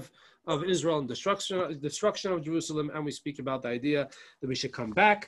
of 0.53 0.57
Israel 0.73 0.99
and 1.01 1.07
destruction 1.15 1.55
destruction 1.89 2.29
of 2.31 2.39
Jerusalem, 2.47 2.87
and 2.93 3.01
we 3.09 3.13
speak 3.21 3.37
about 3.39 3.59
the 3.63 3.71
idea 3.79 3.99
that 4.39 4.47
we 4.51 4.57
should 4.61 4.73
come 4.81 4.91
back, 5.03 5.19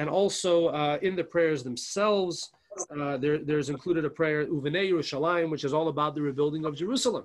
and 0.00 0.06
also 0.20 0.52
uh, 0.80 0.98
in 1.06 1.12
the 1.20 1.26
prayers 1.34 1.60
themselves, 1.62 2.36
uh, 2.96 3.16
there, 3.22 3.38
there's 3.48 3.70
included 3.74 4.04
a 4.04 4.12
prayer 4.20 4.40
Uvenei 4.56 4.84
Yerushalayim, 4.92 5.48
which 5.54 5.64
is 5.68 5.72
all 5.76 5.88
about 5.94 6.12
the 6.14 6.22
rebuilding 6.30 6.64
of 6.68 6.72
Jerusalem. 6.82 7.24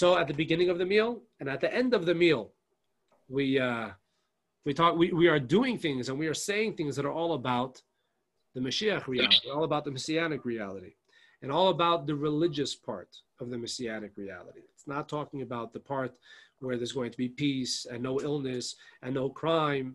So 0.00 0.06
at 0.20 0.26
the 0.30 0.38
beginning 0.42 0.68
of 0.72 0.78
the 0.78 0.88
meal 0.94 1.10
and 1.40 1.48
at 1.48 1.60
the 1.64 1.72
end 1.80 1.94
of 1.94 2.04
the 2.04 2.16
meal, 2.26 2.42
we 3.28 3.58
uh, 3.58 3.90
we 4.64 4.74
talk 4.74 4.96
we, 4.96 5.12
we 5.12 5.28
are 5.28 5.38
doing 5.38 5.78
things 5.78 6.08
and 6.08 6.18
we 6.18 6.26
are 6.26 6.34
saying 6.34 6.74
things 6.74 6.96
that 6.96 7.04
are 7.04 7.12
all 7.12 7.34
about 7.34 7.82
the 8.54 8.60
Mashiach 8.60 9.06
reality, 9.06 9.50
all 9.50 9.64
about 9.64 9.84
the 9.84 9.90
messianic 9.90 10.44
reality, 10.44 10.94
and 11.42 11.52
all 11.52 11.68
about 11.68 12.06
the 12.06 12.14
religious 12.14 12.74
part 12.74 13.08
of 13.38 13.50
the 13.50 13.58
messianic 13.58 14.12
reality. 14.16 14.60
It's 14.72 14.86
not 14.86 15.08
talking 15.08 15.42
about 15.42 15.72
the 15.72 15.80
part 15.80 16.14
where 16.60 16.78
there's 16.78 16.92
going 16.92 17.10
to 17.10 17.18
be 17.18 17.28
peace 17.28 17.86
and 17.90 18.02
no 18.02 18.20
illness 18.20 18.76
and 19.02 19.14
no 19.14 19.28
crime. 19.28 19.94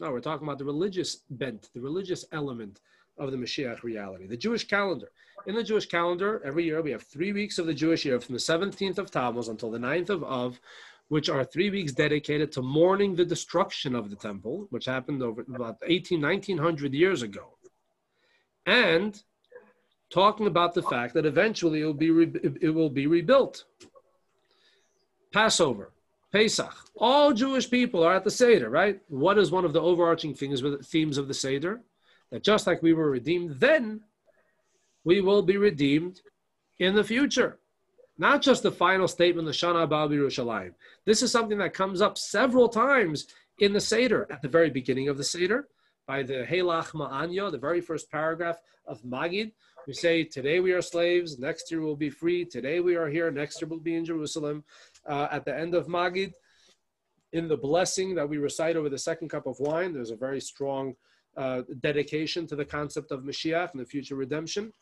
No, 0.00 0.10
we're 0.10 0.20
talking 0.20 0.46
about 0.46 0.58
the 0.58 0.64
religious 0.64 1.16
bent, 1.30 1.68
the 1.74 1.80
religious 1.80 2.24
element 2.32 2.80
of 3.18 3.30
the 3.30 3.36
Mashiach 3.36 3.82
reality. 3.82 4.26
The 4.26 4.36
Jewish 4.36 4.66
calendar. 4.66 5.10
In 5.46 5.54
the 5.54 5.62
Jewish 5.62 5.86
calendar, 5.86 6.40
every 6.44 6.64
year 6.64 6.82
we 6.82 6.90
have 6.90 7.02
three 7.02 7.32
weeks 7.32 7.58
of 7.58 7.66
the 7.66 7.74
Jewish 7.74 8.04
year 8.04 8.20
from 8.20 8.34
the 8.34 8.40
17th 8.40 8.98
of 8.98 9.10
Tammuz 9.10 9.48
until 9.48 9.70
the 9.70 9.78
9th 9.78 10.10
of 10.10 10.24
Av, 10.24 10.60
which 11.08 11.28
are 11.28 11.44
three 11.44 11.70
weeks 11.70 11.92
dedicated 11.92 12.52
to 12.52 12.62
mourning 12.62 13.14
the 13.14 13.24
destruction 13.24 13.94
of 13.94 14.10
the 14.10 14.16
temple, 14.16 14.66
which 14.70 14.84
happened 14.84 15.22
over 15.22 15.44
about 15.54 15.78
18, 15.86 16.20
1900 16.20 16.92
years 16.94 17.22
ago 17.22 17.58
and 18.68 19.22
talking 20.12 20.46
about 20.46 20.74
the 20.74 20.82
fact 20.82 21.14
that 21.14 21.26
eventually 21.26 21.80
it 21.80 21.86
will 21.86 21.94
be, 21.94 22.10
re- 22.10 22.40
it 22.60 22.74
will 22.74 22.90
be 22.90 23.06
rebuilt. 23.06 23.64
Passover, 25.32 25.92
Pesach, 26.32 26.74
all 26.96 27.32
Jewish 27.32 27.70
people 27.70 28.04
are 28.04 28.14
at 28.14 28.24
the 28.24 28.30
Seder, 28.30 28.68
right? 28.68 29.00
What 29.08 29.38
is 29.38 29.50
one 29.50 29.64
of 29.64 29.72
the 29.72 29.80
overarching 29.80 30.34
things 30.34 30.62
with 30.62 30.86
themes 30.86 31.16
of 31.16 31.28
the 31.28 31.34
Seder? 31.34 31.80
That 32.30 32.44
just 32.44 32.66
like 32.66 32.82
we 32.82 32.92
were 32.92 33.10
redeemed 33.10 33.58
then, 33.58 34.02
we 35.04 35.22
will 35.22 35.42
be 35.42 35.56
redeemed 35.56 36.20
in 36.78 36.94
the 36.94 37.04
future. 37.04 37.58
Not 38.18 38.42
just 38.42 38.64
the 38.64 38.72
final 38.72 39.06
statement, 39.06 39.46
the 39.46 39.52
Shana 39.52 39.84
Abba 39.84 40.08
Yerushalayim. 40.08 40.74
This 41.04 41.22
is 41.22 41.30
something 41.30 41.58
that 41.58 41.72
comes 41.72 42.02
up 42.02 42.18
several 42.18 42.68
times 42.68 43.28
in 43.60 43.72
the 43.72 43.80
Seder, 43.80 44.26
at 44.30 44.42
the 44.42 44.48
very 44.48 44.70
beginning 44.70 45.08
of 45.08 45.16
the 45.16 45.24
Seder, 45.24 45.68
by 46.06 46.24
the 46.24 46.44
Ha 46.44 46.56
Lachma 46.56 47.08
Anya, 47.10 47.50
the 47.50 47.58
very 47.58 47.80
first 47.80 48.10
paragraph 48.10 48.58
of 48.86 49.00
Magid. 49.02 49.52
We 49.86 49.94
say, 49.94 50.24
Today 50.24 50.58
we 50.58 50.72
are 50.72 50.82
slaves, 50.82 51.38
next 51.38 51.70
year 51.70 51.80
we'll 51.80 51.96
be 51.96 52.10
free. 52.10 52.44
Today 52.44 52.80
we 52.80 52.96
are 52.96 53.08
here, 53.08 53.30
next 53.30 53.60
year 53.60 53.68
we'll 53.68 53.78
be 53.78 53.94
in 53.94 54.04
Jerusalem. 54.04 54.64
Uh, 55.06 55.28
at 55.30 55.44
the 55.44 55.56
end 55.56 55.74
of 55.74 55.86
Magid, 55.86 56.32
in 57.32 57.46
the 57.46 57.56
blessing 57.56 58.14
that 58.16 58.28
we 58.28 58.38
recite 58.38 58.74
over 58.74 58.88
the 58.88 58.98
second 58.98 59.28
cup 59.28 59.46
of 59.46 59.60
wine, 59.60 59.92
there's 59.92 60.10
a 60.10 60.16
very 60.16 60.40
strong 60.40 60.94
uh, 61.36 61.62
dedication 61.80 62.48
to 62.48 62.56
the 62.56 62.64
concept 62.64 63.12
of 63.12 63.22
Mashiach 63.22 63.70
and 63.72 63.80
the 63.80 63.86
future 63.86 64.16
redemption. 64.16 64.72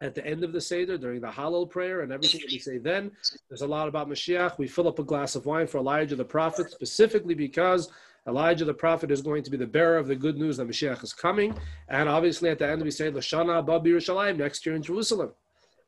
At 0.00 0.14
the 0.14 0.26
end 0.26 0.44
of 0.44 0.52
the 0.52 0.60
Seder, 0.60 0.98
during 0.98 1.20
the 1.20 1.28
Hallel 1.28 1.70
prayer 1.70 2.02
and 2.02 2.12
everything 2.12 2.40
that 2.40 2.50
we 2.50 2.58
say 2.58 2.78
then, 2.78 3.12
there's 3.48 3.62
a 3.62 3.66
lot 3.66 3.88
about 3.88 4.08
Mashiach. 4.08 4.58
We 4.58 4.66
fill 4.66 4.88
up 4.88 4.98
a 4.98 5.04
glass 5.04 5.34
of 5.34 5.46
wine 5.46 5.66
for 5.66 5.78
Elijah 5.78 6.16
the 6.16 6.24
prophet, 6.24 6.70
specifically 6.70 7.34
because 7.34 7.90
Elijah 8.26 8.64
the 8.64 8.74
prophet 8.74 9.10
is 9.10 9.22
going 9.22 9.42
to 9.44 9.50
be 9.50 9.56
the 9.56 9.66
bearer 9.66 9.96
of 9.96 10.06
the 10.06 10.16
good 10.16 10.36
news 10.36 10.56
that 10.56 10.68
Mashiach 10.68 11.02
is 11.04 11.12
coming. 11.12 11.56
And 11.88 12.08
obviously 12.08 12.50
at 12.50 12.58
the 12.58 12.68
end 12.68 12.82
we 12.82 12.90
say, 12.90 13.10
Lashana 13.10 13.58
Abba 13.58 13.80
Yerushalayim, 13.80 14.36
next 14.36 14.66
year 14.66 14.74
in 14.74 14.82
Jerusalem. 14.82 15.32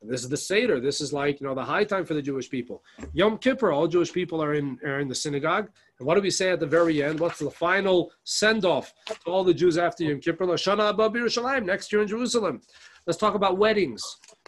And 0.03 0.11
this 0.11 0.23
is 0.23 0.29
the 0.29 0.37
Seder. 0.37 0.79
This 0.79 1.01
is 1.01 1.13
like, 1.13 1.41
you 1.41 1.47
know, 1.47 1.55
the 1.55 1.65
high 1.65 1.85
time 1.85 2.05
for 2.05 2.15
the 2.15 2.21
Jewish 2.23 2.51
people. 2.51 2.85
Yom 3.15 3.39
Kippur, 3.39 3.73
all 3.73 3.89
Jewish 3.89 4.13
people 4.13 4.43
are 4.43 4.55
in, 4.55 4.79
are 4.85 5.01
in 5.01 5.09
the 5.09 5.15
synagogue. 5.15 5.71
And 5.99 6.07
what 6.07 6.17
do 6.17 6.21
we 6.21 6.31
say 6.31 6.51
at 6.51 6.61
the 6.61 6.67
very 6.67 7.03
end? 7.03 7.19
What's 7.19 7.39
the 7.39 7.51
final 7.51 8.13
send-off 8.25 8.93
to 9.07 9.31
all 9.31 9.43
the 9.43 9.55
Jews 9.55 9.79
after 9.79 10.05
Yom 10.05 10.21
Kippur? 10.21 10.45
Lashana 10.45 10.91
Abba 10.91 11.09
Yerushalayim, 11.09 11.65
next 11.65 11.91
year 11.93 12.03
in 12.03 12.09
Jerusalem. 12.09 12.61
Let's 13.07 13.19
talk 13.19 13.35
about 13.35 13.57
weddings, 13.57 14.03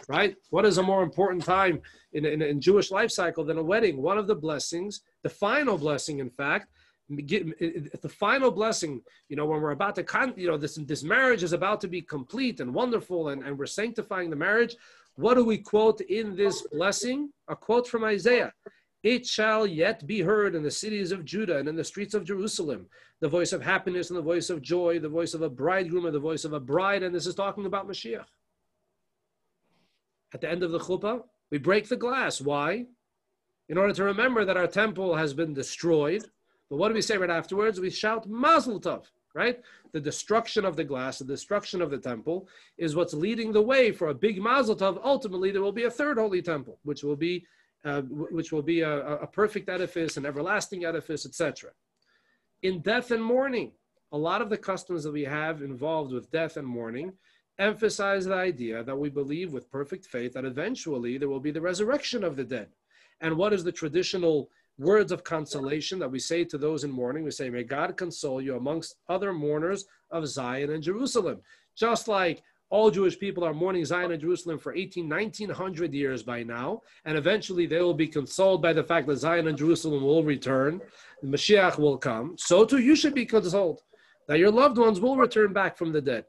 right? 0.09 0.35
What 0.49 0.65
is 0.65 0.79
a 0.79 0.83
more 0.83 1.01
important 1.01 1.45
time 1.45 1.81
in, 2.11 2.25
in, 2.25 2.41
in 2.41 2.59
Jewish 2.59 2.91
life 2.91 3.09
cycle 3.09 3.45
than 3.45 3.57
a 3.57 3.63
wedding? 3.63 4.01
One 4.01 4.17
of 4.17 4.27
the 4.27 4.35
blessings, 4.35 5.01
the 5.23 5.29
final 5.29 5.77
blessing, 5.77 6.19
in 6.19 6.29
fact, 6.29 6.67
get 7.25 8.01
the 8.01 8.09
final 8.09 8.51
blessing 8.51 9.01
you 9.29 9.35
know 9.35 9.45
when 9.45 9.61
we're 9.61 9.71
about 9.71 9.95
to 9.95 10.03
con 10.03 10.33
you 10.37 10.47
know 10.47 10.57
this 10.57 10.75
this 10.75 11.03
marriage 11.03 11.41
is 11.41 11.53
about 11.53 11.81
to 11.81 11.87
be 11.87 12.01
complete 12.01 12.59
and 12.59 12.71
wonderful 12.71 13.29
and, 13.29 13.43
and 13.43 13.57
we're 13.57 13.65
sanctifying 13.65 14.29
the 14.29 14.35
marriage 14.35 14.75
what 15.15 15.33
do 15.33 15.43
we 15.43 15.57
quote 15.57 16.01
in 16.01 16.35
this 16.35 16.61
blessing 16.71 17.31
a 17.47 17.55
quote 17.55 17.87
from 17.87 18.03
isaiah 18.03 18.53
it 19.01 19.25
shall 19.25 19.65
yet 19.65 20.05
be 20.05 20.21
heard 20.21 20.53
in 20.53 20.61
the 20.61 20.69
cities 20.69 21.11
of 21.11 21.25
judah 21.25 21.57
and 21.57 21.67
in 21.67 21.75
the 21.75 21.83
streets 21.83 22.13
of 22.13 22.23
jerusalem 22.23 22.85
the 23.21 23.27
voice 23.27 23.53
of 23.53 23.61
happiness 23.63 24.11
and 24.11 24.17
the 24.17 24.21
voice 24.21 24.51
of 24.51 24.61
joy 24.61 24.99
the 24.99 25.09
voice 25.09 25.33
of 25.33 25.41
a 25.41 25.49
bridegroom 25.49 26.05
and 26.05 26.13
the 26.13 26.19
voice 26.19 26.45
of 26.45 26.53
a 26.53 26.59
bride 26.59 27.01
and 27.01 27.15
this 27.15 27.25
is 27.25 27.33
talking 27.33 27.65
about 27.65 27.87
mashiach 27.87 28.25
at 30.33 30.41
the 30.41 30.49
end 30.49 30.63
of 30.63 30.71
the 30.71 30.79
chuppah 30.79 31.21
we 31.51 31.57
break 31.57 31.87
the 31.87 31.95
glass 31.95 32.41
why 32.41 32.85
in 33.69 33.77
order 33.77 33.93
to 33.93 34.03
remember 34.03 34.45
that 34.45 34.57
our 34.57 34.67
temple 34.67 35.15
has 35.15 35.33
been 35.33 35.53
destroyed 35.53 36.25
but 36.69 36.77
what 36.77 36.89
do 36.89 36.93
we 36.93 37.01
say 37.01 37.17
right 37.17 37.29
afterwards? 37.29 37.79
We 37.79 37.89
shout 37.89 38.29
Mazel 38.29 38.79
Tov, 38.79 39.05
right? 39.33 39.59
The 39.91 39.99
destruction 39.99 40.65
of 40.65 40.75
the 40.75 40.83
glass, 40.83 41.19
the 41.19 41.25
destruction 41.25 41.81
of 41.81 41.89
the 41.89 41.97
temple 41.97 42.47
is 42.77 42.95
what's 42.95 43.13
leading 43.13 43.51
the 43.51 43.61
way 43.61 43.91
for 43.91 44.09
a 44.09 44.13
big 44.13 44.41
Mazel 44.41 44.75
Tov. 44.75 44.99
Ultimately, 45.03 45.51
there 45.51 45.63
will 45.63 45.71
be 45.71 45.85
a 45.85 45.91
third 45.91 46.17
holy 46.17 46.41
temple, 46.41 46.77
which 46.83 47.03
will 47.03 47.15
be, 47.15 47.45
uh, 47.85 48.01
which 48.01 48.51
will 48.51 48.61
be 48.61 48.81
a, 48.81 49.17
a 49.17 49.27
perfect 49.27 49.67
edifice, 49.67 50.17
an 50.17 50.25
everlasting 50.25 50.85
edifice, 50.85 51.25
etc. 51.25 51.71
In 52.61 52.81
death 52.81 53.11
and 53.11 53.23
mourning, 53.23 53.71
a 54.11 54.17
lot 54.17 54.41
of 54.41 54.49
the 54.49 54.57
customs 54.57 55.03
that 55.03 55.11
we 55.11 55.23
have 55.23 55.61
involved 55.61 56.11
with 56.13 56.31
death 56.31 56.57
and 56.57 56.67
mourning 56.67 57.13
emphasize 57.59 58.25
the 58.25 58.33
idea 58.33 58.83
that 58.83 58.97
we 58.97 59.09
believe 59.09 59.53
with 59.53 59.69
perfect 59.69 60.05
faith 60.05 60.33
that 60.33 60.45
eventually 60.45 61.17
there 61.17 61.29
will 61.29 61.39
be 61.39 61.51
the 61.51 61.61
resurrection 61.61 62.23
of 62.23 62.35
the 62.35 62.43
dead. 62.43 62.69
And 63.21 63.35
what 63.35 63.53
is 63.53 63.63
the 63.63 63.71
traditional 63.71 64.49
words 64.79 65.11
of 65.11 65.23
consolation 65.23 65.99
that 65.99 66.09
we 66.09 66.19
say 66.19 66.43
to 66.45 66.57
those 66.57 66.85
in 66.85 66.89
mourning. 66.89 67.23
We 67.23 67.31
say, 67.31 67.49
May 67.49 67.63
God 67.63 67.97
console 67.97 68.41
you 68.41 68.55
amongst 68.55 68.95
other 69.09 69.33
mourners 69.33 69.85
of 70.09 70.27
Zion 70.27 70.71
and 70.71 70.81
Jerusalem. 70.81 71.41
Just 71.75 72.07
like 72.07 72.41
all 72.69 72.89
Jewish 72.89 73.19
people 73.19 73.43
are 73.43 73.53
mourning 73.53 73.83
Zion 73.83 74.11
and 74.11 74.21
Jerusalem 74.21 74.57
for 74.57 74.73
18, 74.73 75.09
1900 75.09 75.93
years 75.93 76.23
by 76.23 76.43
now, 76.43 76.81
and 77.05 77.17
eventually 77.17 77.65
they 77.65 77.81
will 77.81 77.93
be 77.93 78.07
consoled 78.07 78.61
by 78.61 78.73
the 78.73 78.83
fact 78.83 79.07
that 79.07 79.17
Zion 79.17 79.47
and 79.47 79.57
Jerusalem 79.57 80.03
will 80.03 80.23
return, 80.23 80.79
the 81.21 81.27
Mashiach 81.27 81.77
will 81.77 81.97
come. 81.97 82.35
So 82.37 82.63
too, 82.65 82.77
you 82.77 82.95
should 82.95 83.15
be 83.15 83.25
consoled 83.25 83.81
that 84.27 84.39
your 84.39 84.51
loved 84.51 84.77
ones 84.77 85.01
will 85.01 85.17
return 85.17 85.51
back 85.51 85.77
from 85.77 85.91
the 85.91 86.01
dead. 86.01 86.25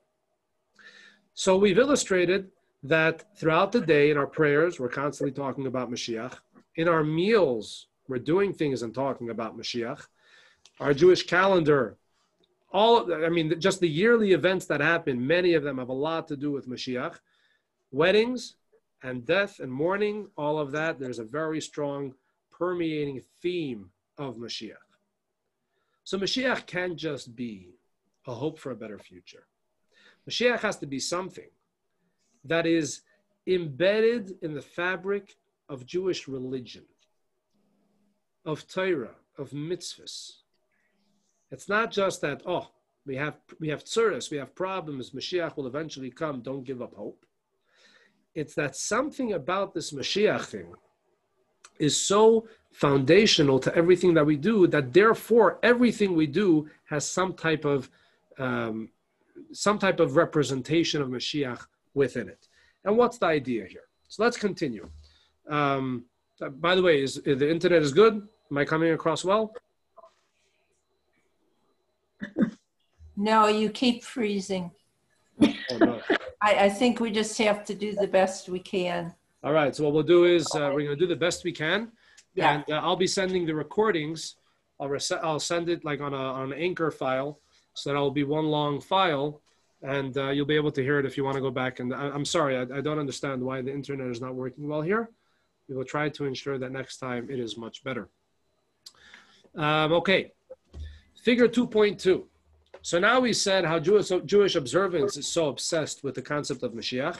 So 1.40 1.56
we've 1.56 1.78
illustrated 1.78 2.50
that 2.82 3.34
throughout 3.34 3.72
the 3.72 3.80
day 3.80 4.10
in 4.10 4.18
our 4.18 4.26
prayers, 4.26 4.78
we're 4.78 4.90
constantly 4.90 5.32
talking 5.32 5.66
about 5.66 5.90
Mashiach. 5.90 6.34
In 6.76 6.86
our 6.86 7.02
meals, 7.02 7.86
we're 8.08 8.18
doing 8.18 8.52
things 8.52 8.82
and 8.82 8.94
talking 8.94 9.30
about 9.30 9.56
Mashiach. 9.56 10.06
Our 10.80 10.92
Jewish 10.92 11.26
calendar, 11.26 11.96
all 12.74 13.10
I 13.24 13.30
mean, 13.30 13.58
just 13.58 13.80
the 13.80 13.88
yearly 13.88 14.32
events 14.32 14.66
that 14.66 14.82
happen, 14.82 15.26
many 15.26 15.54
of 15.54 15.62
them 15.62 15.78
have 15.78 15.88
a 15.88 15.94
lot 15.94 16.28
to 16.28 16.36
do 16.36 16.50
with 16.52 16.68
Mashiach. 16.68 17.14
Weddings 17.90 18.56
and 19.02 19.24
death 19.24 19.60
and 19.60 19.72
mourning, 19.72 20.28
all 20.36 20.58
of 20.58 20.72
that, 20.72 21.00
there's 21.00 21.20
a 21.20 21.24
very 21.24 21.62
strong 21.62 22.12
permeating 22.50 23.22
theme 23.40 23.88
of 24.18 24.36
Mashiach. 24.36 24.88
So 26.04 26.18
Mashiach 26.18 26.66
can't 26.66 26.96
just 26.96 27.34
be 27.34 27.70
a 28.26 28.34
hope 28.34 28.58
for 28.58 28.72
a 28.72 28.76
better 28.76 28.98
future. 28.98 29.46
Mashiach 30.30 30.60
has 30.60 30.76
to 30.78 30.86
be 30.86 31.00
something 31.00 31.50
that 32.44 32.64
is 32.66 33.02
embedded 33.46 34.36
in 34.42 34.54
the 34.54 34.62
fabric 34.62 35.36
of 35.68 35.86
Jewish 35.86 36.28
religion, 36.28 36.84
of 38.44 38.68
Torah, 38.68 39.16
of 39.36 39.50
mitzvahs. 39.50 40.32
It's 41.50 41.68
not 41.68 41.90
just 41.90 42.20
that, 42.20 42.42
oh, 42.46 42.68
we 43.06 43.16
have 43.16 43.38
we 43.58 43.68
have 43.70 43.84
tsuris, 43.84 44.30
we 44.30 44.36
have 44.36 44.54
problems, 44.54 45.10
Mashiach 45.10 45.56
will 45.56 45.66
eventually 45.66 46.10
come, 46.10 46.42
don't 46.42 46.64
give 46.64 46.80
up 46.80 46.94
hope. 46.94 47.26
It's 48.34 48.54
that 48.54 48.76
something 48.76 49.32
about 49.32 49.74
this 49.74 49.92
Mashiach 49.92 50.44
thing 50.44 50.72
is 51.80 51.96
so 51.96 52.46
foundational 52.70 53.58
to 53.58 53.74
everything 53.74 54.14
that 54.14 54.26
we 54.26 54.36
do 54.36 54.68
that 54.68 54.92
therefore 54.92 55.58
everything 55.62 56.14
we 56.14 56.26
do 56.26 56.68
has 56.84 57.08
some 57.08 57.32
type 57.32 57.64
of 57.64 57.90
um, 58.38 58.90
some 59.52 59.78
type 59.78 60.00
of 60.00 60.16
representation 60.16 61.02
of 61.02 61.08
Mashiach 61.08 61.60
within 61.94 62.28
it. 62.28 62.48
And 62.84 62.96
what's 62.96 63.18
the 63.18 63.26
idea 63.26 63.66
here? 63.66 63.82
So 64.08 64.22
let's 64.22 64.36
continue. 64.36 64.88
Um, 65.48 66.04
by 66.60 66.74
the 66.74 66.82
way, 66.82 67.02
is 67.02 67.14
the 67.24 67.50
internet 67.50 67.82
is 67.82 67.92
good? 67.92 68.26
Am 68.50 68.58
I 68.58 68.64
coming 68.64 68.92
across 68.92 69.24
well? 69.24 69.52
No, 73.16 73.48
you 73.48 73.70
keep 73.70 74.02
freezing. 74.02 74.70
Oh, 75.42 75.76
no. 75.78 76.00
I, 76.42 76.54
I 76.64 76.68
think 76.70 77.00
we 77.00 77.10
just 77.10 77.36
have 77.38 77.64
to 77.66 77.74
do 77.74 77.94
the 77.94 78.06
best 78.06 78.48
we 78.48 78.60
can. 78.60 79.14
All 79.44 79.52
right. 79.52 79.74
So 79.76 79.84
what 79.84 79.92
we'll 79.92 80.02
do 80.02 80.24
is 80.24 80.46
uh, 80.54 80.70
we're 80.72 80.84
going 80.84 80.88
to 80.88 80.96
do 80.96 81.06
the 81.06 81.16
best 81.16 81.44
we 81.44 81.52
can, 81.52 81.92
Yeah. 82.34 82.54
and 82.54 82.64
uh, 82.70 82.80
I'll 82.82 82.96
be 82.96 83.06
sending 83.06 83.44
the 83.46 83.54
recordings. 83.54 84.36
I'll 84.80 84.90
I'll 85.22 85.40
send 85.40 85.68
it 85.68 85.84
like 85.84 86.00
on 86.00 86.14
a 86.14 86.16
on 86.16 86.52
an 86.52 86.58
anchor 86.58 86.90
file, 86.90 87.40
so 87.74 87.92
that 87.92 87.98
will 87.98 88.10
be 88.10 88.24
one 88.24 88.46
long 88.46 88.80
file, 88.80 89.40
and 89.82 90.16
uh, 90.16 90.30
you'll 90.30 90.46
be 90.46 90.56
able 90.56 90.72
to 90.72 90.82
hear 90.82 90.98
it 90.98 91.06
if 91.06 91.16
you 91.16 91.24
want 91.24 91.36
to 91.36 91.40
go 91.40 91.50
back. 91.50 91.80
And 91.80 91.94
I, 91.94 92.08
I'm 92.08 92.24
sorry, 92.24 92.56
I, 92.56 92.62
I 92.62 92.80
don't 92.80 92.98
understand 92.98 93.42
why 93.42 93.62
the 93.62 93.72
internet 93.72 94.08
is 94.08 94.20
not 94.20 94.34
working 94.34 94.68
well 94.68 94.82
here. 94.82 95.10
We 95.68 95.76
will 95.76 95.84
try 95.84 96.08
to 96.08 96.24
ensure 96.24 96.58
that 96.58 96.72
next 96.72 96.98
time 96.98 97.28
it 97.30 97.38
is 97.38 97.56
much 97.56 97.84
better. 97.84 98.08
Um, 99.54 99.92
okay, 99.92 100.32
figure 101.22 101.48
2.2. 101.48 102.24
So 102.82 102.98
now 102.98 103.20
we 103.20 103.32
said 103.32 103.64
how 103.64 103.78
Jewish, 103.78 104.10
Jewish 104.24 104.56
observance 104.56 105.16
is 105.16 105.26
so 105.26 105.48
obsessed 105.48 106.02
with 106.02 106.14
the 106.14 106.22
concept 106.22 106.62
of 106.62 106.72
Mashiach. 106.72 107.18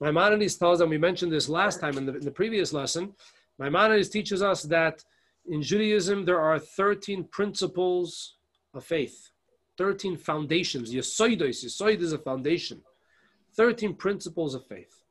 Maimonides 0.00 0.56
tells, 0.56 0.80
and 0.80 0.90
we 0.90 0.98
mentioned 0.98 1.32
this 1.32 1.48
last 1.48 1.80
time 1.80 1.96
in 1.96 2.06
the, 2.06 2.14
in 2.16 2.24
the 2.24 2.30
previous 2.30 2.72
lesson, 2.72 3.14
Maimonides 3.58 4.10
teaches 4.10 4.42
us 4.42 4.62
that 4.64 5.02
in 5.48 5.62
Judaism 5.62 6.24
there 6.24 6.40
are 6.40 6.58
13 6.58 7.24
principles 7.24 8.36
of 8.74 8.84
faith, 8.84 9.30
13 9.78 10.16
foundations. 10.16 10.92
Yesoidos, 10.92 11.64
Yesoid 11.64 12.00
is 12.00 12.12
a 12.12 12.18
foundation. 12.18 12.82
13 13.56 13.94
principles 13.94 14.54
of 14.54 14.66
faith. 14.66 15.02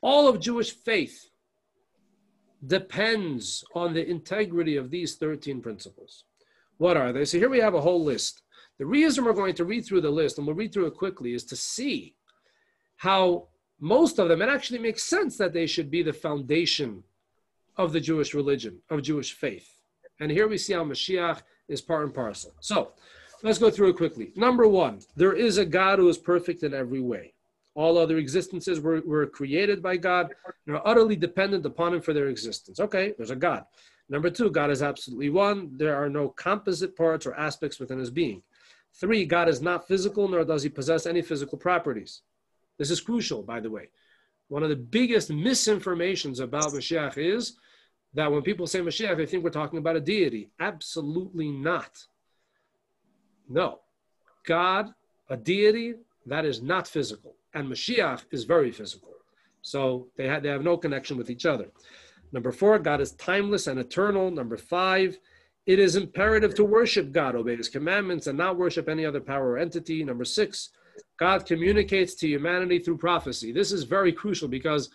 All 0.00 0.28
of 0.28 0.40
Jewish 0.40 0.72
faith 0.72 1.30
depends 2.66 3.64
on 3.74 3.94
the 3.94 4.08
integrity 4.08 4.76
of 4.76 4.90
these 4.90 5.16
13 5.16 5.60
principles. 5.60 6.24
What 6.78 6.96
are 6.96 7.12
they? 7.12 7.24
So 7.24 7.38
here 7.38 7.48
we 7.48 7.60
have 7.60 7.74
a 7.74 7.80
whole 7.80 8.04
list. 8.04 8.42
The 8.78 8.86
reason 8.86 9.24
we're 9.24 9.32
going 9.32 9.54
to 9.54 9.64
read 9.64 9.86
through 9.86 10.02
the 10.02 10.10
list, 10.10 10.36
and 10.36 10.46
we'll 10.46 10.56
read 10.56 10.72
through 10.72 10.86
it 10.86 10.96
quickly, 10.96 11.32
is 11.32 11.44
to 11.44 11.56
see 11.56 12.14
how 12.96 13.48
most 13.80 14.18
of 14.18 14.28
them, 14.28 14.42
it 14.42 14.48
actually 14.48 14.78
makes 14.78 15.02
sense 15.02 15.36
that 15.38 15.52
they 15.52 15.66
should 15.66 15.90
be 15.90 16.02
the 16.02 16.12
foundation 16.12 17.02
of 17.76 17.92
the 17.92 18.00
Jewish 18.00 18.34
religion, 18.34 18.80
of 18.90 19.02
Jewish 19.02 19.32
faith. 19.32 19.68
And 20.20 20.30
here 20.30 20.48
we 20.48 20.58
see 20.58 20.72
how 20.72 20.84
Mashiach 20.84 21.42
is 21.68 21.80
part 21.80 22.04
and 22.04 22.14
parcel. 22.14 22.54
So 22.60 22.92
let's 23.42 23.58
go 23.58 23.70
through 23.70 23.90
it 23.90 23.96
quickly. 23.96 24.32
Number 24.36 24.66
one, 24.66 25.00
there 25.16 25.32
is 25.32 25.58
a 25.58 25.64
God 25.64 25.98
who 25.98 26.08
is 26.08 26.18
perfect 26.18 26.62
in 26.62 26.74
every 26.74 27.00
way. 27.00 27.32
All 27.74 27.98
other 27.98 28.16
existences 28.16 28.80
were, 28.80 29.02
were 29.02 29.26
created 29.26 29.82
by 29.82 29.98
God 29.98 30.34
and 30.66 30.76
are 30.76 30.86
utterly 30.86 31.16
dependent 31.16 31.66
upon 31.66 31.94
Him 31.94 32.00
for 32.00 32.14
their 32.14 32.28
existence. 32.28 32.80
Okay, 32.80 33.12
there's 33.16 33.30
a 33.30 33.36
God. 33.36 33.64
Number 34.08 34.30
two, 34.30 34.50
God 34.50 34.70
is 34.70 34.82
absolutely 34.82 35.30
one. 35.30 35.70
There 35.76 35.96
are 35.96 36.08
no 36.08 36.28
composite 36.28 36.96
parts 36.96 37.26
or 37.26 37.34
aspects 37.34 37.78
within 37.78 37.98
His 37.98 38.10
being. 38.10 38.42
Three, 38.94 39.26
God 39.26 39.48
is 39.48 39.60
not 39.60 39.86
physical, 39.86 40.26
nor 40.26 40.44
does 40.44 40.62
He 40.62 40.70
possess 40.70 41.04
any 41.04 41.20
physical 41.20 41.58
properties. 41.58 42.22
This 42.78 42.90
is 42.90 43.00
crucial, 43.00 43.42
by 43.42 43.60
the 43.60 43.70
way. 43.70 43.88
One 44.48 44.62
of 44.62 44.68
the 44.68 44.76
biggest 44.76 45.30
misinformations 45.30 46.40
about 46.40 46.72
Mashiach 46.72 47.18
is 47.18 47.56
that 48.14 48.30
when 48.30 48.42
people 48.42 48.66
say 48.66 48.80
Mashiach, 48.80 49.16
they 49.16 49.26
think 49.26 49.44
we're 49.44 49.50
talking 49.50 49.78
about 49.78 49.96
a 49.96 50.00
deity. 50.00 50.50
Absolutely 50.60 51.50
not. 51.50 52.06
No. 53.48 53.80
God, 54.44 54.92
a 55.28 55.36
deity, 55.36 55.94
that 56.26 56.44
is 56.44 56.62
not 56.62 56.86
physical. 56.88 57.34
And 57.54 57.68
Mashiach 57.68 58.24
is 58.30 58.44
very 58.44 58.70
physical. 58.70 59.10
So 59.62 60.08
they, 60.16 60.28
have 60.28 60.42
they 60.42 60.48
have 60.48 60.62
no 60.62 60.76
connection 60.76 61.16
with 61.16 61.30
each 61.30 61.46
other. 61.46 61.68
Number 62.32 62.52
four, 62.52 62.78
God 62.78 63.00
is 63.00 63.12
timeless 63.12 63.66
and 63.66 63.78
eternal. 63.78 64.30
Number 64.30 64.56
five, 64.56 65.18
it 65.66 65.78
is 65.78 65.96
imperative 65.96 66.54
to 66.54 66.64
worship 66.64 67.12
God, 67.12 67.34
obey 67.34 67.56
his 67.56 67.68
commandments, 67.68 68.26
and 68.26 68.38
not 68.38 68.56
worship 68.56 68.88
any 68.88 69.04
other 69.04 69.20
power 69.20 69.52
or 69.52 69.58
entity. 69.58 70.04
Number 70.04 70.24
six, 70.24 70.70
God 71.18 71.46
communicates 71.46 72.14
to 72.16 72.28
humanity 72.28 72.78
through 72.78 72.98
prophecy. 72.98 73.52
This 73.52 73.72
is 73.72 73.84
very 73.84 74.12
crucial 74.12 74.48
because 74.48 74.90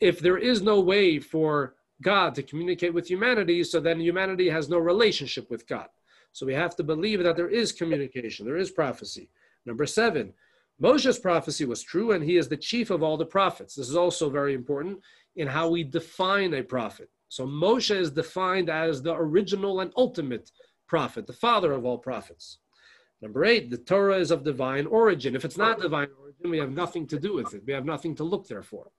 if 0.00 0.18
there 0.20 0.38
is 0.38 0.62
no 0.62 0.80
way 0.80 1.18
for 1.18 1.74
God 2.00 2.34
to 2.34 2.42
communicate 2.42 2.94
with 2.94 3.08
humanity, 3.08 3.62
so 3.64 3.80
then 3.80 4.00
humanity 4.00 4.48
has 4.48 4.68
no 4.68 4.78
relationship 4.78 5.50
with 5.50 5.66
God. 5.66 5.88
So 6.32 6.46
we 6.46 6.54
have 6.54 6.74
to 6.76 6.82
believe 6.82 7.22
that 7.22 7.36
there 7.36 7.48
is 7.48 7.72
communication, 7.72 8.46
there 8.46 8.56
is 8.56 8.70
prophecy. 8.70 9.28
Number 9.66 9.86
seven, 9.86 10.32
Moshe's 10.82 11.18
prophecy 11.18 11.64
was 11.64 11.82
true, 11.82 12.12
and 12.12 12.24
he 12.24 12.36
is 12.36 12.48
the 12.48 12.56
chief 12.56 12.90
of 12.90 13.02
all 13.02 13.16
the 13.16 13.26
prophets. 13.26 13.74
This 13.74 13.88
is 13.88 13.96
also 13.96 14.30
very 14.30 14.54
important 14.54 14.98
in 15.36 15.46
how 15.46 15.68
we 15.68 15.84
define 15.84 16.54
a 16.54 16.62
prophet. 16.62 17.08
So 17.28 17.46
Moshe 17.46 17.94
is 17.94 18.10
defined 18.10 18.68
as 18.68 19.02
the 19.02 19.14
original 19.14 19.80
and 19.80 19.92
ultimate 19.96 20.50
prophet, 20.86 21.26
the 21.26 21.32
father 21.32 21.72
of 21.72 21.84
all 21.84 21.98
prophets. 21.98 22.58
Number 23.22 23.44
eight, 23.44 23.70
the 23.70 23.78
Torah 23.78 24.18
is 24.18 24.30
of 24.30 24.42
divine 24.42 24.86
origin. 24.86 25.36
If 25.36 25.44
it's 25.44 25.56
not 25.56 25.80
divine 25.80 26.08
origin, 26.20 26.50
we 26.50 26.58
have 26.58 26.72
nothing 26.72 27.06
to 27.06 27.18
do 27.18 27.34
with 27.34 27.54
it. 27.54 27.62
We 27.64 27.72
have 27.72 27.84
nothing 27.84 28.16
to 28.16 28.24
look 28.24 28.48
there 28.48 28.62
for. 28.62 28.90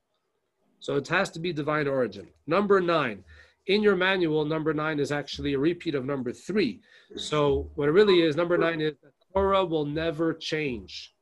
So 0.80 0.96
it 0.96 1.08
has 1.10 1.30
to 1.32 1.40
be 1.40 1.52
divine 1.52 1.88
origin. 1.88 2.30
Number 2.48 2.80
nine, 2.80 3.24
in 3.68 3.82
your 3.82 3.96
manual, 3.96 4.46
number 4.46 4.74
nine 4.74 5.00
is 5.00 5.12
actually 5.12 5.54
a 5.54 5.60
repeat 5.60 5.96
of 5.96 6.06
number 6.06 6.32
three. 6.34 6.82
So 7.16 7.70
what 7.76 7.88
it 7.88 7.92
really 7.92 8.22
is, 8.22 8.36
number 8.36 8.58
nine 8.58 8.82
is 8.82 8.94
that 9.04 9.14
Torah 9.34 9.66
will 9.66 9.86
never 9.86 10.34
change. 10.34 11.14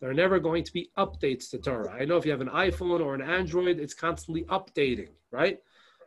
There 0.00 0.10
are 0.10 0.14
never 0.14 0.38
going 0.38 0.62
to 0.64 0.72
be 0.72 0.90
updates 0.98 1.50
to 1.50 1.58
Torah. 1.58 1.90
I 1.90 2.04
know 2.04 2.16
if 2.16 2.26
you 2.26 2.30
have 2.30 2.42
an 2.42 2.50
iPhone 2.50 3.00
or 3.00 3.14
an 3.14 3.22
Android, 3.22 3.78
it's 3.78 3.94
constantly 3.94 4.44
updating, 4.44 5.08
right? 5.30 5.58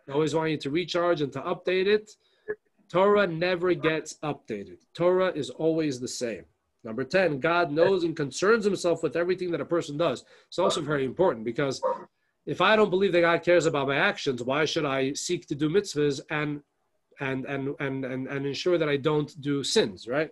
I 0.07 0.11
always 0.11 0.35
want 0.35 0.51
you 0.51 0.57
to 0.57 0.69
recharge 0.69 1.21
and 1.21 1.33
to 1.33 1.41
update 1.41 1.87
it. 1.87 2.11
Torah 2.89 3.27
never 3.27 3.73
gets 3.73 4.15
updated. 4.23 4.77
Torah 4.93 5.31
is 5.31 5.49
always 5.49 5.99
the 5.99 6.07
same. 6.07 6.45
Number 6.83 7.03
10, 7.03 7.39
God 7.39 7.71
knows 7.71 8.03
and 8.03 8.15
concerns 8.15 8.63
himself 8.63 9.03
with 9.03 9.15
everything 9.15 9.51
that 9.51 9.61
a 9.61 9.65
person 9.65 9.97
does. 9.97 10.23
It's 10.47 10.59
also 10.59 10.81
very 10.81 11.03
important 11.03 11.45
because 11.45 11.81
if 12.49 12.61
I 12.61 12.75
don't 12.75 12.89
believe 12.89 13.11
that 13.11 13.21
God 13.21 13.43
cares 13.43 13.67
about 13.67 13.87
my 13.87 13.97
actions, 13.97 14.41
why 14.41 14.65
should 14.65 14.83
I 14.83 15.13
seek 15.13 15.45
to 15.47 15.55
do 15.55 15.69
mitzvahs 15.69 16.19
and 16.31 16.61
and 17.19 17.45
and 17.45 17.75
and 17.79 18.03
and, 18.03 18.27
and 18.27 18.45
ensure 18.47 18.79
that 18.79 18.89
I 18.89 18.97
don't 18.97 19.39
do 19.39 19.63
sins, 19.63 20.07
right? 20.07 20.31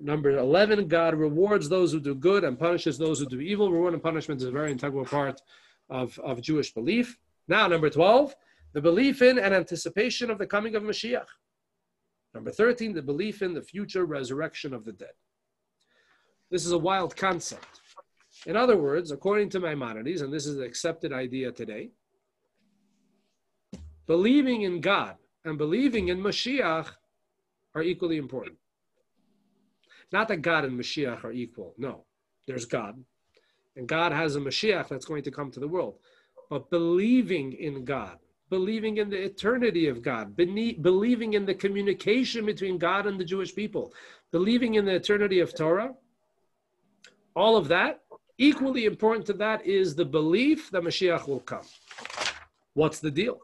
Number 0.00 0.30
11, 0.38 0.88
God 0.88 1.14
rewards 1.14 1.68
those 1.68 1.92
who 1.92 2.00
do 2.00 2.14
good 2.14 2.42
and 2.42 2.58
punishes 2.58 2.96
those 2.96 3.20
who 3.20 3.26
do 3.26 3.40
evil. 3.40 3.70
Reward 3.70 3.92
and 3.92 4.02
punishment 4.02 4.40
is 4.40 4.48
a 4.48 4.50
very 4.50 4.72
integral 4.72 5.04
part 5.04 5.42
of, 5.90 6.18
of 6.20 6.40
Jewish 6.40 6.72
belief. 6.72 7.18
Now, 7.46 7.68
number 7.68 7.90
12, 7.90 8.34
the 8.72 8.80
belief 8.80 9.20
in 9.20 9.38
and 9.38 9.54
anticipation 9.54 10.30
of 10.30 10.38
the 10.38 10.46
coming 10.46 10.74
of 10.74 10.82
Mashiach. 10.82 11.26
Number 12.34 12.50
13, 12.50 12.94
the 12.94 13.02
belief 13.02 13.42
in 13.42 13.52
the 13.52 13.62
future 13.62 14.06
resurrection 14.06 14.72
of 14.72 14.86
the 14.86 14.92
dead. 14.92 15.16
This 16.50 16.64
is 16.64 16.72
a 16.72 16.78
wild 16.78 17.14
concept. 17.14 17.81
In 18.46 18.56
other 18.56 18.76
words, 18.76 19.10
according 19.12 19.50
to 19.50 19.60
Maimonides, 19.60 20.20
and 20.20 20.32
this 20.32 20.46
is 20.46 20.56
the 20.56 20.64
accepted 20.64 21.12
idea 21.12 21.52
today, 21.52 21.90
believing 24.06 24.62
in 24.62 24.80
God 24.80 25.16
and 25.44 25.56
believing 25.56 26.08
in 26.08 26.18
Mashiach 26.18 26.88
are 27.74 27.82
equally 27.82 28.16
important. 28.16 28.56
Not 30.10 30.28
that 30.28 30.42
God 30.42 30.64
and 30.64 30.78
Mashiach 30.78 31.24
are 31.24 31.32
equal. 31.32 31.74
No, 31.78 32.04
there's 32.46 32.66
God. 32.66 33.02
And 33.76 33.88
God 33.88 34.12
has 34.12 34.36
a 34.36 34.40
Mashiach 34.40 34.88
that's 34.88 35.06
going 35.06 35.22
to 35.22 35.30
come 35.30 35.50
to 35.52 35.60
the 35.60 35.68
world. 35.68 35.94
But 36.50 36.68
believing 36.68 37.54
in 37.54 37.84
God, 37.84 38.18
believing 38.50 38.98
in 38.98 39.08
the 39.08 39.22
eternity 39.22 39.88
of 39.88 40.02
God, 40.02 40.36
believing 40.36 41.32
in 41.32 41.46
the 41.46 41.54
communication 41.54 42.44
between 42.44 42.76
God 42.76 43.06
and 43.06 43.18
the 43.18 43.24
Jewish 43.24 43.54
people, 43.54 43.94
believing 44.32 44.74
in 44.74 44.84
the 44.84 44.96
eternity 44.96 45.40
of 45.40 45.54
Torah, 45.54 45.94
all 47.34 47.56
of 47.56 47.68
that 47.68 48.01
Equally 48.42 48.86
important 48.86 49.24
to 49.26 49.34
that 49.34 49.64
is 49.64 49.94
the 49.94 50.04
belief 50.04 50.68
that 50.72 50.82
Mashiach 50.82 51.28
will 51.28 51.38
come. 51.38 51.64
What's 52.74 52.98
the 52.98 53.08
deal? 53.08 53.38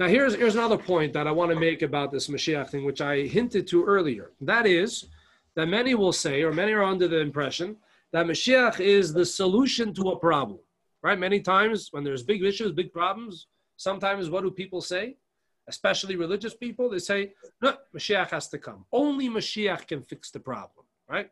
Now, 0.00 0.08
here's, 0.08 0.34
here's 0.34 0.56
another 0.56 0.76
point 0.76 1.12
that 1.12 1.28
I 1.28 1.30
want 1.30 1.52
to 1.52 1.60
make 1.60 1.82
about 1.82 2.10
this 2.10 2.26
Mashiach 2.26 2.70
thing, 2.70 2.84
which 2.84 3.00
I 3.00 3.20
hinted 3.20 3.68
to 3.68 3.84
earlier. 3.84 4.32
That 4.40 4.66
is 4.66 5.06
that 5.54 5.68
many 5.68 5.94
will 5.94 6.12
say, 6.12 6.42
or 6.42 6.52
many 6.52 6.72
are 6.72 6.82
under 6.82 7.06
the 7.06 7.20
impression, 7.20 7.76
that 8.10 8.26
Mashiach 8.26 8.80
is 8.80 9.12
the 9.12 9.24
solution 9.24 9.94
to 9.94 10.10
a 10.10 10.18
problem. 10.18 10.58
Right? 11.04 11.16
Many 11.16 11.38
times 11.38 11.90
when 11.92 12.02
there's 12.02 12.24
big 12.24 12.42
issues, 12.42 12.72
big 12.72 12.92
problems, 12.92 13.46
sometimes 13.76 14.28
what 14.28 14.42
do 14.42 14.50
people 14.50 14.80
say? 14.80 15.18
Especially 15.68 16.16
religious 16.16 16.54
people, 16.56 16.90
they 16.90 16.98
say, 16.98 17.32
no, 17.62 17.76
Mashiach 17.94 18.30
has 18.30 18.48
to 18.48 18.58
come. 18.58 18.84
Only 18.90 19.28
Mashiach 19.28 19.86
can 19.86 20.02
fix 20.02 20.32
the 20.32 20.40
problem, 20.40 20.84
right? 21.08 21.30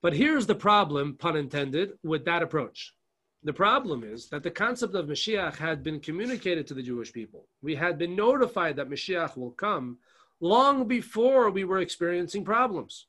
But 0.00 0.14
here's 0.14 0.46
the 0.46 0.54
problem, 0.54 1.16
pun 1.18 1.36
intended, 1.36 1.98
with 2.02 2.24
that 2.24 2.42
approach. 2.42 2.94
The 3.42 3.52
problem 3.52 4.04
is 4.04 4.28
that 4.30 4.42
the 4.42 4.50
concept 4.50 4.94
of 4.94 5.06
Mashiach 5.06 5.56
had 5.56 5.82
been 5.82 6.00
communicated 6.00 6.66
to 6.66 6.74
the 6.74 6.82
Jewish 6.82 7.12
people. 7.12 7.46
We 7.62 7.74
had 7.74 7.98
been 7.98 8.16
notified 8.16 8.76
that 8.76 8.90
Mashiach 8.90 9.36
will 9.36 9.52
come 9.52 9.98
long 10.40 10.86
before 10.86 11.50
we 11.50 11.64
were 11.64 11.78
experiencing 11.78 12.44
problems. 12.44 13.06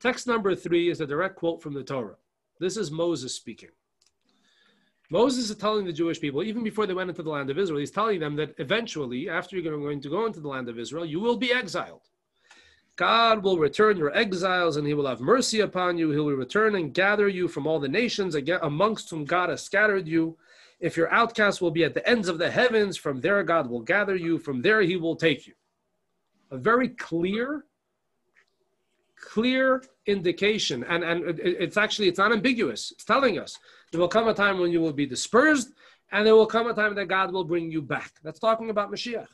Text 0.00 0.26
number 0.26 0.54
three 0.54 0.88
is 0.88 1.00
a 1.00 1.06
direct 1.06 1.36
quote 1.36 1.62
from 1.62 1.74
the 1.74 1.84
Torah. 1.84 2.16
This 2.58 2.76
is 2.76 2.90
Moses 2.90 3.34
speaking. 3.34 3.70
Moses 5.10 5.50
is 5.50 5.56
telling 5.56 5.84
the 5.84 5.92
Jewish 5.92 6.20
people, 6.20 6.42
even 6.42 6.64
before 6.64 6.86
they 6.86 6.94
went 6.94 7.10
into 7.10 7.22
the 7.22 7.30
land 7.30 7.50
of 7.50 7.58
Israel, 7.58 7.80
he's 7.80 7.90
telling 7.90 8.18
them 8.18 8.34
that 8.36 8.54
eventually, 8.58 9.28
after 9.28 9.56
you're 9.56 9.78
going 9.78 10.00
to 10.00 10.08
go 10.08 10.26
into 10.26 10.40
the 10.40 10.48
land 10.48 10.68
of 10.68 10.78
Israel, 10.78 11.04
you 11.04 11.20
will 11.20 11.36
be 11.36 11.52
exiled. 11.52 12.08
God 12.96 13.42
will 13.42 13.58
return 13.58 13.96
your 13.96 14.14
exiles 14.16 14.76
and 14.76 14.86
he 14.86 14.94
will 14.94 15.06
have 15.06 15.20
mercy 15.20 15.60
upon 15.60 15.96
you. 15.96 16.10
He 16.10 16.18
will 16.18 16.34
return 16.34 16.74
and 16.74 16.92
gather 16.92 17.28
you 17.28 17.48
from 17.48 17.66
all 17.66 17.80
the 17.80 17.88
nations 17.88 18.34
amongst 18.34 19.10
whom 19.10 19.24
God 19.24 19.48
has 19.48 19.62
scattered 19.62 20.06
you. 20.06 20.36
If 20.78 20.96
your 20.96 21.10
outcasts 21.12 21.60
will 21.60 21.70
be 21.70 21.84
at 21.84 21.94
the 21.94 22.06
ends 22.08 22.28
of 22.28 22.38
the 22.38 22.50
heavens, 22.50 22.96
from 22.96 23.20
there 23.20 23.42
God 23.44 23.70
will 23.70 23.80
gather 23.80 24.16
you. 24.16 24.38
From 24.38 24.60
there 24.60 24.82
he 24.82 24.96
will 24.96 25.16
take 25.16 25.46
you. 25.46 25.54
A 26.50 26.58
very 26.58 26.88
clear, 26.88 27.64
clear 29.16 29.82
indication. 30.06 30.84
And, 30.84 31.02
and 31.02 31.40
it's 31.40 31.78
actually, 31.78 32.08
it's 32.08 32.18
not 32.18 32.32
ambiguous. 32.32 32.92
It's 32.92 33.04
telling 33.04 33.38
us 33.38 33.58
there 33.90 34.00
will 34.00 34.08
come 34.08 34.28
a 34.28 34.34
time 34.34 34.58
when 34.58 34.70
you 34.70 34.80
will 34.80 34.92
be 34.92 35.06
dispersed 35.06 35.72
and 36.10 36.26
there 36.26 36.36
will 36.36 36.46
come 36.46 36.66
a 36.66 36.74
time 36.74 36.94
that 36.96 37.06
God 37.06 37.32
will 37.32 37.44
bring 37.44 37.70
you 37.70 37.80
back. 37.80 38.12
That's 38.22 38.38
talking 38.38 38.68
about 38.68 38.92
Mashiach. 38.92 39.28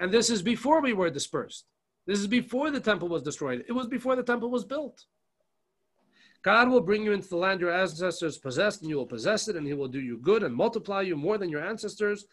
And 0.00 0.10
this 0.10 0.30
is 0.30 0.42
before 0.42 0.80
we 0.80 0.94
were 0.94 1.10
dispersed. 1.10 1.64
This 2.06 2.18
is 2.18 2.26
before 2.26 2.70
the 2.70 2.80
temple 2.80 3.08
was 3.08 3.22
destroyed. 3.22 3.64
It 3.68 3.72
was 3.72 3.86
before 3.86 4.16
the 4.16 4.22
temple 4.22 4.50
was 4.50 4.64
built. 4.64 5.04
God 6.42 6.68
will 6.68 6.80
bring 6.80 7.04
you 7.04 7.12
into 7.12 7.28
the 7.28 7.36
land 7.36 7.60
your 7.60 7.72
ancestors 7.72 8.36
possessed, 8.36 8.80
and 8.80 8.90
you 8.90 8.96
will 8.96 9.06
possess 9.06 9.46
it, 9.46 9.54
and 9.54 9.66
he 9.66 9.74
will 9.74 9.86
do 9.86 10.00
you 10.00 10.18
good 10.18 10.42
and 10.42 10.54
multiply 10.54 11.00
you 11.00 11.14
more 11.14 11.38
than 11.38 11.48
your 11.48 11.64
ancestors, 11.64 12.26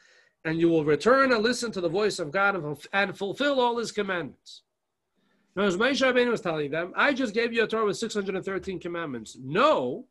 and 0.46 0.60
you 0.60 0.68
will 0.68 0.84
return 0.84 1.32
and 1.32 1.44
listen 1.44 1.72
to 1.72 1.82
the 1.82 1.90
voice 1.90 2.18
of 2.18 2.32
God 2.32 2.56
and 2.94 3.18
fulfill 3.18 3.60
all 3.60 3.78
his 3.78 3.92
commandments. 3.92 4.64
Now, 5.56 5.64
as 5.64 5.78
Moshe 5.78 6.02
Rabbeinu 6.02 6.32
was 6.32 6.42
telling 6.42 6.72
them, 6.72 6.94
I 6.96 7.14
just 7.14 7.34
gave 7.34 7.54
you 7.54 7.64
a 7.64 7.68
Torah 7.68 7.86
with 7.86 7.98
613 7.98 8.80
commandments. 8.80 9.38
Know 9.40 10.06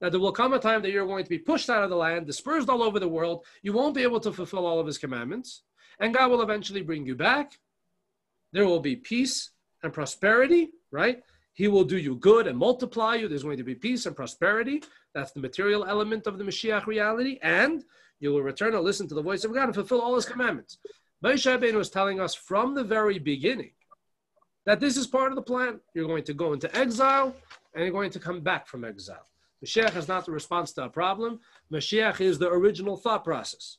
that 0.00 0.12
there 0.12 0.20
will 0.20 0.32
come 0.32 0.54
a 0.54 0.58
time 0.58 0.80
that 0.82 0.90
you're 0.90 1.06
going 1.06 1.24
to 1.24 1.30
be 1.30 1.38
pushed 1.38 1.68
out 1.68 1.82
of 1.82 1.90
the 1.90 1.96
land, 1.96 2.26
dispersed 2.26 2.68
all 2.68 2.82
over 2.82 2.98
the 2.98 3.08
world. 3.08 3.44
You 3.62 3.72
won't 3.72 3.94
be 3.94 4.02
able 4.02 4.20
to 4.20 4.32
fulfill 4.32 4.64
all 4.64 4.80
of 4.80 4.86
his 4.86 4.98
commandments, 4.98 5.62
and 5.98 6.14
God 6.14 6.30
will 6.30 6.42
eventually 6.42 6.82
bring 6.82 7.04
you 7.04 7.14
back 7.14 7.58
there 8.52 8.66
will 8.66 8.80
be 8.80 8.96
peace 8.96 9.50
and 9.82 9.92
prosperity, 9.92 10.70
right? 10.90 11.22
He 11.54 11.68
will 11.68 11.84
do 11.84 11.98
you 11.98 12.16
good 12.16 12.46
and 12.46 12.56
multiply 12.56 13.16
you. 13.16 13.28
There's 13.28 13.42
going 13.42 13.58
to 13.58 13.64
be 13.64 13.74
peace 13.74 14.06
and 14.06 14.16
prosperity. 14.16 14.82
That's 15.14 15.32
the 15.32 15.40
material 15.40 15.84
element 15.84 16.26
of 16.26 16.38
the 16.38 16.44
Mashiach 16.44 16.86
reality. 16.86 17.38
And 17.42 17.84
you 18.20 18.30
will 18.32 18.42
return 18.42 18.74
and 18.74 18.84
listen 18.84 19.08
to 19.08 19.14
the 19.14 19.22
voice 19.22 19.44
of 19.44 19.52
God 19.52 19.64
and 19.64 19.74
fulfill 19.74 20.00
all 20.00 20.14
his 20.14 20.24
commandments. 20.24 20.78
Moshe 21.22 21.46
Rabbeinu 21.46 21.74
was 21.74 21.90
telling 21.90 22.20
us 22.20 22.34
from 22.34 22.74
the 22.74 22.84
very 22.84 23.18
beginning 23.18 23.72
that 24.64 24.80
this 24.80 24.96
is 24.96 25.06
part 25.06 25.30
of 25.30 25.36
the 25.36 25.42
plan. 25.42 25.80
You're 25.94 26.06
going 26.06 26.24
to 26.24 26.34
go 26.34 26.52
into 26.52 26.74
exile 26.76 27.34
and 27.74 27.84
you're 27.84 27.92
going 27.92 28.10
to 28.10 28.18
come 28.18 28.40
back 28.40 28.66
from 28.66 28.84
exile. 28.84 29.26
Mashiach 29.64 29.96
is 29.96 30.08
not 30.08 30.26
the 30.26 30.32
response 30.32 30.72
to 30.72 30.84
a 30.84 30.88
problem. 30.88 31.40
Mashiach 31.72 32.20
is 32.20 32.38
the 32.38 32.50
original 32.50 32.96
thought 32.96 33.24
process. 33.24 33.78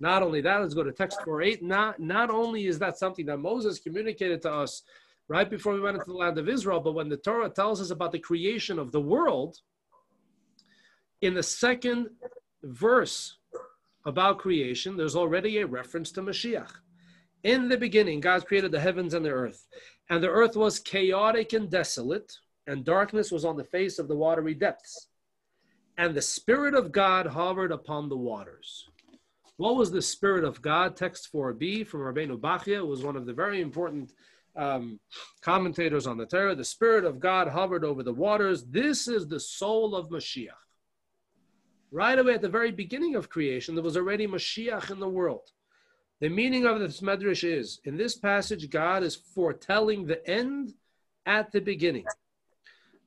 Not 0.00 0.22
only 0.22 0.40
that, 0.42 0.60
let's 0.60 0.74
go 0.74 0.84
to 0.84 0.92
text 0.92 1.18
4.8. 1.26 1.62
Not, 1.62 1.98
not 1.98 2.30
only 2.30 2.66
is 2.66 2.78
that 2.78 2.98
something 2.98 3.26
that 3.26 3.38
Moses 3.38 3.78
communicated 3.78 4.42
to 4.42 4.52
us 4.52 4.82
right 5.28 5.48
before 5.48 5.74
we 5.74 5.80
went 5.80 5.96
into 5.96 6.10
the 6.10 6.16
land 6.16 6.38
of 6.38 6.48
Israel, 6.48 6.80
but 6.80 6.94
when 6.94 7.08
the 7.08 7.16
Torah 7.16 7.50
tells 7.50 7.80
us 7.80 7.90
about 7.90 8.12
the 8.12 8.18
creation 8.18 8.78
of 8.78 8.92
the 8.92 9.00
world, 9.00 9.58
in 11.20 11.34
the 11.34 11.42
second 11.42 12.08
verse 12.62 13.38
about 14.06 14.38
creation, 14.38 14.96
there's 14.96 15.16
already 15.16 15.58
a 15.58 15.66
reference 15.66 16.12
to 16.12 16.22
Mashiach. 16.22 16.70
In 17.42 17.68
the 17.68 17.76
beginning, 17.76 18.20
God 18.20 18.46
created 18.46 18.72
the 18.72 18.80
heavens 18.80 19.14
and 19.14 19.24
the 19.24 19.30
earth, 19.30 19.66
and 20.10 20.22
the 20.22 20.30
earth 20.30 20.56
was 20.56 20.78
chaotic 20.78 21.52
and 21.52 21.70
desolate, 21.70 22.32
and 22.66 22.84
darkness 22.84 23.30
was 23.30 23.44
on 23.44 23.56
the 23.56 23.64
face 23.64 23.98
of 23.98 24.08
the 24.08 24.16
watery 24.16 24.54
depths. 24.54 25.08
And 25.96 26.14
the 26.14 26.22
Spirit 26.22 26.74
of 26.74 26.92
God 26.92 27.26
hovered 27.26 27.72
upon 27.72 28.08
the 28.08 28.16
waters. 28.16 28.88
What 29.58 29.74
was 29.74 29.90
the 29.90 30.00
Spirit 30.00 30.44
of 30.44 30.62
God? 30.62 30.96
Text 30.96 31.30
4b 31.32 31.88
from 31.88 32.00
Rabbeinu 32.00 32.38
Bachya 32.38 32.86
was 32.86 33.02
one 33.02 33.16
of 33.16 33.26
the 33.26 33.32
very 33.32 33.60
important 33.60 34.12
um, 34.54 35.00
commentators 35.42 36.06
on 36.06 36.16
the 36.16 36.26
Torah. 36.26 36.54
The 36.54 36.64
Spirit 36.64 37.04
of 37.04 37.18
God 37.18 37.48
hovered 37.48 37.84
over 37.84 38.04
the 38.04 38.12
waters. 38.12 38.64
This 38.64 39.08
is 39.08 39.26
the 39.26 39.40
soul 39.40 39.96
of 39.96 40.10
Mashiach. 40.10 40.50
Right 41.90 42.16
away 42.16 42.34
at 42.34 42.40
the 42.40 42.48
very 42.48 42.70
beginning 42.70 43.16
of 43.16 43.28
creation, 43.28 43.74
there 43.74 43.82
was 43.82 43.96
already 43.96 44.28
Mashiach 44.28 44.92
in 44.92 45.00
the 45.00 45.08
world. 45.08 45.50
The 46.20 46.28
meaning 46.28 46.64
of 46.64 46.78
this 46.78 47.00
medrash 47.00 47.42
is 47.42 47.80
in 47.84 47.96
this 47.96 48.16
passage, 48.16 48.70
God 48.70 49.02
is 49.02 49.16
foretelling 49.16 50.06
the 50.06 50.24
end 50.28 50.74
at 51.26 51.50
the 51.50 51.60
beginning. 51.60 52.04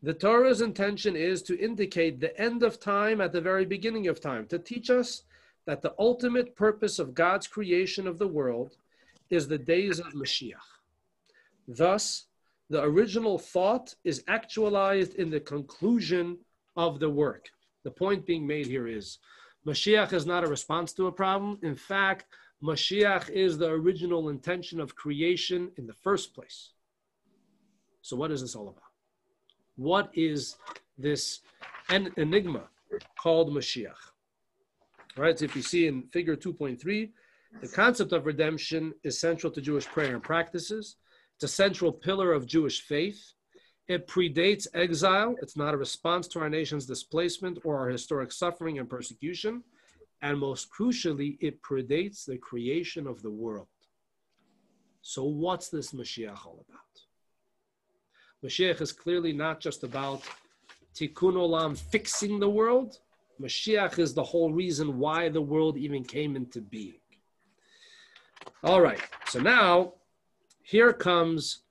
The 0.04 0.14
Torah's 0.14 0.60
intention 0.60 1.16
is 1.16 1.44
to 1.44 1.58
indicate 1.58 2.20
the 2.20 2.38
end 2.38 2.62
of 2.62 2.78
time 2.78 3.22
at 3.22 3.32
the 3.32 3.42
very 3.42 3.66
beginning 3.66 4.08
of 4.08 4.20
time, 4.20 4.48
to 4.48 4.60
teach 4.60 4.90
us 4.90 5.24
that 5.66 5.82
the 5.82 5.94
ultimate 6.00 6.56
purpose 6.56 7.00
of 7.00 7.14
God's 7.14 7.48
creation 7.48 8.08
of 8.08 8.18
the 8.18 8.28
world 8.28 8.78
is 9.30 9.48
the 9.48 9.58
days 9.58 10.00
of 10.00 10.14
Mashiach. 10.14 10.56
Thus, 11.68 12.26
the 12.70 12.82
original 12.82 13.38
thought 13.38 13.94
is 14.04 14.24
actualized 14.28 15.16
in 15.16 15.30
the 15.30 15.40
conclusion 15.40 16.38
of 16.76 17.00
the 17.00 17.10
work. 17.10 17.50
The 17.84 17.92
point 17.92 18.26
being 18.26 18.46
made 18.46 18.68
here 18.68 18.88
is 18.88 19.20
Mashiach 19.66 20.14
is 20.14 20.26
not 20.26 20.44
a 20.44 20.48
response 20.48 20.94
to 20.94 21.08
a 21.08 21.12
problem. 21.12 21.60
In 21.62 21.76
fact, 21.76 22.26
Mashiach 22.64 23.30
is 23.30 23.58
the 23.58 23.70
original 23.70 24.30
intention 24.30 24.80
of 24.80 24.96
creation 24.96 25.72
in 25.78 25.88
the 25.88 25.94
first 25.94 26.34
place. 26.34 26.72
So, 28.02 28.16
what 28.16 28.32
is 28.32 28.42
this 28.42 28.56
all 28.56 28.70
about? 28.70 28.92
What 29.76 30.12
is 30.14 30.58
this 30.98 31.42
enigma 31.90 32.64
called 33.20 33.52
Mashiach? 33.52 34.11
Right? 35.18 35.38
So 35.38 35.46
if 35.46 35.56
you 35.56 35.62
see 35.62 35.88
in 35.88 36.04
figure 36.04 36.36
2.3, 36.36 37.10
the 37.60 37.68
concept 37.68 38.14
of 38.14 38.26
redemption 38.26 38.94
is 39.04 39.20
central 39.20 39.52
to 39.52 39.62
Jewish 39.62 39.86
prayer 39.86 40.14
and 40.14 40.24
practices. 40.24 40.96
It's 41.36 41.44
a 41.44 41.48
central 41.48 41.92
pillar 41.92 42.32
of 42.32 42.46
Jewish 42.46 42.82
faith. 42.82 43.34
It 43.88 44.08
predates 44.08 44.68
exile. 44.74 45.36
It's 45.42 45.58
not 45.58 45.74
a 45.74 45.78
response 45.78 46.28
to 46.30 46.40
our 46.40 46.50
nation's 46.50 46.86
displacement 46.86 47.60
or 47.66 47.78
our 47.78 47.90
historic 47.90 48.32
suffering 48.32 48.80
and 48.80 48.90
persecution. 48.90 49.64
And 50.22 50.40
most 50.40 50.70
crucially, 50.72 51.38
it 51.42 51.62
predates 51.62 52.26
the 52.26 52.38
creation 52.38 53.06
of 53.06 53.22
the 53.22 53.32
world. 53.32 53.68
So, 55.02 55.24
what's 55.24 55.70
this 55.70 55.92
Mashiach 55.94 56.46
all 56.46 56.64
about? 56.70 56.80
Mashiach 58.46 58.82
is 58.82 58.92
clearly 58.92 59.34
not 59.34 59.60
just 59.60 59.84
about 59.84 60.22
tikkun 60.96 61.34
olam, 61.34 61.78
fixing 61.78 62.40
the 62.40 62.50
world, 62.50 63.00
Mashiach 63.42 64.00
is 64.00 64.14
the 64.14 64.24
whole 64.24 64.52
reason 64.54 64.98
why 64.98 65.30
the 65.30 65.42
world 65.42 65.78
even 65.78 66.04
came 66.04 66.36
into 66.36 66.62
being. 66.62 67.00
All 68.64 68.82
right, 68.82 69.02
so 69.28 69.40
now 69.40 69.94
here 70.64 70.94
comes 70.94 71.64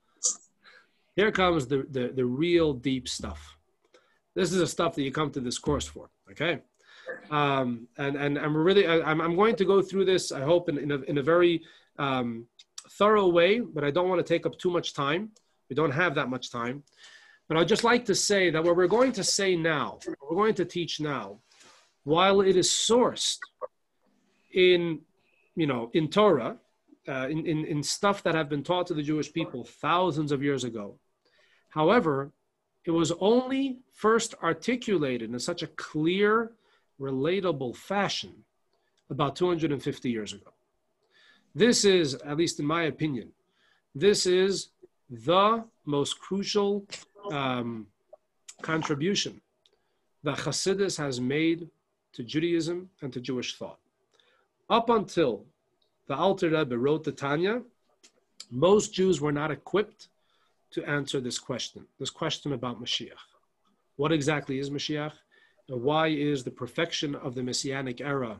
here 1.15 1.31
comes 1.31 1.67
the, 1.67 1.85
the, 1.89 2.11
the 2.15 2.25
real 2.25 2.73
deep 2.73 3.07
stuff. 3.07 3.57
This 4.33 4.51
is 4.51 4.59
the 4.59 4.67
stuff 4.67 4.95
that 4.95 5.03
you 5.03 5.11
come 5.11 5.29
to 5.31 5.41
this 5.41 5.57
course 5.57 5.85
for, 5.85 6.09
okay? 6.31 6.61
Um, 7.29 7.87
and, 7.97 8.15
and 8.15 8.39
I'm 8.39 8.55
really, 8.55 8.87
I, 8.87 9.11
am 9.11 9.19
I'm 9.19 9.35
going 9.35 9.55
to 9.57 9.65
go 9.65 9.81
through 9.81 10.05
this, 10.05 10.31
I 10.31 10.41
hope, 10.41 10.69
in, 10.69 10.77
in, 10.77 10.91
a, 10.91 10.99
in 11.01 11.17
a 11.17 11.21
very 11.21 11.63
um, 11.99 12.47
thorough 12.91 13.27
way, 13.27 13.59
but 13.59 13.83
I 13.83 13.91
don't 13.91 14.07
want 14.07 14.25
to 14.25 14.33
take 14.33 14.45
up 14.45 14.57
too 14.57 14.69
much 14.69 14.93
time. 14.93 15.31
We 15.69 15.75
don't 15.75 15.91
have 15.91 16.15
that 16.15 16.29
much 16.29 16.49
time. 16.49 16.83
But 17.47 17.57
I'd 17.57 17.67
just 17.67 17.83
like 17.83 18.05
to 18.05 18.15
say 18.15 18.49
that 18.49 18.63
what 18.63 18.77
we're 18.77 18.87
going 18.87 19.11
to 19.13 19.23
say 19.23 19.55
now, 19.55 19.99
what 20.05 20.31
we're 20.31 20.37
going 20.37 20.55
to 20.55 20.65
teach 20.65 21.01
now, 21.01 21.39
while 22.03 22.41
it 22.41 22.55
is 22.55 22.69
sourced 22.69 23.37
in, 24.53 24.99
you 25.55 25.67
know, 25.67 25.89
in 25.93 26.07
Torah, 26.09 26.57
uh, 27.07 27.27
in, 27.29 27.45
in, 27.45 27.65
in 27.65 27.83
stuff 27.83 28.23
that 28.23 28.35
have 28.35 28.49
been 28.49 28.63
taught 28.63 28.87
to 28.87 28.93
the 28.93 29.03
Jewish 29.03 29.31
people 29.31 29.63
thousands 29.63 30.31
of 30.31 30.43
years 30.43 30.63
ago. 30.63 30.95
However, 31.69 32.31
it 32.85 32.91
was 32.91 33.11
only 33.19 33.79
first 33.93 34.33
articulated 34.41 35.31
in 35.31 35.39
such 35.39 35.63
a 35.63 35.67
clear, 35.67 36.51
relatable 36.99 37.75
fashion 37.75 38.43
about 39.09 39.35
250 39.35 40.09
years 40.09 40.33
ago. 40.33 40.51
This 41.53 41.83
is, 41.85 42.15
at 42.15 42.37
least 42.37 42.59
in 42.59 42.65
my 42.65 42.83
opinion, 42.83 43.29
this 43.93 44.25
is 44.25 44.69
the 45.09 45.63
most 45.85 46.19
crucial 46.19 46.85
um, 47.31 47.87
contribution 48.61 49.41
that 50.23 50.37
Hasidus 50.37 50.97
has 50.97 51.19
made 51.19 51.69
to 52.13 52.23
Judaism 52.23 52.89
and 53.01 53.11
to 53.13 53.21
Jewish 53.21 53.57
thought. 53.57 53.79
Up 54.69 54.89
until 54.89 55.45
the 56.07 56.15
Alter 56.15 56.49
Rebbe 56.49 56.77
wrote 56.77 57.03
the 57.03 57.11
Tanya, 57.11 57.61
most 58.49 58.93
Jews 58.93 59.21
were 59.21 59.31
not 59.31 59.51
equipped 59.51 60.09
to 60.71 60.83
answer 60.85 61.19
this 61.19 61.39
question, 61.39 61.85
this 61.99 62.09
question 62.09 62.53
about 62.53 62.81
Mashiach. 62.81 63.27
What 63.97 64.11
exactly 64.11 64.59
is 64.59 64.69
Mashiach? 64.69 65.13
And 65.69 65.81
why 65.81 66.07
is 66.07 66.43
the 66.43 66.51
perfection 66.51 67.15
of 67.15 67.35
the 67.35 67.43
Messianic 67.43 68.01
era 68.01 68.39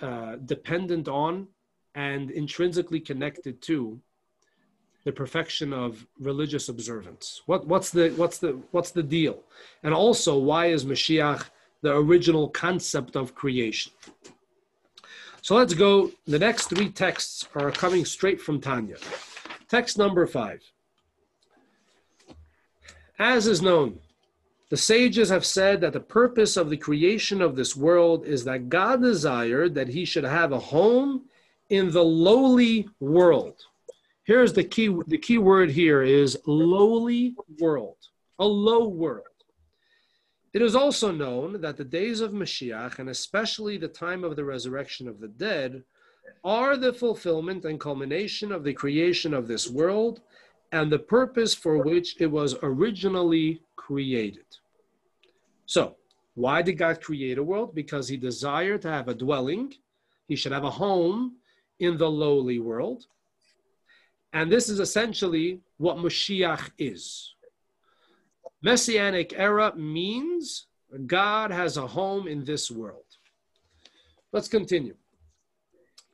uh, 0.00 0.36
dependent 0.44 1.08
on 1.08 1.48
and 1.94 2.30
intrinsically 2.30 3.00
connected 3.00 3.62
to 3.62 4.00
the 5.04 5.12
perfection 5.12 5.72
of 5.72 6.06
religious 6.18 6.68
observance. 6.68 7.42
What, 7.46 7.66
what's 7.66 7.90
the 7.90 8.08
what's 8.16 8.38
the 8.38 8.60
what's 8.70 8.90
the 8.90 9.02
deal? 9.02 9.42
And 9.82 9.92
also, 9.94 10.38
why 10.38 10.66
is 10.66 10.84
Mashiach 10.84 11.50
the 11.84 11.94
original 11.94 12.48
concept 12.48 13.14
of 13.14 13.34
creation? 13.34 13.92
So 15.42 15.54
let's 15.54 15.74
go. 15.74 16.10
The 16.26 16.38
next 16.38 16.68
three 16.68 16.88
texts 16.88 17.46
are 17.54 17.70
coming 17.70 18.06
straight 18.06 18.40
from 18.40 18.60
Tanya. 18.60 18.96
Text 19.68 19.98
number 19.98 20.26
five. 20.26 20.62
As 23.18 23.46
is 23.46 23.60
known, 23.60 24.00
the 24.70 24.76
sages 24.78 25.28
have 25.28 25.44
said 25.44 25.82
that 25.82 25.92
the 25.92 26.00
purpose 26.00 26.56
of 26.56 26.70
the 26.70 26.78
creation 26.78 27.42
of 27.42 27.54
this 27.54 27.76
world 27.76 28.24
is 28.24 28.44
that 28.44 28.70
God 28.70 29.02
desired 29.02 29.74
that 29.74 29.88
he 29.88 30.06
should 30.06 30.24
have 30.24 30.52
a 30.52 30.58
home 30.58 31.26
in 31.68 31.90
the 31.90 32.02
lowly 32.02 32.88
world. 32.98 33.66
Here's 34.24 34.54
the 34.54 34.64
key 34.64 34.88
the 35.06 35.18
key 35.18 35.36
word 35.36 35.70
here 35.70 36.02
is 36.02 36.38
lowly 36.46 37.36
world, 37.60 37.98
a 38.38 38.46
low 38.46 38.88
world. 38.88 39.33
It 40.54 40.62
is 40.62 40.76
also 40.76 41.10
known 41.10 41.60
that 41.62 41.76
the 41.76 41.84
days 41.84 42.20
of 42.20 42.30
Mashiach, 42.30 43.00
and 43.00 43.10
especially 43.10 43.76
the 43.76 43.88
time 43.88 44.22
of 44.22 44.36
the 44.36 44.44
resurrection 44.44 45.08
of 45.08 45.18
the 45.18 45.26
dead, 45.26 45.82
are 46.44 46.76
the 46.76 46.92
fulfillment 46.92 47.64
and 47.64 47.80
culmination 47.80 48.52
of 48.52 48.62
the 48.62 48.72
creation 48.72 49.34
of 49.34 49.48
this 49.48 49.68
world 49.68 50.20
and 50.70 50.90
the 50.90 50.98
purpose 50.98 51.54
for 51.54 51.78
which 51.82 52.20
it 52.20 52.26
was 52.26 52.54
originally 52.62 53.60
created. 53.74 54.46
So, 55.66 55.96
why 56.34 56.62
did 56.62 56.74
God 56.74 57.00
create 57.00 57.38
a 57.38 57.42
world? 57.42 57.74
Because 57.74 58.08
he 58.08 58.16
desired 58.16 58.82
to 58.82 58.90
have 58.90 59.08
a 59.08 59.14
dwelling, 59.14 59.74
he 60.28 60.36
should 60.36 60.52
have 60.52 60.64
a 60.64 60.70
home 60.70 61.36
in 61.80 61.96
the 61.96 62.10
lowly 62.10 62.60
world. 62.60 63.06
And 64.32 64.50
this 64.50 64.68
is 64.68 64.78
essentially 64.78 65.60
what 65.78 65.96
Mashiach 65.96 66.70
is. 66.78 67.34
Messianic 68.64 69.34
era 69.36 69.76
means 69.76 70.68
God 71.04 71.50
has 71.50 71.76
a 71.76 71.86
home 71.86 72.26
in 72.26 72.44
this 72.44 72.70
world. 72.70 73.04
Let's 74.32 74.48
continue. 74.48 74.94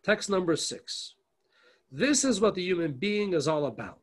Text 0.03 0.29
number 0.29 0.57
six. 0.57 1.15
This 1.93 2.25
is 2.25 2.41
what 2.41 2.57
the 2.57 2.65
human 2.65 2.95
being 2.95 3.35
is 3.35 3.47
all 3.47 3.67
about. 3.67 4.03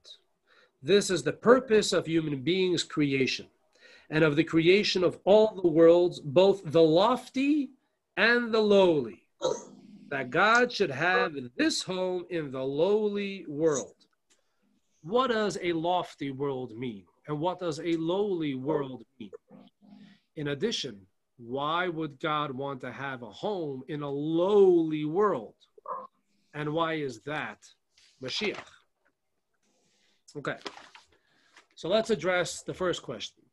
This 0.82 1.10
is 1.10 1.24
the 1.24 1.34
purpose 1.34 1.92
of 1.92 2.06
human 2.06 2.42
beings' 2.42 2.84
creation 2.84 3.48
and 4.10 4.24
of 4.24 4.38
the 4.38 4.46
creation 4.46 5.04
of 5.04 5.20
all 5.26 5.60
the 5.62 5.68
worlds, 5.68 6.22
both 6.22 6.62
the 6.64 6.82
lofty 6.82 7.72
and 8.16 8.54
the 8.54 8.62
lowly 8.62 9.24
that 10.08 10.30
God 10.30 10.72
should 10.72 10.92
have 10.92 11.36
this 11.58 11.82
home 11.82 12.26
in 12.30 12.52
the 12.52 12.64
lowly 12.64 13.44
world. 13.50 13.96
What 15.02 15.32
does 15.32 15.58
a 15.62 15.74
lofty 15.74 16.32
world 16.32 16.78
mean? 16.78 17.04
And 17.28 17.40
what 17.40 17.60
does 17.60 17.80
a 17.80 17.94
lowly 17.98 18.54
oh. 18.54 18.60
world 18.60 19.04
mean? 19.20 19.32
In 20.36 20.50
addition, 20.50 21.02
why 21.38 21.88
would 21.88 22.20
God 22.20 22.52
want 22.52 22.82
to 22.82 22.92
have 22.92 23.22
a 23.22 23.30
home 23.30 23.84
in 23.88 24.02
a 24.02 24.10
lowly 24.10 25.06
world? 25.06 25.54
And 26.54 26.74
why 26.74 26.94
is 26.94 27.20
that 27.22 27.60
Mashiach? 28.24 28.58
Okay, 30.36 30.58
so 31.76 31.88
let's 31.90 32.10
address 32.10 32.64
the 32.64 32.74
first 32.74 33.02
question. 33.02 33.44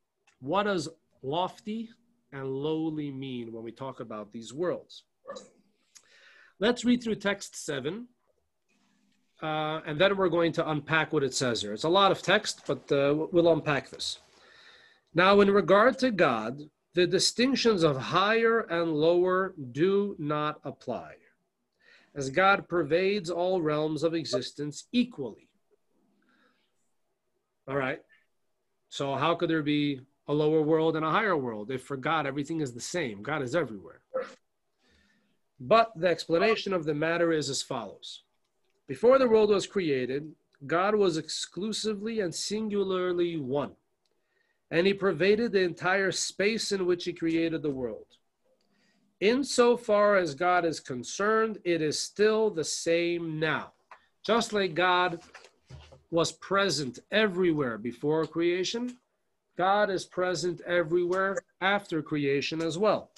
What 0.41 0.65
does 0.65 0.89
lofty 1.23 1.91
and 2.33 2.47
lowly 2.47 3.11
mean 3.11 3.53
when 3.53 3.63
we 3.63 3.73
talk 3.73 4.01
about 4.01 4.33
these 4.33 4.53
worlds? 4.53 5.05
Let's 6.61 6.85
read 6.85 7.03
through 7.03 7.17
text 7.17 7.65
seven, 7.65 8.09
uh, 9.45 9.83
and 9.85 10.01
then 10.01 10.17
we're 10.17 10.31
going 10.31 10.53
to 10.53 10.71
unpack 10.71 11.13
what 11.13 11.23
it 11.23 11.35
says 11.35 11.61
here. 11.61 11.75
It's 11.75 11.85
a 11.85 11.89
lot 11.89 12.11
of 12.11 12.23
text, 12.23 12.63
but 12.67 12.91
uh, 12.91 13.27
we'll 13.31 13.53
unpack 13.53 13.91
this. 13.91 14.19
Now, 15.15 15.41
in 15.43 15.51
regard 15.51 15.99
to 15.99 16.11
God, 16.11 16.63
the 16.95 17.07
distinctions 17.07 17.83
of 17.83 17.99
higher 17.99 18.61
and 18.61 18.95
lower 18.95 19.55
do 19.73 20.17
not 20.19 20.61
apply, 20.65 21.17
as 22.15 22.31
God 22.31 22.69
pervades 22.69 23.29
all 23.29 23.61
realms 23.61 24.03
of 24.03 24.15
existence 24.15 24.87
equally. 24.93 25.51
All 27.69 27.77
right. 27.77 28.01
So, 28.89 29.15
how 29.15 29.35
could 29.35 29.51
there 29.51 29.63
be 29.63 30.01
a 30.27 30.33
lower 30.33 30.63
world 30.63 30.97
and 30.97 31.05
a 31.05 31.11
higher 31.11 31.37
world 31.37 31.71
if 31.71 31.83
for 31.83 31.99
God 31.99 32.27
everything 32.27 32.63
is 32.63 32.73
the 32.73 32.81
same? 32.81 33.23
God 33.23 33.43
is 33.43 33.55
everywhere. 33.55 34.01
But 35.61 35.93
the 35.97 36.09
explanation 36.09 36.73
of 36.73 36.87
the 36.87 36.95
matter 36.95 37.31
is 37.31 37.51
as 37.51 37.61
follows 37.61 38.23
Before 38.87 39.19
the 39.19 39.29
world 39.29 39.51
was 39.51 39.67
created, 39.67 40.33
God 40.67 40.95
was 40.95 41.17
exclusively 41.17 42.21
and 42.21 42.35
singularly 42.35 43.39
one, 43.39 43.73
and 44.71 44.87
he 44.87 44.93
pervaded 44.93 45.53
the 45.53 45.63
entire 45.63 46.13
space 46.13 46.71
in 46.71 46.85
which 46.85 47.05
he 47.05 47.13
created 47.13 47.63
the 47.63 47.71
world. 47.71 48.07
Insofar 49.21 50.17
as 50.17 50.35
God 50.35 50.67
is 50.67 50.81
concerned, 50.81 51.59
it 51.65 51.81
is 51.81 51.99
still 51.99 52.51
the 52.51 52.65
same 52.65 53.39
now. 53.39 53.73
Just 54.23 54.53
like 54.53 54.75
God 54.75 55.23
was 56.11 56.33
present 56.33 56.99
everywhere 57.11 57.79
before 57.79 58.27
creation, 58.27 58.99
God 59.57 59.89
is 59.89 60.05
present 60.05 60.61
everywhere 60.67 61.39
after 61.61 62.03
creation 62.03 62.61
as 62.61 62.77
well. 62.77 63.11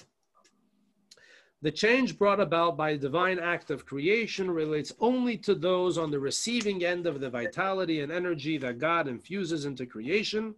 The 1.67 1.73
change 1.73 2.17
brought 2.17 2.39
about 2.39 2.77
by 2.77 2.93
the 2.93 2.99
divine 3.01 3.41
act 3.41 3.73
of 3.73 3.85
creation 3.85 4.49
relates 4.49 4.93
only 5.01 5.37
to 5.39 5.53
those 5.53 5.99
on 5.99 6.13
the 6.13 6.21
receiving 6.21 6.85
end 6.85 7.09
of 7.09 7.19
the 7.19 7.29
vitality 7.29 8.03
and 8.03 8.13
energy 8.13 8.57
that 8.59 8.79
God 8.79 9.09
infuses 9.09 9.65
into 9.65 9.85
creation, 9.85 10.55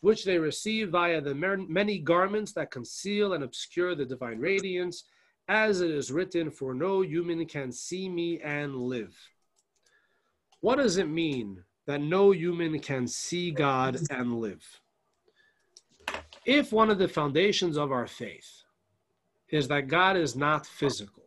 which 0.00 0.24
they 0.24 0.36
receive 0.36 0.90
via 0.90 1.20
the 1.20 1.32
many 1.32 2.00
garments 2.00 2.50
that 2.54 2.72
conceal 2.72 3.34
and 3.34 3.44
obscure 3.44 3.94
the 3.94 4.04
divine 4.04 4.40
radiance, 4.40 5.04
as 5.46 5.80
it 5.80 5.92
is 5.92 6.10
written, 6.10 6.50
For 6.50 6.74
no 6.74 7.02
human 7.02 7.46
can 7.46 7.70
see 7.70 8.08
me 8.08 8.40
and 8.40 8.74
live. 8.74 9.16
What 10.58 10.78
does 10.78 10.96
it 10.96 11.08
mean 11.08 11.62
that 11.86 12.00
no 12.00 12.32
human 12.32 12.80
can 12.80 13.06
see 13.06 13.52
God 13.52 14.00
and 14.10 14.40
live? 14.40 14.66
If 16.44 16.72
one 16.72 16.90
of 16.90 16.98
the 16.98 17.06
foundations 17.06 17.76
of 17.76 17.92
our 17.92 18.08
faith 18.08 18.64
is 19.50 19.68
that 19.68 19.88
God 19.88 20.16
is 20.16 20.36
not 20.36 20.66
physical. 20.66 21.22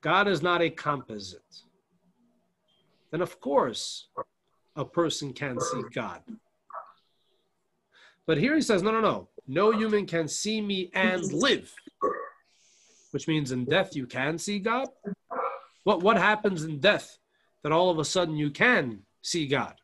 God 0.00 0.28
is 0.28 0.42
not 0.42 0.62
a 0.62 0.70
composite. 0.70 1.62
Then, 3.10 3.20
of 3.20 3.40
course, 3.40 4.08
a 4.76 4.84
person 4.84 5.32
can 5.32 5.60
see 5.60 5.82
God. 5.92 6.22
But 8.26 8.38
here 8.38 8.54
he 8.54 8.62
says, 8.62 8.82
no, 8.82 8.92
no, 8.92 9.00
no. 9.00 9.28
No 9.48 9.72
human 9.72 10.06
can 10.06 10.28
see 10.28 10.60
me 10.60 10.90
and 10.94 11.24
live, 11.32 11.74
which 13.10 13.26
means 13.26 13.50
in 13.50 13.64
death 13.64 13.96
you 13.96 14.06
can 14.06 14.38
see 14.38 14.60
God. 14.60 14.86
What, 15.82 16.02
what 16.02 16.16
happens 16.16 16.62
in 16.62 16.78
death 16.78 17.18
that 17.62 17.72
all 17.72 17.90
of 17.90 17.98
a 17.98 18.04
sudden 18.04 18.36
you 18.36 18.50
can 18.50 19.00
see 19.22 19.48
God? 19.48 19.74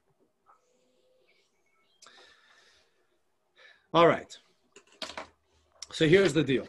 All 3.92 4.06
right. 4.06 4.36
So 5.90 6.06
here's 6.06 6.32
the 6.32 6.44
deal. 6.44 6.68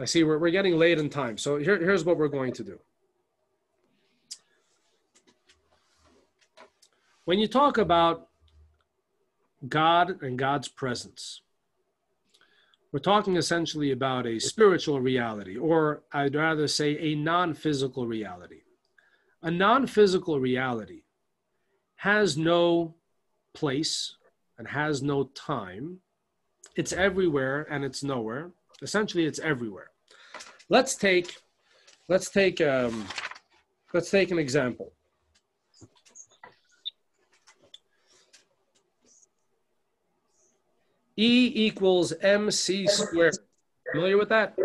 I 0.00 0.06
see 0.06 0.24
we're, 0.24 0.38
we're 0.38 0.50
getting 0.50 0.76
late 0.76 0.98
in 0.98 1.08
time. 1.08 1.38
So 1.38 1.56
here, 1.56 1.78
here's 1.78 2.04
what 2.04 2.16
we're 2.16 2.28
going 2.28 2.52
to 2.54 2.64
do. 2.64 2.78
When 7.24 7.38
you 7.38 7.46
talk 7.46 7.78
about 7.78 8.28
God 9.66 10.22
and 10.22 10.38
God's 10.38 10.68
presence, 10.68 11.42
we're 12.92 12.98
talking 13.00 13.36
essentially 13.36 13.92
about 13.92 14.26
a 14.26 14.38
spiritual 14.38 15.00
reality, 15.00 15.56
or 15.56 16.02
I'd 16.12 16.34
rather 16.34 16.68
say 16.68 16.98
a 16.98 17.14
non 17.14 17.54
physical 17.54 18.06
reality. 18.06 18.62
A 19.42 19.50
non 19.50 19.86
physical 19.86 20.38
reality 20.38 21.02
has 21.96 22.36
no 22.36 22.94
place 23.52 24.16
and 24.58 24.68
has 24.68 25.02
no 25.02 25.24
time. 25.24 25.98
It's 26.76 26.92
everywhere 26.92 27.66
and 27.70 27.84
it's 27.84 28.02
nowhere. 28.02 28.50
Essentially, 28.82 29.24
it's 29.24 29.38
everywhere. 29.38 29.90
Let's 30.68 30.96
take 30.96 31.36
let's 32.08 32.30
take 32.30 32.60
um, 32.60 33.06
let's 33.92 34.10
take 34.10 34.30
an 34.30 34.38
example. 34.38 34.92
E 41.16 41.52
equals 41.54 42.12
mc 42.20 42.86
squared. 42.88 43.36
Familiar 43.92 44.18
with 44.18 44.30
that? 44.30 44.56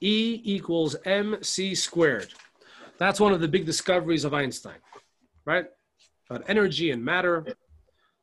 E 0.00 0.40
equals 0.44 0.96
mc 1.04 1.74
squared. 1.74 2.32
That's 2.98 3.18
one 3.18 3.32
of 3.32 3.40
the 3.40 3.48
big 3.48 3.66
discoveries 3.66 4.24
of 4.24 4.34
Einstein, 4.34 4.78
right? 5.44 5.66
About 6.28 6.44
energy 6.48 6.90
and 6.90 7.04
matter. 7.04 7.44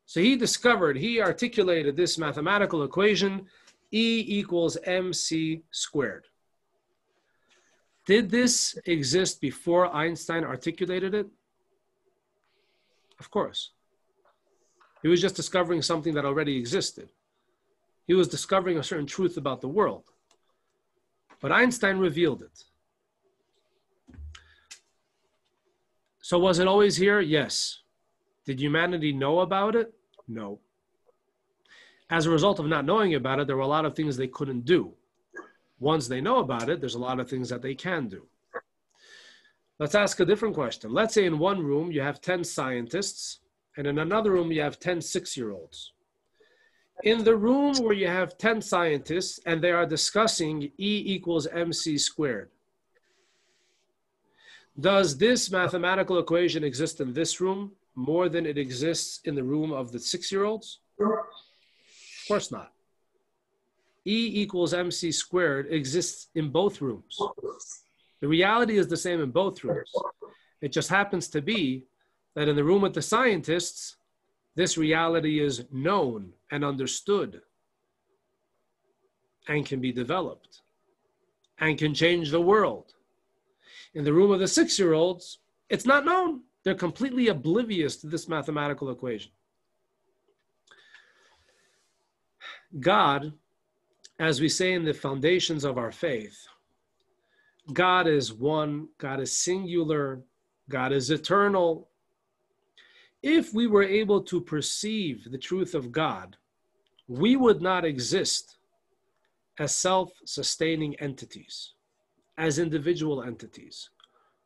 So 0.07 0.21
he 0.21 0.37
discovered, 0.37 0.97
he 0.97 1.21
articulated 1.21 1.97
this 1.97 2.17
mathematical 2.17 2.83
equation, 2.83 3.45
E 3.91 4.23
equals 4.25 4.77
mc 4.85 5.61
squared. 5.71 6.25
Did 8.05 8.29
this 8.31 8.77
exist 8.85 9.41
before 9.41 9.93
Einstein 9.93 10.45
articulated 10.45 11.13
it? 11.13 11.27
Of 13.19 13.29
course. 13.29 13.71
He 15.01 15.09
was 15.09 15.21
just 15.21 15.35
discovering 15.35 15.81
something 15.81 16.13
that 16.13 16.23
already 16.23 16.57
existed. 16.57 17.09
He 18.07 18.13
was 18.13 18.29
discovering 18.29 18.77
a 18.77 18.83
certain 18.83 19.05
truth 19.05 19.35
about 19.35 19.59
the 19.59 19.67
world. 19.67 20.05
But 21.41 21.51
Einstein 21.51 21.97
revealed 21.97 22.43
it. 22.43 22.63
So 26.21 26.39
was 26.39 26.59
it 26.59 26.67
always 26.67 26.95
here? 26.95 27.19
Yes. 27.19 27.79
Did 28.47 28.61
humanity 28.61 29.11
know 29.11 29.41
about 29.41 29.75
it? 29.75 29.93
No. 30.25 30.61
As 32.09 32.25
a 32.25 32.31
result 32.31 32.59
of 32.59 32.65
not 32.65 32.85
knowing 32.85 33.13
about 33.13 33.41
it, 33.41 33.47
there 33.47 33.57
were 33.57 33.61
a 33.61 33.67
lot 33.67 33.83
of 33.83 33.93
things 33.93 34.15
they 34.15 34.27
couldn't 34.27 34.63
do. 34.63 34.93
Once 35.79 36.07
they 36.07 36.21
know 36.21 36.37
about 36.37 36.69
it, 36.69 36.79
there's 36.79 36.95
a 36.95 36.99
lot 36.99 37.19
of 37.19 37.29
things 37.29 37.49
that 37.49 37.61
they 37.61 37.75
can 37.75 38.07
do. 38.07 38.25
Let's 39.79 39.95
ask 39.95 40.21
a 40.21 40.25
different 40.25 40.55
question. 40.55 40.93
Let's 40.93 41.13
say 41.13 41.25
in 41.25 41.37
one 41.37 41.61
room 41.61 41.91
you 41.91 41.99
have 41.99 42.21
10 42.21 42.45
scientists, 42.45 43.39
and 43.75 43.85
in 43.85 43.99
another 43.99 44.31
room 44.31 44.49
you 44.49 44.61
have 44.61 44.79
10 44.79 45.01
six 45.01 45.35
year 45.35 45.51
olds. 45.51 45.91
In 47.03 47.25
the 47.25 47.35
room 47.35 47.75
where 47.83 47.93
you 47.93 48.07
have 48.07 48.37
10 48.37 48.61
scientists 48.61 49.41
and 49.45 49.61
they 49.61 49.71
are 49.71 49.85
discussing 49.85 50.71
E 50.77 51.03
equals 51.05 51.47
mc 51.47 51.97
squared, 51.97 52.49
does 54.79 55.17
this 55.17 55.51
mathematical 55.51 56.17
equation 56.17 56.63
exist 56.63 57.01
in 57.01 57.13
this 57.13 57.41
room 57.41 57.73
more 57.97 58.29
than 58.29 58.45
it 58.45 58.57
exists 58.57 59.21
in 59.25 59.33
the 59.33 59.43
room 59.43 59.73
of 59.73 59.91
the 59.91 59.99
six 59.99 60.31
year 60.31 60.45
olds? 60.45 60.79
Of 62.21 62.27
course 62.27 62.51
not. 62.51 62.71
E 64.05 64.41
equals 64.41 64.73
mc 64.73 65.11
squared 65.11 65.67
exists 65.71 66.27
in 66.35 66.49
both 66.49 66.79
rooms. 66.79 67.19
The 68.21 68.27
reality 68.27 68.77
is 68.77 68.87
the 68.87 68.95
same 68.95 69.19
in 69.21 69.31
both 69.31 69.63
rooms. 69.63 69.91
It 70.61 70.71
just 70.71 70.89
happens 70.89 71.27
to 71.29 71.41
be 71.41 71.85
that 72.35 72.47
in 72.47 72.55
the 72.55 72.63
room 72.63 72.83
with 72.83 72.93
the 72.93 73.01
scientists, 73.01 73.97
this 74.55 74.77
reality 74.77 75.39
is 75.39 75.65
known 75.71 76.33
and 76.51 76.63
understood 76.63 77.41
and 79.47 79.65
can 79.65 79.79
be 79.79 79.91
developed 79.91 80.61
and 81.59 81.77
can 81.77 81.93
change 81.93 82.29
the 82.29 82.41
world. 82.41 82.93
In 83.93 84.03
the 84.03 84.13
room 84.13 84.31
of 84.31 84.39
the 84.39 84.47
six 84.47 84.77
year 84.77 84.93
olds, 84.93 85.39
it's 85.69 85.85
not 85.85 86.05
known. 86.05 86.41
They're 86.67 86.75
completely 86.75 87.29
oblivious 87.29 87.95
to 88.01 88.07
this 88.07 88.27
mathematical 88.27 88.89
equation. 88.89 89.31
God, 92.81 93.31
as 94.19 94.41
we 94.41 94.49
say 94.49 94.73
in 94.73 94.83
the 94.83 94.93
foundations 94.93 95.63
of 95.63 95.77
our 95.77 95.93
faith, 95.93 96.45
God 97.71 98.05
is 98.05 98.33
one, 98.33 98.89
God 98.97 99.21
is 99.21 99.31
singular, 99.31 100.19
God 100.67 100.91
is 100.91 101.09
eternal. 101.09 101.87
If 103.23 103.53
we 103.53 103.67
were 103.67 103.83
able 103.83 104.21
to 104.23 104.41
perceive 104.41 105.23
the 105.31 105.37
truth 105.37 105.73
of 105.73 105.93
God, 105.93 106.35
we 107.07 107.37
would 107.37 107.61
not 107.61 107.85
exist 107.85 108.57
as 109.57 109.73
self 109.73 110.11
sustaining 110.25 110.95
entities, 110.95 111.71
as 112.37 112.59
individual 112.59 113.23
entities. 113.23 113.89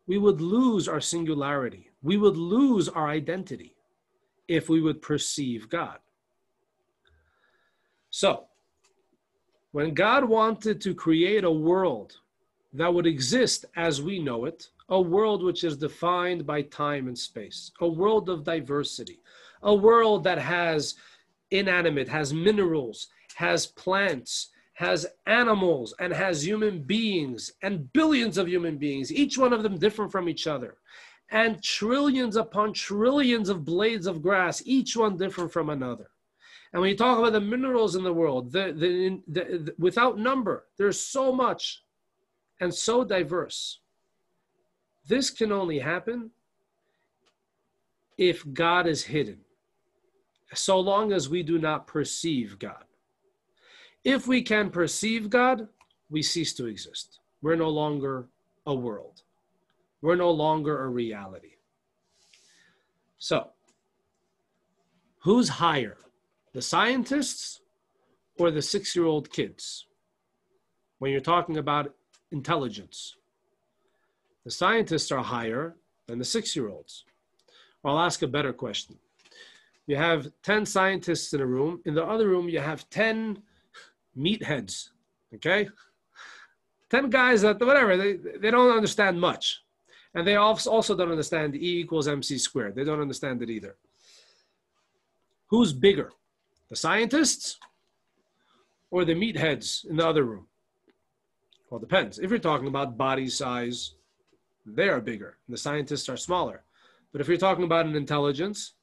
We 0.05 0.19
would 0.19 0.39
lose 0.39 0.87
our 0.87 1.01
singularity. 1.01 1.90
We 2.03 2.17
would 2.17 2.37
lose 2.37 2.89
our 2.89 3.07
identity 3.07 3.75
if 4.47 4.69
we 4.69 4.81
would 4.81 5.01
perceive 5.01 5.69
God. 5.69 5.99
So, 8.09 8.45
when 9.71 9.93
God 9.93 10.25
wanted 10.25 10.81
to 10.81 10.93
create 10.93 11.45
a 11.45 11.51
world 11.51 12.17
that 12.73 12.93
would 12.93 13.07
exist 13.07 13.65
as 13.75 14.01
we 14.01 14.19
know 14.19 14.45
it, 14.45 14.67
a 14.89 14.99
world 14.99 15.43
which 15.43 15.63
is 15.63 15.77
defined 15.77 16.45
by 16.45 16.63
time 16.63 17.07
and 17.07 17.17
space, 17.17 17.71
a 17.79 17.87
world 17.87 18.27
of 18.29 18.43
diversity, 18.43 19.19
a 19.63 19.73
world 19.73 20.25
that 20.25 20.37
has 20.37 20.95
inanimate, 21.51 22.09
has 22.09 22.33
minerals, 22.33 23.07
has 23.35 23.65
plants, 23.67 24.49
has 24.73 25.05
animals, 25.27 25.93
and 25.99 26.11
has 26.11 26.45
human 26.45 26.81
beings, 26.81 27.53
and 27.61 27.91
billions 27.93 28.37
of 28.37 28.47
human 28.47 28.77
beings, 28.77 29.11
each 29.11 29.37
one 29.37 29.53
of 29.53 29.63
them 29.63 29.77
different 29.77 30.11
from 30.11 30.27
each 30.27 30.47
other, 30.47 30.77
and 31.31 31.63
trillions 31.63 32.35
upon 32.35 32.73
trillions 32.73 33.49
of 33.49 33.65
blades 33.65 34.05
of 34.05 34.21
grass, 34.21 34.61
each 34.65 34.95
one 34.97 35.17
different 35.17 35.51
from 35.51 35.69
another. 35.69 36.09
And 36.73 36.81
when 36.81 36.89
you 36.89 36.97
talk 36.97 37.17
about 37.17 37.33
the 37.33 37.41
minerals 37.41 37.95
in 37.95 38.03
the 38.03 38.13
world, 38.13 38.51
the, 38.51 38.73
the, 38.73 39.21
the, 39.27 39.57
the, 39.57 39.75
without 39.77 40.19
number, 40.19 40.67
there's 40.77 40.99
so 40.99 41.31
much 41.31 41.83
and 42.59 42.73
so 42.73 43.03
diverse. 43.03 43.79
This 45.07 45.29
can 45.29 45.51
only 45.51 45.79
happen 45.79 46.31
if 48.17 48.45
God 48.53 48.85
is 48.85 49.03
hidden, 49.03 49.39
so 50.53 50.79
long 50.79 51.11
as 51.11 51.27
we 51.27 51.43
do 51.43 51.57
not 51.57 51.87
perceive 51.87 52.59
God. 52.59 52.83
If 54.03 54.27
we 54.27 54.41
can 54.41 54.69
perceive 54.69 55.29
God, 55.29 55.67
we 56.09 56.21
cease 56.21 56.53
to 56.55 56.67
exist. 56.67 57.19
We're 57.41 57.55
no 57.55 57.69
longer 57.69 58.27
a 58.65 58.75
world, 58.75 59.23
we're 60.01 60.15
no 60.15 60.31
longer 60.31 60.83
a 60.83 60.87
reality. 60.87 61.55
So, 63.17 63.49
who's 65.23 65.49
higher? 65.49 65.97
the 66.53 66.61
scientists 66.61 67.61
or 68.37 68.51
the 68.51 68.61
six 68.61 68.95
year 68.95 69.05
old 69.05 69.31
kids 69.31 69.87
when 70.99 71.11
you're 71.11 71.21
talking 71.21 71.57
about 71.57 71.93
intelligence. 72.31 73.15
The 74.45 74.51
scientists 74.51 75.11
are 75.11 75.23
higher 75.23 75.75
than 76.07 76.19
the 76.19 76.25
six 76.25 76.55
year 76.55 76.69
olds. 76.69 77.05
I'll 77.83 77.99
ask 77.99 78.21
a 78.21 78.27
better 78.27 78.53
question. 78.53 78.97
You 79.87 79.95
have 79.95 80.31
10 80.43 80.65
scientists 80.65 81.33
in 81.33 81.41
a 81.41 81.45
room. 81.45 81.81
In 81.85 81.95
the 81.95 82.03
other 82.05 82.27
room, 82.27 82.47
you 82.47 82.59
have 82.59 82.89
10 82.89 83.41
meatheads, 84.17 84.89
okay? 85.35 85.67
10 86.91 87.09
guys 87.09 87.41
that, 87.41 87.59
whatever, 87.59 87.97
they, 87.97 88.13
they 88.13 88.51
don't 88.51 88.75
understand 88.75 89.19
much. 89.19 89.63
And 90.13 90.27
they 90.27 90.35
also 90.35 90.95
don't 90.95 91.11
understand 91.11 91.55
E 91.55 91.79
equals 91.79 92.07
MC 92.07 92.37
squared. 92.37 92.75
They 92.75 92.83
don't 92.83 93.01
understand 93.01 93.41
it 93.41 93.49
either. 93.49 93.75
Who's 95.47 95.73
bigger? 95.73 96.11
The 96.69 96.75
scientists 96.75 97.57
or 98.89 99.05
the 99.05 99.15
meatheads 99.15 99.85
in 99.89 99.95
the 99.95 100.07
other 100.07 100.23
room? 100.23 100.47
Well, 101.69 101.79
depends. 101.79 102.19
If 102.19 102.29
you're 102.29 102.39
talking 102.39 102.67
about 102.67 102.97
body 102.97 103.27
size, 103.29 103.93
they 104.65 104.89
are 104.89 104.99
bigger. 104.99 105.37
The 105.47 105.57
scientists 105.57 106.09
are 106.09 106.17
smaller. 106.17 106.63
But 107.11 107.21
if 107.21 107.27
you're 107.27 107.37
talking 107.37 107.63
about 107.63 107.85
an 107.85 107.95
intelligence, 107.95 108.73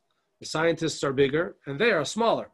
the 0.41 0.47
scientists 0.47 1.05
are 1.05 1.13
bigger 1.13 1.57
and 1.67 1.79
they 1.79 1.93
are 1.93 2.05
smaller. 2.05 2.51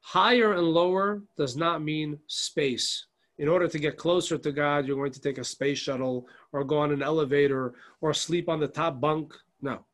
Higher 0.00 0.52
and 0.52 0.68
lower 0.68 1.22
does 1.36 1.56
not 1.56 1.82
mean 1.82 2.18
space. 2.26 3.06
In 3.38 3.48
order 3.48 3.68
to 3.68 3.78
get 3.78 3.96
closer 3.96 4.36
to 4.36 4.52
God, 4.52 4.86
you're 4.86 4.96
going 4.96 5.12
to 5.12 5.20
take 5.20 5.38
a 5.38 5.44
space 5.44 5.78
shuttle 5.78 6.26
or 6.52 6.64
go 6.64 6.78
on 6.78 6.90
an 6.90 7.02
elevator 7.02 7.74
or 8.00 8.12
sleep 8.12 8.48
on 8.48 8.58
the 8.58 8.66
top 8.66 9.00
bunk. 9.00 9.32
No. 9.62 9.84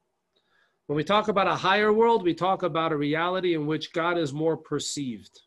When 0.86 0.96
we 0.96 1.04
talk 1.04 1.28
about 1.28 1.46
a 1.46 1.54
higher 1.54 1.92
world, 1.92 2.22
we 2.22 2.34
talk 2.34 2.62
about 2.62 2.92
a 2.92 2.96
reality 2.96 3.54
in 3.54 3.66
which 3.66 3.92
God 3.92 4.18
is 4.18 4.32
more 4.32 4.56
perceived. 4.56 5.40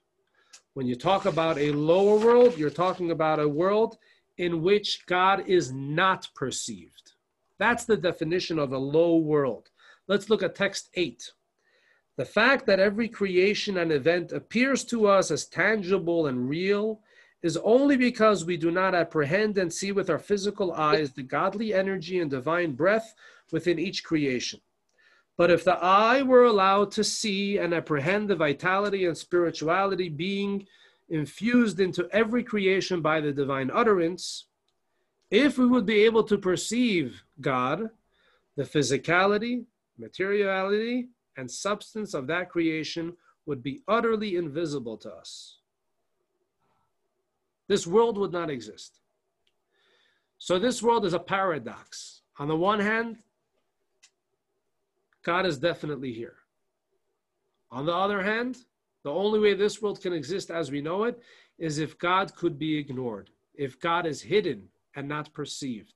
When 0.74 0.88
you 0.88 0.96
talk 0.96 1.26
about 1.26 1.58
a 1.58 1.72
lower 1.72 2.18
world, 2.18 2.58
you're 2.58 2.70
talking 2.70 3.12
about 3.12 3.40
a 3.40 3.48
world 3.48 3.98
in 4.38 4.62
which 4.62 5.06
God 5.08 5.48
is 5.48 5.72
not 5.72 6.28
perceived. 6.36 7.14
That's 7.58 7.86
the 7.86 7.98
definition 7.98 8.60
of 8.60 8.74
a 8.74 8.78
low 8.78 9.18
world. 9.18 9.70
Let's 10.08 10.30
look 10.30 10.44
at 10.44 10.56
text 10.56 10.90
8. 10.94 11.32
The 12.18 12.26
fact 12.26 12.66
that 12.68 12.80
every 12.80 13.08
creation 13.08 13.78
and 13.78 13.92
event 13.92 14.32
appears 14.32 14.84
to 14.86 15.08
us 15.08 15.32
as 15.32 15.46
tangible 15.46 16.28
and 16.28 16.48
real 16.48 17.02
is 17.44 17.58
only 17.58 17.96
because 17.96 18.46
we 18.46 18.58
do 18.58 18.72
not 18.72 18.96
apprehend 18.96 19.58
and 19.58 19.72
see 19.72 19.92
with 19.92 20.10
our 20.10 20.20
physical 20.20 20.74
eyes 20.74 21.12
the 21.12 21.24
godly 21.24 21.74
energy 21.74 22.20
and 22.20 22.32
divine 22.32 22.74
breath 22.74 23.14
within 23.52 23.78
each 23.78 24.04
creation. 24.04 24.60
But 25.38 25.52
if 25.52 25.64
the 25.64 25.78
eye 25.78 26.24
were 26.24 26.46
allowed 26.46 26.92
to 26.94 27.04
see 27.04 27.60
and 27.60 27.74
apprehend 27.74 28.28
the 28.28 28.36
vitality 28.36 29.06
and 29.06 29.16
spirituality 29.16 30.10
being 30.10 30.66
infused 31.10 31.80
into 31.80 32.10
every 32.12 32.44
creation 32.44 33.02
by 33.02 33.22
the 33.22 33.32
divine 33.32 33.70
utterance, 33.72 34.48
if 35.30 35.58
we 35.58 35.68
would 35.68 35.86
be 35.86 36.04
able 36.06 36.24
to 36.24 36.38
perceive 36.38 37.24
God, 37.40 37.90
the 38.56 38.64
physicality, 38.64 39.66
materiality, 39.98 41.10
and 41.38 41.50
substance 41.50 42.16
of 42.16 42.26
that 42.28 42.50
creation 42.50 43.16
would 43.46 43.62
be 43.62 43.84
utterly 43.88 44.36
invisible 44.36 44.98
to 44.98 45.12
us. 45.12 45.57
This 47.68 47.86
world 47.86 48.18
would 48.18 48.32
not 48.32 48.50
exist. 48.50 49.00
So, 50.38 50.60
this 50.60 50.82
world 50.84 51.06
is 51.06 51.14
a 51.14 51.20
paradox. 51.20 52.22
On 52.40 52.48
the 52.48 52.56
one 52.56 52.80
hand, 52.80 53.18
God 55.24 55.46
is 55.46 55.58
definitely 55.58 56.14
here. 56.14 56.36
On 57.72 57.86
the 57.86 57.94
other 57.94 58.22
hand, 58.22 58.58
the 59.04 59.12
only 59.12 59.40
way 59.40 59.54
this 59.54 59.82
world 59.82 60.02
can 60.02 60.14
exist 60.14 60.52
as 60.52 60.72
we 60.72 60.82
know 60.82 61.04
it 61.04 61.22
is 61.58 61.80
if 61.80 61.98
God 61.98 62.36
could 62.36 62.58
be 62.58 62.78
ignored, 62.78 63.30
if 63.56 63.80
God 63.80 64.06
is 64.06 64.22
hidden 64.22 64.70
and 64.96 65.08
not 65.08 65.34
perceived. 65.34 65.94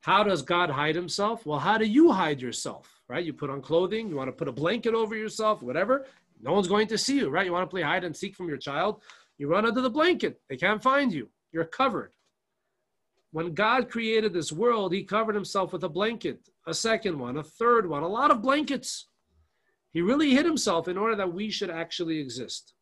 How 0.00 0.24
does 0.24 0.42
God 0.42 0.70
hide 0.70 0.94
himself? 0.94 1.44
Well, 1.44 1.58
how 1.58 1.76
do 1.76 1.84
you 1.84 2.10
hide 2.10 2.40
yourself, 2.40 3.00
right? 3.06 3.24
You 3.24 3.34
put 3.34 3.50
on 3.50 3.60
clothing, 3.60 4.08
you 4.08 4.16
want 4.16 4.28
to 4.28 4.32
put 4.32 4.48
a 4.48 4.52
blanket 4.52 4.94
over 4.94 5.14
yourself, 5.14 5.62
whatever. 5.62 6.06
No 6.42 6.52
one's 6.52 6.68
going 6.68 6.86
to 6.88 6.96
see 6.96 7.18
you, 7.18 7.28
right? 7.28 7.44
You 7.44 7.52
want 7.52 7.68
to 7.68 7.72
play 7.72 7.82
hide 7.82 8.04
and 8.04 8.16
seek 8.16 8.34
from 8.34 8.48
your 8.48 8.56
child, 8.56 9.02
you 9.40 9.48
run 9.48 9.64
under 9.64 9.80
the 9.80 9.88
blanket. 9.88 10.38
They 10.50 10.56
can't 10.58 10.82
find 10.82 11.10
you. 11.10 11.30
You're 11.50 11.64
covered. 11.64 12.12
When 13.32 13.54
God 13.54 13.88
created 13.88 14.34
this 14.34 14.52
world, 14.52 14.92
he 14.92 15.02
covered 15.02 15.34
himself 15.34 15.72
with 15.72 15.82
a 15.82 15.88
blanket, 15.88 16.46
a 16.66 16.74
second 16.74 17.18
one, 17.18 17.38
a 17.38 17.42
third 17.42 17.88
one, 17.88 18.02
a 18.02 18.08
lot 18.08 18.30
of 18.30 18.42
blankets. 18.42 19.08
He 19.92 20.02
really 20.02 20.32
hid 20.32 20.44
himself 20.44 20.88
in 20.88 20.98
order 20.98 21.16
that 21.16 21.32
we 21.32 21.50
should 21.50 21.70
actually 21.70 22.18
exist. 22.18 22.74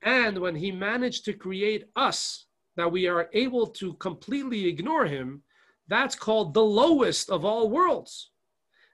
And 0.00 0.38
when 0.38 0.54
he 0.54 0.70
managed 0.70 1.24
to 1.24 1.32
create 1.32 1.86
us, 1.96 2.46
that 2.76 2.92
we 2.92 3.08
are 3.08 3.28
able 3.32 3.66
to 3.66 3.94
completely 3.94 4.68
ignore 4.68 5.06
him, 5.06 5.42
that's 5.88 6.14
called 6.14 6.54
the 6.54 6.62
lowest 6.62 7.30
of 7.30 7.44
all 7.44 7.68
worlds. 7.68 8.30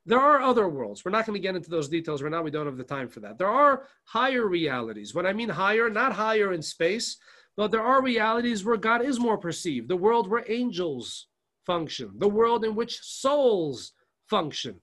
There 0.06 0.20
are 0.20 0.40
other 0.40 0.68
worlds. 0.68 1.04
We're 1.04 1.10
not 1.10 1.26
going 1.26 1.36
to 1.36 1.42
get 1.42 1.56
into 1.56 1.68
those 1.68 1.88
details 1.88 2.22
right 2.22 2.30
now. 2.30 2.42
We 2.42 2.52
don't 2.52 2.66
have 2.66 2.76
the 2.76 2.84
time 2.84 3.08
for 3.08 3.20
that. 3.20 3.38
There 3.38 3.48
are 3.48 3.88
higher 4.04 4.46
realities. 4.46 5.14
When 5.14 5.26
I 5.26 5.32
mean 5.32 5.48
higher, 5.48 5.90
not 5.90 6.12
higher 6.12 6.52
in 6.52 6.62
space, 6.62 7.16
but 7.56 7.72
there 7.72 7.82
are 7.82 8.02
realities 8.02 8.64
where 8.64 8.76
God 8.76 9.04
is 9.04 9.18
more 9.18 9.36
perceived. 9.36 9.88
The 9.88 9.96
world 9.96 10.28
where 10.28 10.44
angels 10.46 11.26
function, 11.64 12.12
the 12.18 12.28
world 12.28 12.64
in 12.64 12.76
which 12.76 13.00
souls 13.00 13.92
function. 14.28 14.80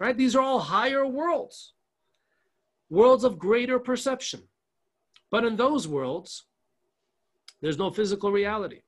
Right? 0.00 0.16
These 0.16 0.34
are 0.34 0.42
all 0.42 0.58
higher 0.58 1.06
worlds, 1.06 1.74
worlds 2.88 3.24
of 3.24 3.38
greater 3.38 3.78
perception. 3.78 4.42
But 5.30 5.44
in 5.44 5.56
those 5.56 5.86
worlds, 5.86 6.46
there's 7.60 7.78
no 7.78 7.90
physical 7.90 8.32
reality. 8.32 8.82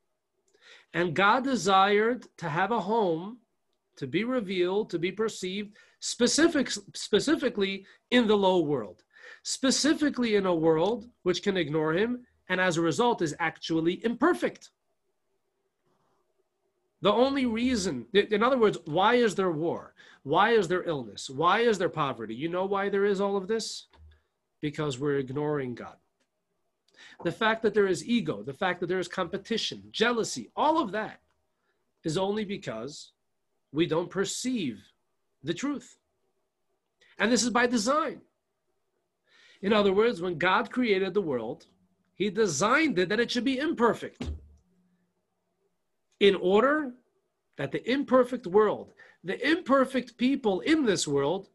And 0.94 1.14
God 1.14 1.44
desired 1.44 2.26
to 2.38 2.48
have 2.48 2.70
a 2.70 2.80
home, 2.80 3.38
to 3.96 4.06
be 4.06 4.24
revealed, 4.24 4.90
to 4.90 4.98
be 4.98 5.12
perceived, 5.12 5.76
specific, 6.00 6.70
specifically 6.94 7.86
in 8.10 8.26
the 8.26 8.36
low 8.36 8.60
world, 8.60 9.02
specifically 9.42 10.36
in 10.36 10.46
a 10.46 10.54
world 10.54 11.08
which 11.22 11.42
can 11.42 11.56
ignore 11.56 11.92
him 11.92 12.26
and 12.48 12.60
as 12.60 12.76
a 12.76 12.82
result 12.82 13.22
is 13.22 13.34
actually 13.38 14.04
imperfect. 14.04 14.70
The 17.02 17.12
only 17.12 17.46
reason, 17.46 18.06
in 18.12 18.42
other 18.42 18.58
words, 18.58 18.78
why 18.84 19.14
is 19.14 19.34
there 19.34 19.50
war? 19.50 19.94
Why 20.22 20.50
is 20.50 20.66
there 20.66 20.84
illness? 20.84 21.28
Why 21.28 21.60
is 21.60 21.78
there 21.78 21.88
poverty? 21.88 22.34
You 22.34 22.48
know 22.48 22.64
why 22.64 22.88
there 22.88 23.04
is 23.04 23.20
all 23.20 23.36
of 23.36 23.48
this? 23.48 23.86
Because 24.60 24.98
we're 24.98 25.18
ignoring 25.18 25.74
God. 25.74 25.96
The 27.22 27.32
fact 27.32 27.62
that 27.62 27.74
there 27.74 27.86
is 27.86 28.06
ego, 28.06 28.42
the 28.42 28.52
fact 28.52 28.80
that 28.80 28.86
there 28.86 28.98
is 28.98 29.08
competition, 29.08 29.84
jealousy, 29.90 30.50
all 30.56 30.80
of 30.80 30.92
that 30.92 31.20
is 32.04 32.16
only 32.16 32.44
because 32.44 33.12
we 33.76 33.86
don't 33.86 34.08
perceive 34.08 34.82
the 35.44 35.52
truth. 35.52 35.98
And 37.18 37.30
this 37.30 37.42
is 37.42 37.50
by 37.50 37.66
design. 37.66 38.22
In 39.60 39.72
other 39.74 39.92
words, 39.92 40.22
when 40.22 40.38
God 40.38 40.70
created 40.70 41.12
the 41.12 41.20
world, 41.20 41.66
he 42.14 42.30
designed 42.30 42.98
it 42.98 43.10
that 43.10 43.20
it 43.20 43.30
should 43.30 43.44
be 43.44 43.58
imperfect 43.58 44.30
in 46.20 46.34
order 46.36 46.94
that 47.58 47.70
the 47.70 47.90
imperfect 47.90 48.46
world, 48.46 48.94
the 49.22 49.38
imperfect 49.46 50.16
people 50.16 50.60
in 50.60 50.86
this 50.86 51.06
world, 51.06 51.48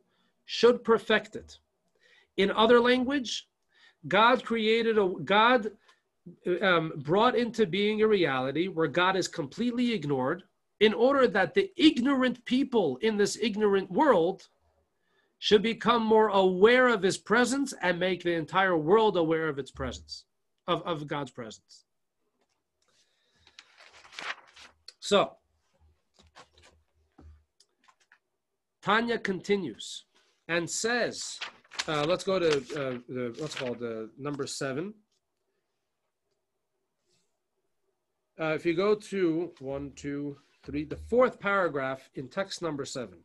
should 0.46 0.84
perfect 0.84 1.36
it. 1.36 1.58
In 2.38 2.52
other 2.52 2.80
language, 2.80 3.48
God 4.08 4.46
created 4.46 5.00
a 5.00 5.10
God 5.26 5.72
um, 6.62 6.94
brought 6.98 7.36
into 7.36 7.66
being 7.66 8.04
a 8.04 8.08
reality 8.08 8.68
where 8.68 8.88
God 8.88 9.16
is 9.16 9.28
completely 9.28 9.94
ignored 9.94 10.44
in 10.82 10.96
order 10.96 11.28
that 11.28 11.54
the 11.54 11.72
ignorant 11.78 12.44
people 12.44 12.98
in 12.98 13.16
this 13.16 13.38
ignorant 13.40 13.90
world 13.92 14.48
should 15.38 15.62
become 15.62 16.04
more 16.04 16.30
aware 16.30 16.88
of 16.88 17.04
his 17.04 17.20
presence 17.20 17.72
and 17.84 18.00
make 18.00 18.24
the 18.24 18.34
entire 18.34 18.76
world 18.76 19.16
aware 19.16 19.48
of 19.48 19.60
its 19.60 19.72
presence, 19.72 20.26
of, 20.68 20.82
of 20.82 21.06
God's 21.08 21.30
presence. 21.32 21.86
So, 25.00 25.34
Tanya 28.82 29.20
continues 29.20 30.06
and 30.48 30.68
says, 30.68 31.40
uh, 31.88 32.06
let's 32.06 32.24
go 32.24 32.40
to 32.40 32.58
uh, 32.58 32.98
the, 33.08 33.36
what's 33.38 33.56
called 33.56 33.80
the 33.80 34.10
number 34.18 34.48
seven. 34.48 34.96
Uh, 38.40 38.54
if 38.56 38.66
you 38.66 38.74
go 38.74 38.96
to 38.96 39.52
one, 39.60 39.92
two, 39.96 40.38
three, 40.64 40.86
the 40.86 40.96
fourth 40.96 41.40
paragraph 41.40 42.10
in 42.16 42.28
text 42.28 42.62
number 42.62 42.86
seven. 42.86 43.20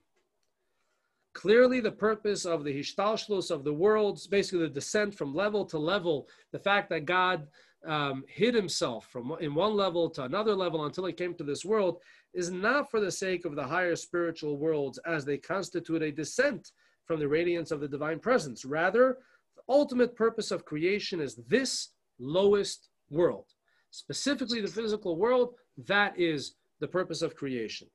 Clearly, 1.35 1.81
the 1.81 1.93
purpose 1.93 2.47
of 2.47 2.65
the 2.65 2.73
Hishtalshlus 2.73 3.51
of 3.51 3.63
the 3.63 3.73
worlds, 3.73 4.27
basically 4.27 4.61
the 4.61 4.69
descent 4.69 5.15
from 5.15 5.35
level 5.35 5.67
to 5.67 5.79
level, 5.79 6.29
the 6.51 6.59
fact 6.59 6.89
that 6.89 7.05
God 7.05 7.49
um, 7.87 8.25
hid 8.27 8.55
himself 8.55 9.07
from 9.09 9.37
in 9.41 9.55
one 9.55 9.75
level 9.75 10.09
to 10.11 10.25
another 10.25 10.55
level 10.55 10.87
until 10.87 11.05
he 11.05 11.13
came 11.13 11.35
to 11.35 11.45
this 11.45 11.65
world, 11.65 12.01
is 12.33 12.51
not 12.51 12.91
for 12.91 13.01
the 13.01 13.11
sake 13.11 13.45
of 13.45 13.55
the 13.55 13.67
higher 13.67 13.97
spiritual 13.97 14.57
worlds 14.57 14.99
as 15.07 15.25
they 15.25 15.37
constitute 15.37 16.03
a 16.03 16.11
descent 16.11 16.73
from 17.05 17.21
the 17.21 17.29
radiance 17.29 17.71
of 17.71 17.81
the 17.81 17.89
divine 17.89 18.19
presence. 18.19 18.65
Rather, 18.65 19.19
the 19.57 19.63
ultimate 19.69 20.17
purpose 20.17 20.51
of 20.51 20.65
creation 20.65 21.21
is 21.21 21.37
this 21.49 21.91
lowest 22.19 22.89
world, 23.11 23.47
specifically 23.91 24.61
the 24.63 24.69
physical 24.69 25.17
world. 25.17 25.55
That 25.87 26.19
is 26.19 26.55
the 26.81 26.89
purpose 26.89 27.23
of 27.23 27.37
creation. 27.37 27.89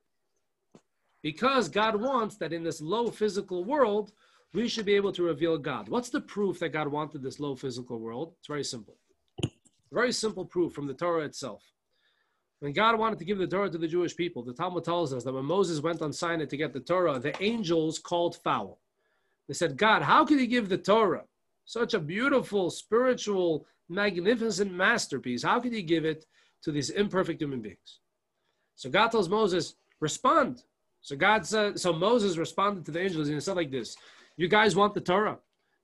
Because 1.21 1.69
God 1.69 1.95
wants 1.95 2.37
that 2.37 2.53
in 2.53 2.63
this 2.63 2.81
low 2.81 3.07
physical 3.07 3.63
world, 3.63 4.11
we 4.53 4.67
should 4.67 4.85
be 4.85 4.95
able 4.95 5.11
to 5.13 5.23
reveal 5.23 5.57
God. 5.57 5.87
What's 5.87 6.09
the 6.09 6.21
proof 6.21 6.59
that 6.59 6.69
God 6.69 6.87
wanted 6.87 7.21
this 7.21 7.39
low 7.39 7.55
physical 7.55 7.99
world? 7.99 8.33
It's 8.39 8.47
very 8.47 8.63
simple. 8.63 8.97
Very 9.91 10.11
simple 10.11 10.45
proof 10.45 10.73
from 10.73 10.87
the 10.87 10.93
Torah 10.93 11.25
itself. 11.25 11.63
When 12.59 12.73
God 12.73 12.97
wanted 12.97 13.19
to 13.19 13.25
give 13.25 13.37
the 13.37 13.47
Torah 13.47 13.69
to 13.69 13.77
the 13.77 13.87
Jewish 13.87 14.15
people, 14.15 14.43
the 14.43 14.53
Talmud 14.53 14.83
tells 14.83 15.13
us 15.13 15.23
that 15.23 15.33
when 15.33 15.45
Moses 15.45 15.81
went 15.81 16.01
on 16.01 16.13
Sinai 16.13 16.45
to 16.45 16.57
get 16.57 16.73
the 16.73 16.79
Torah, 16.79 17.19
the 17.19 17.41
angels 17.41 17.97
called 17.97 18.37
foul. 18.43 18.79
They 19.47 19.53
said, 19.53 19.77
God, 19.77 20.03
how 20.03 20.25
could 20.25 20.39
you 20.39 20.47
give 20.47 20.69
the 20.69 20.77
Torah? 20.77 21.23
Such 21.65 21.93
a 21.93 21.99
beautiful, 21.99 22.69
spiritual, 22.69 23.65
magnificent 23.89 24.71
masterpiece. 24.71 25.43
How 25.43 25.59
could 25.59 25.73
you 25.73 25.81
give 25.81 26.05
it 26.05 26.25
to 26.63 26.71
these 26.71 26.89
imperfect 26.89 27.41
human 27.41 27.61
beings? 27.61 27.99
So 28.81 28.89
God 28.89 29.09
tells 29.09 29.29
Moses, 29.29 29.75
respond. 29.99 30.63
So 31.01 31.15
God 31.15 31.45
said, 31.45 31.79
so 31.79 31.93
Moses 31.93 32.35
responded 32.35 32.83
to 32.85 32.91
the 32.91 32.99
angels 32.99 33.27
and 33.27 33.35
he 33.35 33.39
said 33.39 33.55
like 33.55 33.69
this, 33.69 33.95
you 34.37 34.47
guys 34.47 34.75
want 34.75 34.95
the 34.95 35.01
Torah? 35.01 35.37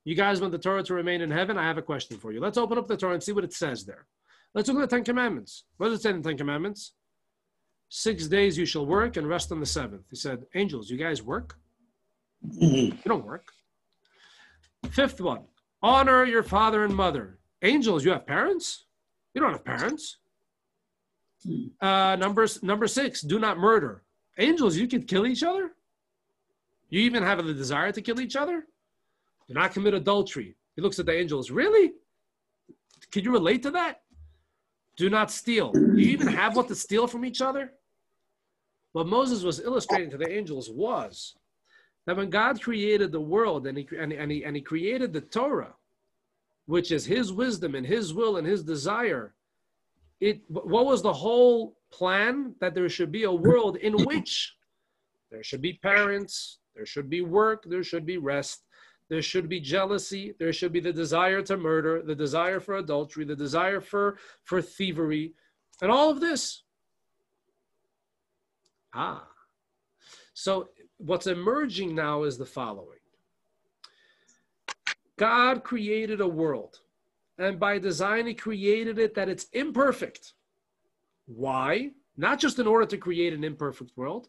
You 0.04 0.16
guys 0.16 0.40
want 0.40 0.50
the 0.50 0.58
Torah 0.58 0.82
to 0.82 0.94
remain 0.94 1.20
in 1.20 1.30
heaven? 1.30 1.56
I 1.56 1.62
have 1.62 1.78
a 1.78 1.82
question 1.82 2.18
for 2.18 2.32
you. 2.32 2.40
Let's 2.40 2.58
open 2.58 2.76
up 2.76 2.88
the 2.88 2.96
Torah 2.96 3.14
and 3.14 3.22
see 3.22 3.30
what 3.30 3.44
it 3.44 3.52
says 3.52 3.84
there. 3.84 4.06
Let's 4.52 4.68
look 4.68 4.82
at 4.82 4.90
the 4.90 4.96
Ten 4.96 5.04
Commandments. 5.04 5.62
What 5.76 5.90
does 5.90 6.00
it 6.00 6.02
say 6.02 6.10
in 6.10 6.22
the 6.22 6.28
Ten 6.28 6.36
Commandments? 6.36 6.94
Six 7.88 8.26
days 8.26 8.58
you 8.58 8.66
shall 8.66 8.84
work 8.84 9.16
and 9.16 9.28
rest 9.28 9.52
on 9.52 9.60
the 9.60 9.66
seventh. 9.66 10.06
He 10.10 10.16
said, 10.16 10.46
angels, 10.56 10.90
you 10.90 10.98
guys 10.98 11.22
work? 11.22 11.54
Mm-hmm. 12.44 12.96
You 12.96 13.02
don't 13.04 13.24
work. 13.24 13.52
Fifth 14.90 15.20
one, 15.20 15.44
honor 15.84 16.24
your 16.24 16.42
father 16.42 16.82
and 16.82 16.96
mother. 16.96 17.38
Angels, 17.62 18.04
you 18.04 18.10
have 18.10 18.26
parents? 18.26 18.86
You 19.34 19.40
don't 19.40 19.52
have 19.52 19.64
parents. 19.64 20.16
Uh, 21.80 22.16
numbers, 22.18 22.62
number 22.62 22.86
six, 22.86 23.20
do 23.22 23.38
not 23.38 23.58
murder. 23.58 24.02
Angels, 24.38 24.76
you 24.76 24.86
can 24.88 25.02
kill 25.02 25.26
each 25.26 25.42
other? 25.42 25.72
You 26.90 27.00
even 27.00 27.22
have 27.22 27.44
the 27.44 27.54
desire 27.54 27.92
to 27.92 28.00
kill 28.00 28.20
each 28.20 28.36
other? 28.36 28.66
Do 29.46 29.54
not 29.54 29.72
commit 29.72 29.94
adultery. 29.94 30.56
He 30.76 30.82
looks 30.82 30.98
at 30.98 31.06
the 31.06 31.16
angels. 31.16 31.50
Really? 31.50 31.92
Can 33.10 33.24
you 33.24 33.32
relate 33.32 33.62
to 33.64 33.70
that? 33.72 34.02
Do 34.96 35.08
not 35.08 35.30
steal. 35.30 35.72
Do 35.72 35.96
you 35.96 36.10
even 36.10 36.26
have 36.26 36.56
what 36.56 36.68
to 36.68 36.74
steal 36.74 37.06
from 37.06 37.24
each 37.24 37.40
other? 37.40 37.72
What 38.92 39.06
Moses 39.06 39.42
was 39.42 39.60
illustrating 39.60 40.10
to 40.10 40.18
the 40.18 40.30
angels 40.30 40.70
was 40.70 41.34
that 42.06 42.16
when 42.16 42.30
God 42.30 42.60
created 42.60 43.12
the 43.12 43.20
world 43.20 43.66
and 43.66 43.78
he, 43.78 43.88
and, 43.98 44.12
and, 44.12 44.30
he, 44.30 44.44
and 44.44 44.56
he 44.56 44.62
created 44.62 45.12
the 45.12 45.20
Torah, 45.20 45.74
which 46.66 46.90
is 46.90 47.06
his 47.06 47.32
wisdom 47.32 47.74
and 47.74 47.86
his 47.86 48.12
will 48.12 48.36
and 48.36 48.46
his 48.46 48.62
desire, 48.62 49.34
it 50.20 50.42
what 50.48 50.86
was 50.86 51.02
the 51.02 51.12
whole 51.12 51.76
plan 51.90 52.54
that 52.60 52.74
there 52.74 52.88
should 52.88 53.12
be 53.12 53.24
a 53.24 53.32
world 53.32 53.76
in 53.76 54.04
which 54.04 54.54
there 55.30 55.42
should 55.42 55.62
be 55.62 55.74
parents, 55.74 56.58
there 56.74 56.86
should 56.86 57.10
be 57.10 57.20
work, 57.20 57.64
there 57.66 57.84
should 57.84 58.06
be 58.06 58.16
rest, 58.18 58.64
there 59.08 59.22
should 59.22 59.48
be 59.48 59.60
jealousy, 59.60 60.34
there 60.38 60.52
should 60.52 60.72
be 60.72 60.80
the 60.80 60.92
desire 60.92 61.42
to 61.42 61.56
murder, 61.56 62.02
the 62.02 62.14
desire 62.14 62.60
for 62.60 62.76
adultery, 62.76 63.24
the 63.24 63.36
desire 63.36 63.80
for, 63.80 64.18
for 64.44 64.60
thievery, 64.60 65.34
and 65.80 65.90
all 65.90 66.10
of 66.10 66.20
this. 66.20 66.62
Ah. 68.94 69.26
So 70.34 70.68
what's 70.98 71.26
emerging 71.26 71.94
now 71.94 72.24
is 72.24 72.38
the 72.38 72.46
following 72.46 72.98
God 75.18 75.64
created 75.64 76.20
a 76.20 76.28
world, 76.28 76.80
and 77.38 77.58
by 77.60 77.78
design, 77.78 78.26
He 78.26 78.34
created 78.34 78.98
it 78.98 79.14
that 79.14 79.28
it's 79.28 79.46
imperfect. 79.52 80.34
Why? 81.26 81.92
Not 82.16 82.40
just 82.40 82.58
in 82.58 82.66
order 82.66 82.86
to 82.86 82.96
create 82.96 83.32
an 83.32 83.44
imperfect 83.44 83.92
world, 83.96 84.28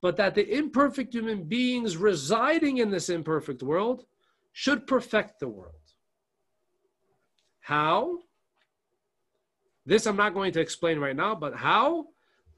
but 0.00 0.16
that 0.16 0.34
the 0.34 0.48
imperfect 0.56 1.14
human 1.14 1.44
beings 1.44 1.96
residing 1.96 2.78
in 2.78 2.90
this 2.90 3.08
imperfect 3.08 3.62
world 3.62 4.04
should 4.52 4.86
perfect 4.86 5.40
the 5.40 5.48
world. 5.48 5.74
How? 7.60 8.18
This 9.86 10.06
I'm 10.06 10.16
not 10.16 10.34
going 10.34 10.52
to 10.52 10.60
explain 10.60 10.98
right 10.98 11.16
now, 11.16 11.34
but 11.34 11.56
how? 11.56 12.06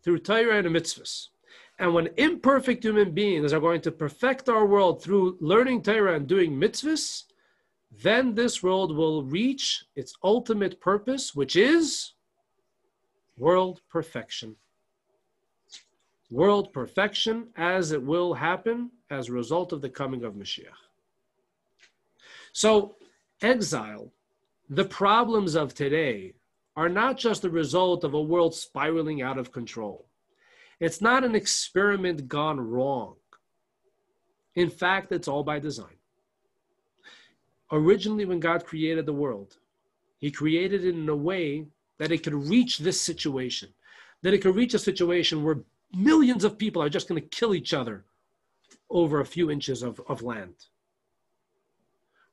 Through 0.02 0.18
Torah 0.18 0.58
and 0.58 0.68
mitzvahs. 0.68 1.28
And 1.78 1.94
when 1.94 2.08
imperfect 2.16 2.84
human 2.84 3.12
beings 3.12 3.52
are 3.52 3.60
going 3.60 3.80
to 3.82 3.92
perfect 3.92 4.48
our 4.48 4.66
world 4.66 5.02
through 5.02 5.36
learning 5.40 5.82
Torah 5.82 6.16
and 6.16 6.26
doing 6.26 6.52
mitzvahs, 6.58 7.24
then 7.90 8.34
this 8.34 8.62
world 8.62 8.94
will 8.94 9.22
reach 9.22 9.84
its 9.94 10.14
ultimate 10.22 10.80
purpose, 10.80 11.34
which 11.34 11.56
is 11.56 12.12
world 13.38 13.80
perfection. 13.88 14.56
World 16.30 16.72
perfection 16.72 17.48
as 17.56 17.92
it 17.92 18.02
will 18.02 18.34
happen 18.34 18.90
as 19.10 19.28
a 19.28 19.32
result 19.32 19.72
of 19.72 19.80
the 19.80 19.88
coming 19.88 20.24
of 20.24 20.34
Mashiach. 20.34 20.66
So, 22.52 22.96
exile, 23.42 24.12
the 24.68 24.84
problems 24.84 25.54
of 25.54 25.74
today 25.74 26.34
are 26.74 26.88
not 26.88 27.16
just 27.16 27.42
the 27.42 27.50
result 27.50 28.04
of 28.04 28.14
a 28.14 28.20
world 28.20 28.54
spiraling 28.54 29.22
out 29.22 29.38
of 29.38 29.52
control. 29.52 30.06
It's 30.80 31.00
not 31.00 31.24
an 31.24 31.34
experiment 31.34 32.28
gone 32.28 32.60
wrong. 32.60 33.16
In 34.54 34.68
fact, 34.68 35.12
it's 35.12 35.28
all 35.28 35.42
by 35.42 35.58
design. 35.58 35.95
Originally, 37.72 38.24
when 38.24 38.40
God 38.40 38.64
created 38.64 39.06
the 39.06 39.12
world, 39.12 39.56
He 40.18 40.30
created 40.30 40.84
it 40.84 40.94
in 40.94 41.08
a 41.08 41.16
way 41.16 41.66
that 41.98 42.12
it 42.12 42.22
could 42.22 42.34
reach 42.34 42.78
this 42.78 43.00
situation, 43.00 43.68
that 44.22 44.34
it 44.34 44.42
could 44.42 44.54
reach 44.54 44.74
a 44.74 44.78
situation 44.78 45.42
where 45.42 45.60
millions 45.94 46.44
of 46.44 46.58
people 46.58 46.82
are 46.82 46.88
just 46.88 47.08
going 47.08 47.20
to 47.20 47.28
kill 47.28 47.54
each 47.54 47.72
other 47.74 48.04
over 48.90 49.20
a 49.20 49.26
few 49.26 49.50
inches 49.50 49.82
of, 49.82 50.00
of 50.08 50.22
land. 50.22 50.54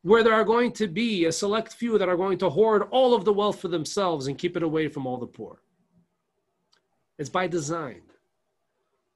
Where 0.02 0.24
there 0.24 0.34
are 0.34 0.44
going 0.44 0.74
to 0.74 0.88
be 0.88 1.26
a 1.26 1.32
select 1.32 1.74
few 1.74 1.98
that 1.98 2.10
are 2.10 2.18
going 2.18 2.38
to 2.40 2.50
hoard 2.50 2.84
all 2.92 3.14
of 3.14 3.24
the 3.24 3.34
wealth 3.34 3.62
for 3.62 3.70
themselves 3.70 4.28
and 4.28 4.38
keep 4.38 4.58
it 4.58 4.64
away 4.64 4.88
from 4.88 5.08
all 5.08 5.18
the 5.18 5.26
poor. 5.26 5.62
It's 7.18 7.30
by 7.30 7.48
design. 7.48 8.02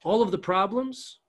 All 0.04 0.22
of 0.22 0.32
the 0.32 0.38
problems, 0.38 1.20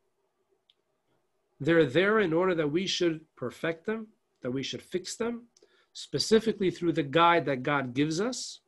they're 1.59 1.87
there 1.87 2.21
in 2.21 2.33
order 2.33 2.55
that 2.55 2.71
we 2.71 2.87
should 2.87 3.21
perfect 3.35 3.85
them, 3.85 4.07
that 4.43 4.51
we 4.51 4.63
should 4.63 4.83
fix 4.83 5.17
them, 5.17 5.47
specifically 5.93 6.71
through 6.71 6.93
the 6.93 7.03
guide 7.03 7.45
that 7.47 7.63
God 7.63 7.95
gives 7.95 8.21
us, 8.21 8.61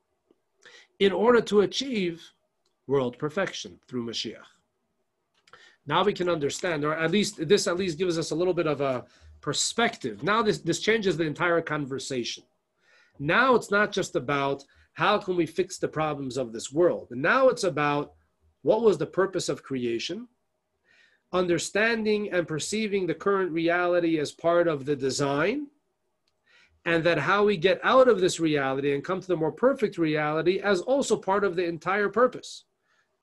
in 0.99 1.13
order 1.13 1.41
to 1.41 1.61
achieve 1.61 2.23
world 2.87 3.19
perfection 3.19 3.79
through 3.89 4.07
Mashiach. 4.07 4.51
Now 5.87 6.05
we 6.05 6.13
can 6.13 6.29
understand, 6.29 6.85
or 6.85 6.95
at 6.95 7.11
least 7.11 7.49
this 7.49 7.67
at 7.67 7.77
least 7.77 7.99
gives 7.99 8.19
us 8.19 8.31
a 8.31 8.35
little 8.35 8.55
bit 8.55 8.67
of 8.67 8.81
a 8.81 9.05
perspective. 9.41 10.23
Now 10.23 10.43
this, 10.43 10.59
this 10.59 10.81
changes 10.81 11.17
the 11.17 11.25
entire 11.25 11.63
conversation. 11.63 12.45
Now 13.19 13.55
it's 13.55 13.71
not 13.71 13.93
just 13.93 14.17
about 14.17 14.65
how 14.95 15.19
can 15.19 15.37
we 15.37 15.47
fix 15.47 15.79
the 15.79 15.89
problems 15.89 16.37
of 16.37 16.53
this 16.53 16.73
world. 16.73 17.09
Now 17.11 17.49
it's 17.49 17.65
about 17.65 18.13
what 18.63 18.83
was 18.83 18.99
the 18.99 19.07
purpose 19.07 19.49
of 19.49 19.63
creation, 19.63 20.29
understanding 21.33 22.31
and 22.33 22.49
perceiving 22.49 23.07
the 23.07 23.15
current 23.15 23.53
reality 23.53 24.19
as 24.19 24.33
part 24.33 24.67
of 24.67 24.85
the 24.85 24.97
design, 24.97 25.69
and 26.85 27.05
that 27.05 27.19
how 27.19 27.45
we 27.45 27.57
get 27.57 27.81
out 27.83 28.09
of 28.09 28.21
this 28.21 28.41
reality 28.41 28.95
and 28.95 29.05
come 29.05 29.21
to 29.21 29.27
the 29.29 29.37
more 29.37 29.53
perfect 29.53 29.99
reality 29.99 30.59
as 30.61 30.81
also 30.81 31.17
part 31.17 31.45
of 31.45 31.55
the 31.55 31.65
entire 31.65 32.09
purpose. 32.09 32.65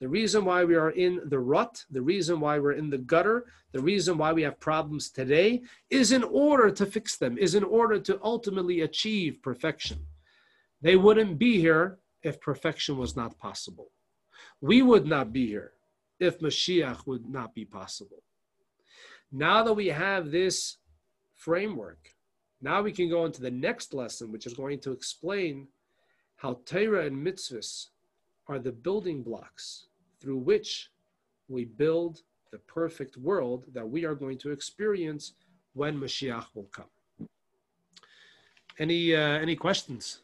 The 0.00 0.08
reason 0.08 0.44
why 0.44 0.64
we 0.64 0.76
are 0.76 0.90
in 0.90 1.20
the 1.24 1.40
rut, 1.40 1.84
the 1.90 2.00
reason 2.00 2.38
why 2.38 2.60
we're 2.60 2.72
in 2.72 2.88
the 2.88 2.98
gutter, 2.98 3.46
the 3.72 3.80
reason 3.80 4.16
why 4.16 4.32
we 4.32 4.42
have 4.42 4.60
problems 4.60 5.10
today 5.10 5.62
is 5.90 6.12
in 6.12 6.22
order 6.22 6.70
to 6.70 6.86
fix 6.86 7.16
them, 7.16 7.36
is 7.36 7.56
in 7.56 7.64
order 7.64 7.98
to 7.98 8.20
ultimately 8.22 8.82
achieve 8.82 9.42
perfection. 9.42 9.98
They 10.80 10.94
wouldn't 10.94 11.36
be 11.36 11.60
here 11.60 11.98
if 12.22 12.40
perfection 12.40 12.96
was 12.96 13.16
not 13.16 13.38
possible. 13.38 13.90
We 14.60 14.82
would 14.82 15.06
not 15.06 15.32
be 15.32 15.46
here 15.48 15.72
if 16.20 16.40
Mashiach 16.40 17.06
would 17.06 17.28
not 17.28 17.54
be 17.54 17.64
possible. 17.64 18.22
Now 19.30 19.62
that 19.62 19.72
we 19.72 19.88
have 19.88 20.30
this 20.30 20.78
framework, 21.34 22.14
now 22.60 22.82
we 22.82 22.92
can 22.92 23.08
go 23.08 23.24
into 23.24 23.40
the 23.40 23.50
next 23.50 23.94
lesson, 23.94 24.32
which 24.32 24.46
is 24.46 24.54
going 24.54 24.80
to 24.80 24.92
explain 24.92 25.68
how 26.36 26.60
Torah 26.64 27.06
and 27.06 27.26
mitzvahs 27.26 27.88
are 28.48 28.58
the 28.58 28.72
building 28.72 29.22
blocks 29.22 29.86
through 30.20 30.38
which 30.38 30.90
we 31.48 31.64
build 31.64 32.22
the 32.50 32.58
perfect 32.58 33.16
world 33.16 33.66
that 33.74 33.88
we 33.88 34.04
are 34.04 34.14
going 34.14 34.38
to 34.38 34.50
experience 34.50 35.34
when 35.74 35.98
Mashiach 35.98 36.46
will 36.54 36.68
come. 36.72 37.28
Any 38.78 39.14
uh, 39.14 39.20
any 39.20 39.56
questions? 39.56 40.20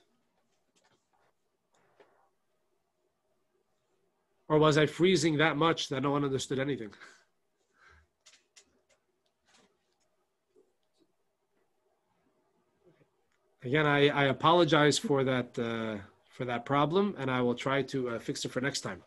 Or 4.48 4.58
was 4.58 4.76
I 4.76 4.86
freezing 4.86 5.38
that 5.38 5.56
much 5.56 5.88
that 5.88 6.02
no 6.02 6.10
one 6.10 6.24
understood 6.24 6.58
anything? 6.58 6.90
Again, 13.62 13.86
I, 13.86 14.08
I 14.08 14.24
apologize 14.24 14.98
for 14.98 15.24
that 15.24 15.58
uh, 15.58 15.96
for 16.28 16.44
that 16.44 16.66
problem, 16.66 17.14
and 17.16 17.30
I 17.30 17.40
will 17.40 17.54
try 17.54 17.80
to 17.82 18.10
uh, 18.10 18.18
fix 18.18 18.44
it 18.44 18.50
for 18.50 18.60
next 18.60 18.82
time. 18.82 19.02